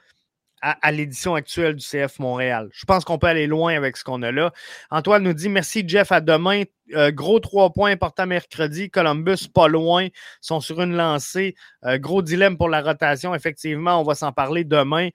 à, 0.61 0.91
l'édition 0.91 1.35
actuelle 1.35 1.75
du 1.75 1.85
CF 1.85 2.19
Montréal. 2.19 2.69
Je 2.71 2.85
pense 2.85 3.05
qu'on 3.05 3.17
peut 3.17 3.27
aller 3.27 3.47
loin 3.47 3.75
avec 3.75 3.97
ce 3.97 4.03
qu'on 4.03 4.21
a 4.21 4.31
là. 4.31 4.51
Antoine 4.91 5.23
nous 5.23 5.33
dit 5.33 5.49
merci 5.49 5.83
Jeff, 5.87 6.11
à 6.11 6.21
demain. 6.21 6.63
Euh, 6.95 7.11
gros 7.11 7.39
trois 7.39 7.71
points 7.71 7.91
importants 7.91 8.25
mercredi. 8.25 8.89
Columbus 8.89 9.47
pas 9.53 9.67
loin, 9.67 10.07
sont 10.41 10.59
sur 10.59 10.81
une 10.81 10.95
lancée. 10.95 11.55
Euh, 11.85 11.97
gros 11.97 12.21
dilemme 12.21 12.57
pour 12.57 12.69
la 12.69 12.81
rotation. 12.81 13.35
Effectivement, 13.35 13.99
on 14.01 14.03
va 14.03 14.15
s'en 14.15 14.31
parler 14.31 14.63
demain. 14.63 15.09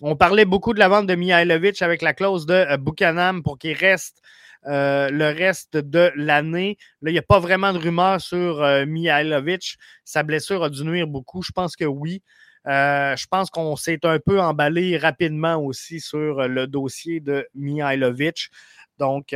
On 0.00 0.16
parlait 0.16 0.44
beaucoup 0.44 0.74
de 0.74 0.78
la 0.78 0.88
vente 0.88 1.06
de 1.06 1.14
Mihailovic 1.14 1.82
avec 1.82 2.02
la 2.02 2.14
clause 2.14 2.46
de 2.46 2.54
euh, 2.54 2.76
Buchanan 2.76 3.42
pour 3.42 3.58
qu'il 3.58 3.76
reste 3.76 4.22
le 4.64 5.32
reste 5.32 5.76
de 5.76 6.10
l'année. 6.14 6.76
Là, 7.00 7.10
il 7.10 7.14
n'y 7.14 7.18
a 7.18 7.22
pas 7.22 7.38
vraiment 7.38 7.72
de 7.72 7.78
rumeur 7.78 8.20
sur 8.20 8.62
euh, 8.62 8.84
Mihailovic. 8.86 9.76
Sa 10.04 10.22
blessure 10.22 10.62
a 10.64 10.70
dû 10.70 10.84
nuire 10.84 11.06
beaucoup. 11.06 11.42
Je 11.42 11.52
pense 11.52 11.76
que 11.76 11.84
oui. 11.84 12.22
Je 12.64 13.26
pense 13.28 13.50
qu'on 13.50 13.76
s'est 13.76 14.00
un 14.04 14.18
peu 14.18 14.40
emballé 14.40 14.96
rapidement 14.96 15.56
aussi 15.56 16.00
sur 16.00 16.46
le 16.48 16.66
dossier 16.66 17.20
de 17.20 17.46
Mihailovic. 17.54 18.50
Donc, 18.98 19.32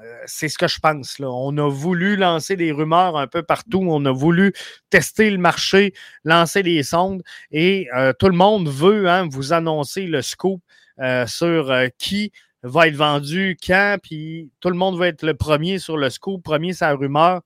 euh, 0.00 0.16
c'est 0.26 0.48
ce 0.48 0.58
que 0.58 0.68
je 0.68 0.78
pense. 0.80 1.16
On 1.20 1.56
a 1.58 1.68
voulu 1.68 2.16
lancer 2.16 2.56
des 2.56 2.72
rumeurs 2.72 3.16
un 3.16 3.26
peu 3.26 3.42
partout. 3.42 3.84
On 3.88 4.04
a 4.04 4.12
voulu 4.12 4.52
tester 4.90 5.30
le 5.30 5.38
marché, 5.38 5.94
lancer 6.24 6.62
des 6.62 6.82
sondes 6.82 7.22
et 7.50 7.88
euh, 7.96 8.12
tout 8.18 8.28
le 8.28 8.36
monde 8.36 8.68
veut 8.68 9.08
hein, 9.08 9.28
vous 9.30 9.52
annoncer 9.52 10.06
le 10.06 10.22
scoop 10.22 10.62
euh, 11.00 11.26
sur 11.26 11.72
qui 11.98 12.32
va 12.62 12.88
être 12.88 12.96
vendu, 12.96 13.56
quand, 13.64 13.98
puis 14.02 14.50
tout 14.60 14.68
le 14.68 14.76
monde 14.76 14.98
va 14.98 15.08
être 15.08 15.22
le 15.22 15.34
premier 15.34 15.78
sur 15.78 15.96
le 15.96 16.10
scoop, 16.10 16.42
premier 16.42 16.72
sa 16.72 16.92
rumeur. 16.92 17.40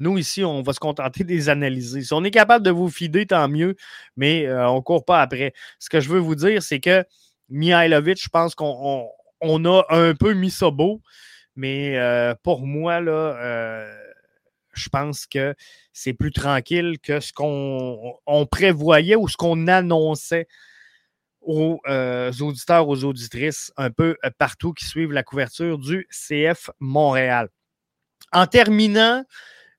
Nous, 0.00 0.18
ici, 0.18 0.44
on 0.44 0.62
va 0.62 0.72
se 0.72 0.80
contenter 0.80 1.24
des 1.24 1.48
analyser. 1.48 2.02
Si 2.02 2.12
on 2.12 2.24
est 2.24 2.30
capable 2.30 2.64
de 2.64 2.70
vous 2.70 2.88
fider, 2.88 3.26
tant 3.26 3.48
mieux, 3.48 3.76
mais 4.16 4.50
on 4.52 4.76
ne 4.76 4.80
court 4.80 5.04
pas 5.04 5.20
après. 5.22 5.52
Ce 5.78 5.88
que 5.88 6.00
je 6.00 6.08
veux 6.08 6.18
vous 6.18 6.34
dire, 6.34 6.62
c'est 6.62 6.80
que 6.80 7.04
Mihailovic, 7.48 8.22
je 8.22 8.28
pense 8.28 8.54
qu'on 8.54 9.08
a 9.42 9.84
un 9.90 10.14
peu 10.14 10.32
mis 10.32 10.50
ça 10.50 10.70
beau. 10.70 11.00
Mais 11.56 11.96
euh, 11.96 12.34
pour 12.42 12.66
moi, 12.66 13.00
là, 13.00 13.12
euh, 13.12 13.96
je 14.72 14.88
pense 14.88 15.26
que 15.26 15.54
c'est 15.92 16.14
plus 16.14 16.32
tranquille 16.32 16.98
que 17.00 17.20
ce 17.20 17.32
qu'on 17.32 18.46
prévoyait 18.50 19.16
ou 19.16 19.28
ce 19.28 19.36
qu'on 19.36 19.68
annonçait 19.68 20.48
aux 21.40 21.78
euh, 21.86 22.32
auditeurs, 22.40 22.88
aux 22.88 23.04
auditrices 23.04 23.72
un 23.76 23.90
peu 23.90 24.16
partout 24.38 24.72
qui 24.72 24.86
suivent 24.86 25.12
la 25.12 25.22
couverture 25.22 25.78
du 25.78 26.08
CF 26.10 26.70
Montréal. 26.80 27.50
En 28.32 28.46
terminant, 28.46 29.24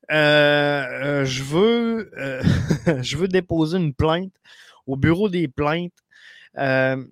je 0.09 1.43
veux 1.43 2.11
je 3.01 3.17
veux 3.17 3.27
déposer 3.27 3.77
une 3.77 3.93
plainte 3.93 4.33
au 4.87 4.95
bureau 4.95 5.29
des 5.29 5.47
plaintes 5.47 5.93
euh, 6.57 7.03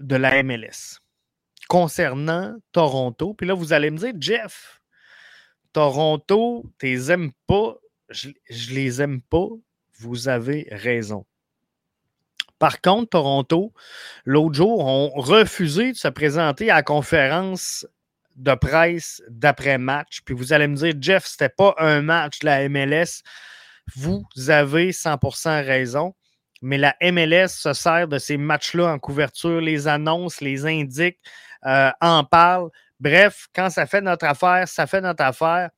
de 0.00 0.16
la 0.16 0.42
MLS 0.42 0.98
concernant 1.68 2.56
Toronto. 2.72 3.34
Puis 3.34 3.46
là, 3.46 3.54
vous 3.54 3.72
allez 3.72 3.90
me 3.90 3.98
dire, 3.98 4.12
Jeff, 4.18 4.80
Toronto, 5.72 6.70
pas, 7.46 7.76
je, 8.10 8.30
je 8.50 8.74
les 8.74 9.02
aime 9.02 9.22
pas. 9.22 9.48
Vous 9.98 10.28
avez 10.28 10.68
raison. 10.70 11.24
Par 12.58 12.80
contre, 12.80 13.10
Toronto, 13.10 13.72
l'autre 14.24 14.54
jour, 14.54 14.84
ont 14.84 15.10
refusé 15.10 15.92
de 15.92 15.96
se 15.96 16.08
présenter 16.08 16.70
à 16.70 16.76
la 16.76 16.82
conférence 16.82 17.86
de 18.36 18.54
presse 18.54 19.22
d'après-match. 19.28 20.20
Puis 20.24 20.34
vous 20.34 20.52
allez 20.52 20.66
me 20.66 20.76
dire, 20.76 20.94
Jeff, 21.00 21.24
c'était 21.26 21.48
pas 21.48 21.74
un 21.78 22.02
match 22.02 22.40
de 22.40 22.46
la 22.46 22.68
MLS. 22.68 23.22
Vous 23.96 24.24
avez 24.48 24.90
100% 24.90 25.64
raison. 25.64 26.14
Mais 26.62 26.78
la 26.78 26.96
MLS 27.02 27.48
se 27.48 27.74
sert 27.74 28.08
de 28.08 28.18
ces 28.18 28.38
matchs-là 28.38 28.92
en 28.92 28.98
couverture, 28.98 29.60
les 29.60 29.86
annonces, 29.86 30.40
les 30.40 30.64
indique, 30.64 31.18
euh, 31.66 31.90
en 32.00 32.24
parle. 32.24 32.70
Bref, 33.00 33.48
quand 33.54 33.68
ça 33.68 33.86
fait 33.86 34.00
notre 34.00 34.24
affaire, 34.24 34.66
ça 34.66 34.86
fait 34.86 35.02
notre 35.02 35.22
affaire. 35.22 35.68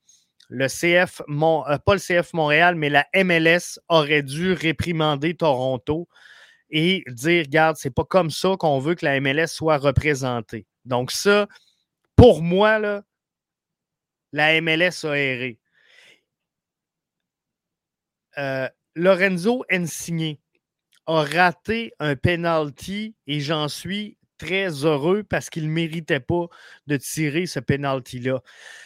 Le 0.49 0.69
CF, 0.69 1.23
euh, 1.29 1.79
pas 1.79 1.95
le 1.95 1.99
CF 1.99 2.33
Montréal, 2.35 2.77
mais 2.77 2.89
la 2.89 3.05
MLS 3.17 3.81
aurait 3.89 4.23
dû 4.23 4.53
réprimander 4.53 5.35
Toronto 5.35 6.07
et 6.71 7.03
dire, 7.09 7.45
regarde, 7.47 7.77
c'est 7.79 7.95
pas 7.95 8.05
comme 8.05 8.31
ça 8.31 8.55
qu'on 8.57 8.79
veut 8.79 8.95
que 8.95 9.05
la 9.05 9.21
MLS 9.21 9.49
soit 9.49 9.79
représentée. 9.79 10.67
Donc 10.85 11.11
ça, 11.11 11.49
pour 12.17 12.43
moi, 12.43 12.79
là, 12.79 13.05
la 14.33 14.61
MLS 14.61 15.05
a 15.05 15.17
erré. 15.17 15.59
Euh, 18.39 18.69
Lorenzo 18.95 19.65
Ensigné 19.73 20.41
a 21.07 21.23
raté 21.23 21.93
un 22.01 22.17
penalty 22.17 23.15
et 23.27 23.41
j'en 23.41 23.69
suis 23.69 24.19
très 24.39 24.85
heureux 24.85 25.23
parce 25.23 25.49
qu'il 25.49 25.69
ne 25.69 25.73
méritait 25.73 26.21
pas 26.21 26.47
de 26.87 26.97
tirer 26.97 27.47
ce 27.47 27.61
penalty-là. 27.61 28.43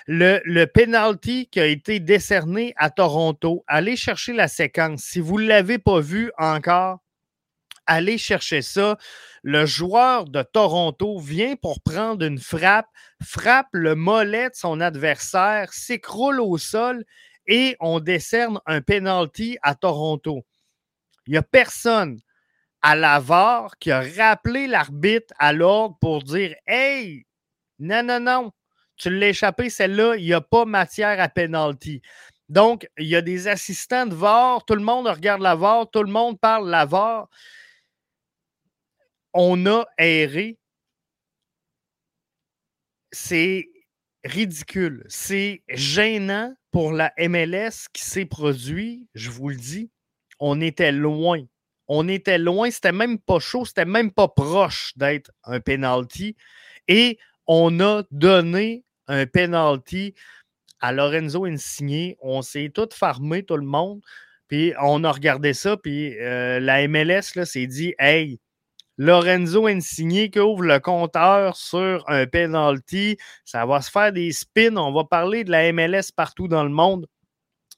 Le, 0.07 0.41
le 0.45 0.67
penalty 0.67 1.49
qui 1.49 1.59
a 1.61 1.67
été 1.67 1.99
décerné 1.99 2.75
à 2.77 2.91
Toronto, 2.91 3.65
allez 3.67 3.97
chercher 3.97 4.33
la 4.33 4.47
séquence. 4.49 5.03
Si 5.03 5.21
vous 5.21 5.41
ne 5.41 5.47
l'avez 5.47 5.79
pas 5.79 6.01
vu 6.01 6.31
encore, 6.39 7.01
allez 7.87 8.19
chercher 8.19 8.63
ça. 8.63 8.97
Le 9.43 9.67
joueur 9.67 10.27
de 10.27 10.43
Toronto 10.43 11.19
vient 11.19 11.57
pour 11.57 11.81
prendre 11.81 12.25
une 12.25 12.39
frappe, 12.39 12.89
frappe 13.23 13.69
le 13.73 13.95
mollet 13.95 14.51
de 14.51 14.55
son 14.55 14.81
adversaire, 14.81 15.73
s'écroule 15.73 16.41
au 16.41 16.59
sol 16.59 17.05
et 17.47 17.77
on 17.81 18.01
décerne 18.01 18.61
un 18.67 18.81
penalty 18.81 19.59
à 19.63 19.75
Toronto. 19.75 20.45
Il 21.27 21.33
n'y 21.33 21.39
a 21.39 21.43
personne 21.43 22.21
à 22.83 22.97
la 22.97 23.23
qui 23.79 23.91
a 23.91 24.03
rappelé 24.17 24.67
l'arbitre 24.67 25.35
à 25.39 25.53
l'ordre 25.53 25.97
pour 26.01 26.23
dire 26.23 26.55
Hey, 26.67 27.27
non, 27.79 28.03
non, 28.03 28.21
non, 28.21 28.53
tu 28.97 29.11
l'as 29.11 29.29
échappé, 29.29 29.71
celle-là, 29.71 30.17
il 30.17 30.25
n'y 30.25 30.33
a 30.33 30.41
pas 30.41 30.65
matière 30.65 31.21
à 31.21 31.29
penalty. 31.29 32.03
Donc, 32.49 32.89
il 32.99 33.07
y 33.07 33.17
a 33.17 33.23
des 33.23 33.49
assistants 33.49 34.07
de 34.07 34.15
VAR, 34.15 34.65
tout 34.65 34.75
le 34.75 34.83
monde 34.83 35.07
regarde 35.07 35.41
la 35.41 35.55
VAR, 35.55 35.91
tout 35.91 36.03
le 36.03 36.11
monde 36.11 36.39
parle 36.39 36.69
la 36.69 36.85
VAR 36.85 37.29
on 39.33 39.67
a 39.67 39.85
erré. 39.99 40.59
C'est 43.13 43.69
ridicule. 44.25 45.05
C'est 45.09 45.63
gênant 45.69 46.55
pour 46.71 46.93
la 46.93 47.13
MLS 47.19 47.89
qui 47.93 48.03
s'est 48.03 48.27
produit, 48.27 49.07
je 49.15 49.31
vous 49.31 49.49
le 49.49 49.57
dis. 49.57 49.91
On 50.39 50.61
était 50.61 50.93
loin. 50.93 51.41
On 51.89 52.09
était 52.09 52.39
loin. 52.39 52.71
C'était 52.71 52.93
même 52.93 53.19
pas 53.19 53.41
chaud. 53.41 53.65
C'était 53.65 53.85
même 53.85 54.13
pas 54.13 54.29
proche 54.29 54.93
d'être 54.97 55.31
un 55.45 55.61
penalty. 55.61 56.37
Et 56.89 57.19
on 57.47 57.81
a 57.81 58.05
donné 58.11 58.85
un 59.09 59.27
penalty 59.27 60.15
à 60.81 60.93
Lorenzo 60.93 61.45
Insigne. 61.45 62.15
On 62.21 62.43
s'est 62.43 62.71
tout 62.73 62.89
farmé, 62.93 63.43
tout 63.43 63.57
le 63.57 63.67
monde. 63.67 64.01
Puis 64.49 64.73
on 64.81 65.03
a 65.05 65.13
regardé 65.13 65.53
ça. 65.53 65.77
Puis 65.77 66.17
euh, 66.21 66.61
la 66.61 66.87
MLS 66.87 67.45
s'est 67.45 67.67
dit 67.67 67.95
Hey, 67.99 68.39
Lorenzo 69.01 69.67
Insigne 69.67 70.29
qui 70.29 70.41
ouvre 70.41 70.63
le 70.63 70.79
compteur 70.79 71.57
sur 71.57 72.05
un 72.07 72.27
penalty. 72.27 73.17
Ça 73.47 73.65
va 73.65 73.81
se 73.81 73.91
faire 73.91 74.13
des 74.13 74.31
spins. 74.31 74.77
On 74.77 74.93
va 74.93 75.05
parler 75.05 75.43
de 75.43 75.51
la 75.51 75.73
MLS 75.73 76.13
partout 76.15 76.49
dans 76.49 76.65
le 76.65 76.69
monde. 76.69 77.07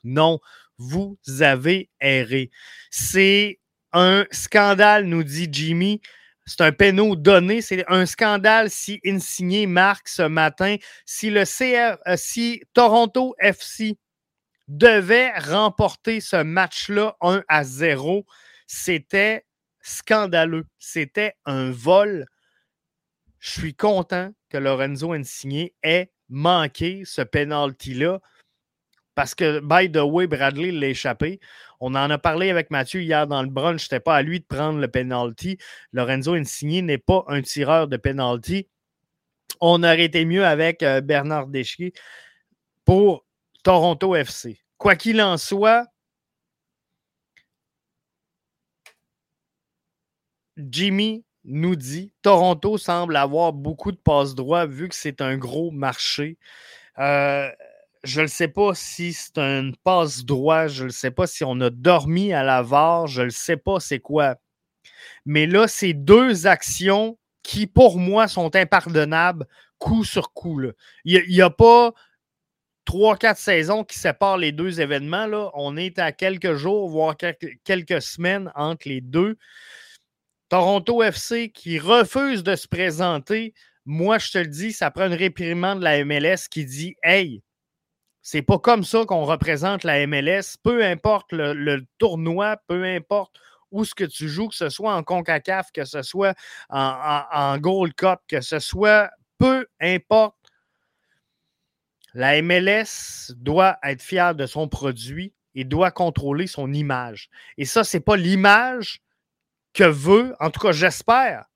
Non, 0.02 0.40
vous 0.78 1.16
avez 1.38 1.90
erré. 2.00 2.50
C'est 2.90 3.60
un 3.92 4.24
scandale, 4.32 5.04
nous 5.04 5.22
dit 5.22 5.48
Jimmy. 5.48 6.00
C'est 6.44 6.62
un 6.62 6.72
péno 6.72 7.14
donné. 7.14 7.62
C'est 7.62 7.84
un 7.86 8.04
scandale 8.04 8.68
si 8.68 8.98
Insigné 9.06 9.68
marque 9.68 10.08
ce 10.08 10.22
matin. 10.22 10.74
Si 11.06 11.30
le 11.30 11.44
CR, 11.44 12.00
euh, 12.08 12.16
si 12.16 12.64
Toronto 12.72 13.36
FC 13.38 13.96
devait 14.66 15.30
remporter 15.38 16.20
ce 16.20 16.42
match-là 16.42 17.14
1 17.20 17.44
à 17.46 17.62
0, 17.62 18.26
c'était 18.66 19.44
scandaleux. 19.82 20.64
C'était 20.78 21.34
un 21.44 21.70
vol. 21.70 22.26
Je 23.38 23.50
suis 23.50 23.74
content 23.74 24.32
que 24.48 24.56
Lorenzo 24.58 25.12
Insigne 25.12 25.70
ait 25.82 26.12
manqué 26.28 27.02
ce 27.04 27.22
penalty-là. 27.22 28.20
Parce 29.14 29.34
que, 29.34 29.60
by 29.60 29.92
the 29.92 30.02
way, 30.02 30.26
Bradley 30.26 30.72
l'a 30.72 30.88
échappé. 30.88 31.38
On 31.80 31.94
en 31.94 32.10
a 32.10 32.18
parlé 32.18 32.48
avec 32.48 32.70
Mathieu 32.70 33.02
hier 33.02 33.26
dans 33.26 33.42
le 33.42 33.50
brunch. 33.50 33.82
C'était 33.82 34.00
pas 34.00 34.16
à 34.16 34.22
lui 34.22 34.40
de 34.40 34.46
prendre 34.46 34.78
le 34.78 34.88
penalty. 34.88 35.58
Lorenzo 35.92 36.34
Insigne 36.34 36.86
n'est 36.86 36.98
pas 36.98 37.24
un 37.28 37.42
tireur 37.42 37.88
de 37.88 37.96
penalty. 37.98 38.68
On 39.60 39.82
aurait 39.82 40.04
été 40.04 40.24
mieux 40.24 40.46
avec 40.46 40.82
euh, 40.82 41.00
Bernard 41.02 41.48
Deschier 41.48 41.92
pour 42.84 43.26
Toronto 43.62 44.14
FC. 44.14 44.60
Quoi 44.78 44.96
qu'il 44.96 45.20
en 45.20 45.36
soit, 45.36 45.86
Jimmy 50.56 51.24
nous 51.44 51.76
dit 51.76 52.12
Toronto 52.22 52.78
semble 52.78 53.16
avoir 53.16 53.52
beaucoup 53.52 53.92
de 53.92 53.96
passes 53.96 54.34
droits 54.34 54.66
vu 54.66 54.88
que 54.88 54.94
c'est 54.94 55.20
un 55.20 55.36
gros 55.36 55.70
marché. 55.70 56.38
Euh, 56.98 57.48
je 58.04 58.20
ne 58.20 58.26
sais 58.26 58.48
pas 58.48 58.74
si 58.74 59.12
c'est 59.12 59.38
un 59.38 59.70
passe 59.84 60.24
droit, 60.24 60.66
je 60.66 60.84
ne 60.84 60.90
sais 60.90 61.10
pas 61.10 61.26
si 61.26 61.44
on 61.44 61.60
a 61.60 61.70
dormi 61.70 62.32
à 62.32 62.42
la 62.42 62.62
VAR, 62.62 63.06
je 63.06 63.22
ne 63.22 63.30
sais 63.30 63.56
pas 63.56 63.80
c'est 63.80 64.00
quoi. 64.00 64.36
Mais 65.24 65.46
là, 65.46 65.68
c'est 65.68 65.94
deux 65.94 66.46
actions 66.46 67.18
qui, 67.42 67.66
pour 67.66 67.98
moi, 67.98 68.28
sont 68.28 68.54
impardonnables 68.54 69.46
coup 69.78 70.04
sur 70.04 70.32
coup. 70.32 70.60
Il 71.04 71.22
n'y 71.28 71.40
a, 71.40 71.50
pas 71.50 71.92
trois, 72.84 73.16
quatre 73.16 73.38
saisons 73.38 73.84
qui 73.84 73.98
séparent 73.98 74.38
les 74.38 74.52
deux 74.52 74.80
événements. 74.80 75.50
On 75.54 75.76
est 75.76 75.98
à 75.98 76.12
quelques 76.12 76.54
jours, 76.54 76.88
voire 76.88 77.16
quelques 77.64 78.02
semaines 78.02 78.52
entre 78.54 78.88
les 78.88 79.00
deux. 79.00 79.36
Toronto 80.52 81.02
FC 81.02 81.48
qui 81.48 81.78
refuse 81.78 82.42
de 82.42 82.56
se 82.56 82.68
présenter, 82.68 83.54
moi, 83.86 84.18
je 84.18 84.32
te 84.32 84.36
le 84.36 84.48
dis, 84.48 84.74
ça 84.74 84.90
prend 84.90 85.06
une 85.06 85.14
réprimande 85.14 85.78
de 85.78 85.84
la 85.84 86.04
MLS 86.04 86.46
qui 86.50 86.66
dit 86.66 86.94
Hey, 87.02 87.42
c'est 88.20 88.42
pas 88.42 88.58
comme 88.58 88.84
ça 88.84 89.06
qu'on 89.06 89.24
représente 89.24 89.82
la 89.82 90.06
MLS. 90.06 90.58
Peu 90.62 90.84
importe 90.84 91.32
le, 91.32 91.86
tournoi, 91.96 92.58
peu 92.66 92.84
importe 92.84 93.34
où 93.70 93.86
ce 93.86 93.94
que 93.94 94.04
tu 94.04 94.28
joues, 94.28 94.48
que 94.48 94.54
ce 94.54 94.68
soit 94.68 94.94
en 94.94 95.02
CONCACAF, 95.02 95.72
que 95.72 95.86
ce 95.86 96.02
soit 96.02 96.34
en, 96.68 97.22
en 97.32 97.56
Gold 97.56 97.94
Cup, 97.94 98.18
que 98.28 98.42
ce 98.42 98.58
soit 98.58 99.10
peu 99.38 99.66
importe. 99.80 100.36
La 102.12 102.42
MLS 102.42 103.32
doit 103.36 103.78
être 103.82 104.02
fière 104.02 104.34
de 104.34 104.44
son 104.44 104.68
produit 104.68 105.32
et 105.54 105.64
doit 105.64 105.92
contrôler 105.92 106.46
son 106.46 106.74
image. 106.74 107.30
Et 107.56 107.64
ça, 107.64 107.84
ce 107.84 107.96
n'est 107.96 108.02
pas 108.02 108.18
l'image 108.18 109.00
que 109.72 109.84
veut, 109.84 110.34
en 110.40 110.50
tout 110.50 110.60
cas, 110.60 110.72
j'espère, 110.72 111.46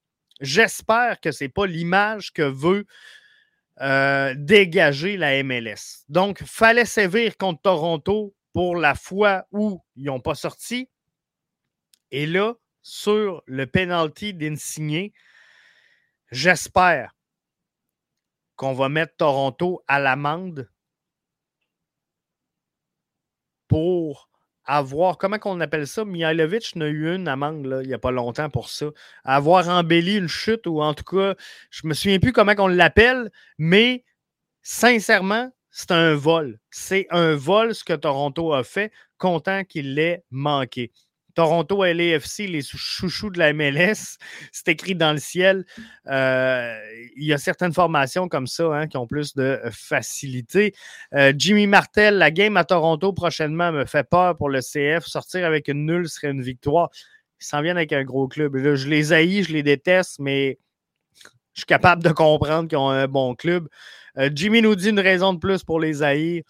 j'espère 0.41 1.21
que 1.21 1.33
ce 1.33 1.45
n'est 1.45 1.51
pas 1.51 1.67
l'image 1.67 2.33
que 2.33 2.43
veut 2.43 2.87
euh, 3.81 4.35
dégager 4.37 5.17
la 5.17 5.43
MLS. 5.43 6.05
Donc, 6.09 6.43
fallait 6.43 6.87
sévir 6.87 7.37
contre 7.37 7.63
Toronto 7.63 8.35
pour 8.53 8.77
la 8.77 8.95
fois 8.95 9.47
où 9.53 9.83
ils 9.97 10.05
n'ont 10.05 10.21
pas 10.21 10.35
sorti. 10.35 10.89
Et 12.11 12.27
là, 12.27 12.55
sur 12.83 13.43
le 13.47 13.67
penalty 13.67 14.33
d'Insigné, 14.33 15.13
j'espère 16.31 17.13
qu'on 18.55 18.73
va 18.73 18.89
mettre 18.89 19.17
Toronto 19.17 19.83
à 19.87 19.99
l'amende 19.99 20.71
pour 23.69 24.31
avoir, 24.67 25.19
comment 25.19 25.39
qu'on 25.39 25.61
appelle 25.61 25.87
ça? 25.87 26.05
Mihailovic 26.05 26.77
n'a 26.77 26.87
eu 26.87 27.15
une 27.15 27.29
amende 27.29 27.67
là, 27.67 27.83
il 27.83 27.89
n'y 27.89 27.95
a 27.95 27.99
pas 27.99 28.11
longtemps 28.11 28.51
pour 28.51 28.69
ça. 28.69 28.87
Avoir 29.25 29.69
embelli 29.69 30.17
une 30.17 30.29
chute, 30.29 30.67
ou 30.67 30.83
en 30.83 30.95
tout 30.95 31.05
cas, 31.05 31.35
je 31.71 31.83
ne 31.85 31.91
me 31.91 31.95
souviens 31.95 32.19
plus 32.19 32.33
comment 32.33 32.55
on 32.59 32.67
l'appelle, 32.69 33.31
mais 33.59 34.05
sincèrement, 34.63 35.51
c'est 35.71 35.91
un 35.93 36.15
vol. 36.15 36.59
C'est 36.71 37.07
un 37.11 37.35
vol 37.35 37.75
ce 37.75 37.85
que 37.85 37.93
Toronto 37.93 38.53
a 38.53 38.65
fait, 38.65 38.93
content 39.19 39.65
qu'il 39.65 39.95
l'ait 39.95 40.25
manqué. 40.31 40.91
Toronto 41.37 41.85
LAFC, 41.85 42.49
les 42.49 42.63
chouchous 42.63 43.29
de 43.29 43.39
la 43.39 43.53
MLS, 43.53 44.17
c'est 44.53 44.69
écrit 44.69 44.95
dans 44.95 45.13
le 45.13 45.19
ciel. 45.19 45.67
Euh, 46.09 46.75
il 47.15 47.25
y 47.25 47.33
a 47.35 47.39
certaines 47.39 47.75
formations 47.75 48.27
comme 48.27 48.47
ça 48.47 48.65
hein, 48.75 48.87
qui 48.89 48.97
ont 48.97 49.07
plus 49.07 49.35
de 49.35 49.61
facilité. 49.71 50.75
Euh, 51.15 51.35
Jimmy 51.37 51.67
Martel, 51.67 52.17
la 52.17 52.31
game 52.31 52.57
à 52.57 52.65
Toronto 52.65 53.13
prochainement 53.13 53.71
me 53.71 53.85
fait 53.85 54.09
peur 54.09 54.37
pour 54.39 54.49
le 54.49 54.61
CF. 54.61 55.05
Sortir 55.05 55.45
avec 55.45 55.69
une 55.69 55.85
nulle 55.85 56.09
serait 56.09 56.31
une 56.31 56.43
victoire. 56.43 56.89
Ils 57.39 57.45
s'en 57.45 57.61
viennent 57.61 57.77
avec 57.77 57.93
un 57.93 58.03
gros 58.03 58.29
club. 58.29 58.57
je 58.57 58.89
les 58.89 59.13
haïs, 59.13 59.47
je 59.47 59.53
les 59.53 59.63
déteste, 59.63 60.19
mais 60.19 60.59
je 61.53 61.61
suis 61.61 61.67
capable 61.67 62.03
de 62.03 62.13
comprendre 62.13 62.67
qu'ils 62.67 62.79
ont 62.79 62.89
un 62.89 63.09
bon 63.09 63.35
club. 63.35 63.69
Euh, 64.17 64.31
Jimmy 64.35 64.63
nous 64.63 64.75
dit 64.75 64.89
une 64.89 65.01
raison 65.01 65.35
de 65.35 65.39
plus 65.39 65.63
pour 65.65 65.81
les 65.81 66.03
haïr. 66.03 66.45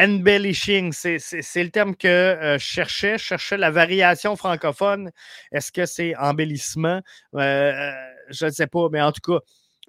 Euh, 0.00 0.04
embellishing, 0.04 0.92
c'est 0.92 1.64
le 1.64 1.70
terme 1.70 1.96
que 1.96 2.08
euh, 2.08 2.58
je 2.58 2.64
cherchais. 2.64 3.18
Je 3.18 3.24
cherchais 3.24 3.56
la 3.56 3.70
variation 3.70 4.36
francophone. 4.36 5.10
Est-ce 5.52 5.72
que 5.72 5.86
c'est 5.86 6.14
embellissement? 6.16 7.00
je 7.34 8.46
ne 8.46 8.50
sais 8.50 8.66
pas, 8.66 8.88
mais 8.90 9.00
en 9.00 9.12
tout 9.12 9.32
cas, 9.32 9.40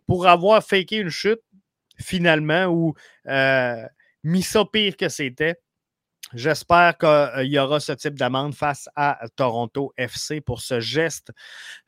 pour 0.06 0.28
avoir 0.28 0.64
faké 0.64 0.98
une 0.98 1.10
chute, 1.10 1.42
finalement, 2.00 2.66
ou 2.66 2.94
mis 4.24 4.44
ça 4.44 4.64
pire 4.66 4.96
que 4.96 5.10
c'était, 5.10 5.60
J'espère 6.34 6.98
qu'il 6.98 7.46
y 7.46 7.58
aura 7.58 7.80
ce 7.80 7.94
type 7.94 8.16
d'amende 8.16 8.54
face 8.54 8.90
à 8.98 9.18
Toronto 9.38 9.94
FC 9.96 10.42
pour 10.42 10.60
ce 10.60 10.82
geste. 10.82 11.32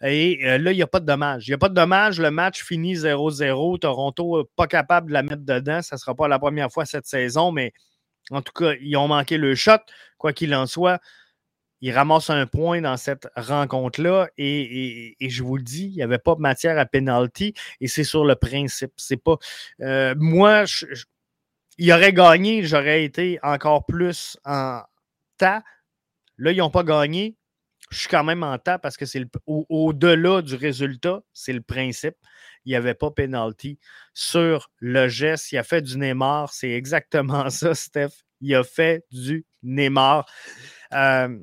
Et 0.01 0.39
euh, 0.45 0.57
là, 0.57 0.71
il 0.71 0.77
n'y 0.77 0.81
a 0.81 0.87
pas 0.87 1.01
de 1.01 1.05
dommage. 1.05 1.47
Il 1.47 1.51
n'y 1.51 1.55
a 1.55 1.57
pas 1.57 1.67
de 1.67 1.73
dommage. 1.73 2.21
Le 2.21 2.31
match 2.31 2.63
finit 2.63 2.93
0-0. 2.95 3.79
Toronto 3.79 4.49
pas 4.55 4.67
capable 4.67 5.09
de 5.09 5.13
la 5.13 5.23
mettre 5.23 5.43
dedans. 5.43 5.81
Ça 5.81 5.97
ne 5.97 5.99
sera 5.99 6.15
pas 6.15 6.29
la 6.29 6.39
première 6.39 6.71
fois 6.71 6.85
cette 6.85 7.05
saison, 7.05 7.51
mais 7.51 7.73
en 8.31 8.41
tout 8.41 8.53
cas, 8.53 8.73
ils 8.81 8.95
ont 8.97 9.07
manqué 9.07 9.37
le 9.37 9.55
shot. 9.55 9.79
Quoi 10.17 10.33
qu'il 10.33 10.53
en 10.53 10.65
soit, 10.67 10.99
ils 11.81 11.91
ramassent 11.91 12.29
un 12.29 12.45
point 12.45 12.81
dans 12.81 12.97
cette 12.97 13.27
rencontre-là. 13.35 14.29
Et, 14.37 15.15
je 15.19 15.43
vous 15.43 15.57
le 15.57 15.63
dis, 15.63 15.85
il 15.85 15.95
n'y 15.95 16.03
avait 16.03 16.19
pas 16.19 16.35
de 16.35 16.41
matière 16.41 16.77
à 16.77 16.85
penalty. 16.85 17.53
Et 17.81 17.87
c'est 17.87 18.03
sur 18.03 18.25
le 18.25 18.35
principe. 18.35 18.93
C'est 18.97 19.17
pas. 19.17 19.37
Euh, 19.81 20.13
moi, 20.17 20.65
je 20.65 20.85
aurait 21.91 22.13
gagné, 22.13 22.63
j'aurais 22.63 23.03
été 23.03 23.39
encore 23.41 23.85
plus 23.85 24.37
en 24.43 24.81
tas. 25.37 25.63
Là, 26.37 26.51
ils 26.51 26.57
n'ont 26.57 26.69
pas 26.69 26.83
gagné. 26.83 27.35
Je 27.89 27.99
suis 27.99 28.09
quand 28.09 28.23
même 28.23 28.43
en 28.43 28.57
tas 28.57 28.77
parce 28.77 28.97
que 28.97 29.05
c'est 29.05 29.25
au-delà 29.47 30.41
du 30.41 30.55
résultat, 30.55 31.21
c'est 31.33 31.53
le 31.53 31.61
principe. 31.61 32.15
Il 32.69 32.73
n'y 32.73 32.75
avait 32.75 32.93
pas 32.93 33.09
penalty 33.09 33.79
sur 34.13 34.69
le 34.77 35.07
geste. 35.07 35.51
Il 35.51 35.57
a 35.57 35.63
fait 35.63 35.81
du 35.81 35.97
Neymar. 35.97 36.53
C'est 36.53 36.69
exactement 36.69 37.49
ça, 37.49 37.73
Steph. 37.73 38.11
Il 38.41 38.53
a 38.53 38.63
fait 38.63 39.05
du 39.09 39.43
Neymar. 39.63 40.27
Euh, 40.93 41.35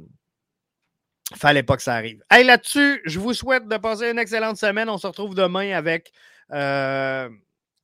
fallait 1.34 1.64
pas 1.64 1.76
que 1.76 1.82
ça 1.82 1.94
arrive. 1.94 2.22
Hey, 2.30 2.44
là-dessus, 2.44 3.02
je 3.06 3.18
vous 3.18 3.34
souhaite 3.34 3.66
de 3.66 3.76
passer 3.76 4.08
une 4.08 4.20
excellente 4.20 4.56
semaine. 4.56 4.88
On 4.88 4.98
se 4.98 5.06
retrouve 5.08 5.34
demain 5.34 5.72
avec. 5.72 6.12
Euh, 6.52 7.28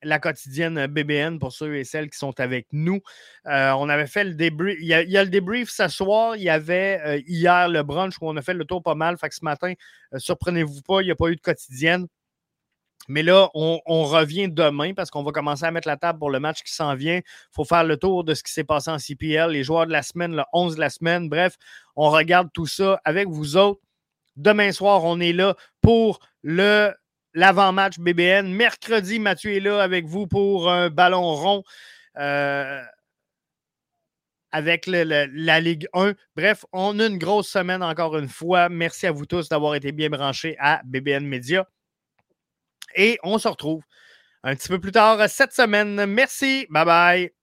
la 0.05 0.19
quotidienne 0.19 0.87
BBN 0.87 1.39
pour 1.39 1.53
ceux 1.53 1.77
et 1.77 1.85
celles 1.85 2.11
qui 2.11 2.19
sont 2.19 2.39
avec 2.41 2.67
nous. 2.73 3.01
Euh, 3.47 3.71
on 3.73 3.89
avait 3.89 4.09
fait 4.09 4.25
le 4.25 4.35
débrief. 4.35 4.77
Il 4.81 4.87
y, 4.87 4.95
a, 4.95 5.25
le 5.25 5.31
débrief 5.31 5.71
ce 5.71 5.87
soir. 5.87 6.35
Il 6.35 6.43
y 6.43 6.51
avait 6.51 7.01
euh, 7.05 7.21
hier 7.27 7.69
le 7.69 7.85
brunch 7.85 8.15
où 8.21 8.29
on 8.29 8.37
a 8.37 8.43
fait 8.43 8.55
le 8.55 8.65
tour 8.65 8.83
pas 8.83 8.97
mal. 8.97 9.17
Fait 9.17 9.29
que 9.29 9.35
ce 9.37 9.45
matin, 9.45 9.75
surprenez-vous 10.17 10.83
pas, 10.83 11.03
il 11.03 11.05
n'y 11.05 11.13
a 11.13 11.15
pas 11.15 11.29
eu 11.29 11.37
de 11.37 11.41
quotidienne. 11.41 12.09
Mais 13.09 13.23
là, 13.23 13.49
on, 13.55 14.05
revient 14.05 14.49
demain 14.49 14.95
parce 14.95 15.11
qu'on 15.11 15.23
va 15.23 15.33
commencer 15.33 15.65
à 15.65 15.71
mettre 15.71 15.89
la 15.89 15.97
table 15.97 16.19
pour 16.19 16.31
le 16.31 16.41
match 16.41 16.63
qui 16.63 16.73
s'en 16.73 16.95
vient. 16.95 17.17
Il 17.17 17.53
faut 17.53 17.65
faire 17.65 17.85
le 17.85 17.97
tour 17.97 18.25
de 18.25 18.35
ce 18.35 18.43
qui 18.43 18.53
s'est 18.53 18.65
passé 18.65 18.91
en 18.91 18.99
CPL, 18.99 19.51
les 19.51 19.65
joueurs 19.65 19.87
de 19.87 19.93
la 19.93 20.03
semaine, 20.03 20.37
le 20.37 20.45
11 20.53 20.77
de 20.77 20.81
la 20.81 20.91
semaine. 20.91 21.29
Bref, 21.29 21.57
on 21.97 22.11
regarde 22.11 22.49
tout 22.53 22.67
ça 22.67 23.01
avec 23.05 23.29
vous 23.29 23.57
autres. 23.57 23.81
Demain 24.37 24.73
soir, 24.73 25.05
on 25.05 25.21
est 25.21 25.33
là 25.33 25.57
pour 25.81 26.21
le 26.43 26.93
l'avant-match 27.35 27.99
BBN. 27.99 28.53
Mercredi, 28.53 29.19
Mathieu 29.19 29.53
est 29.53 29.61
là 29.61 29.83
avec 29.83 30.07
vous 30.07 30.27
pour 30.27 30.71
un 30.71 30.91
ballon 30.91 31.35
rond 31.35 31.63
euh, 32.19 32.83
avec 34.51 34.87
la 34.87 35.61
Ligue 35.61 35.89
1. 35.95 36.13
Bref, 36.37 36.65
on 36.73 36.99
a 37.01 37.07
une 37.07 37.19
grosse 37.19 37.49
semaine 37.49 37.83
encore 37.83 38.17
une 38.19 38.29
fois. 38.29 38.69
Merci 38.69 39.07
à 39.07 39.13
vous 39.13 39.27
tous 39.27 39.49
d'avoir 39.49 39.75
été 39.75 39.93
bien 39.93 40.11
branchés 40.11 40.57
à 40.59 40.83
BBN 40.85 41.27
Media. 41.27 41.67
Et 42.95 43.19
on 43.23 43.39
se 43.39 43.49
retrouve 43.49 43.83
un 44.43 44.55
petit 44.55 44.69
peu 44.69 44.81
plus 44.81 44.93
tard 44.93 45.19
cette 45.29 45.53
semaine. 45.53 46.07
Merci. 46.07 46.67
Bye 46.71 46.85
bye. 46.85 47.42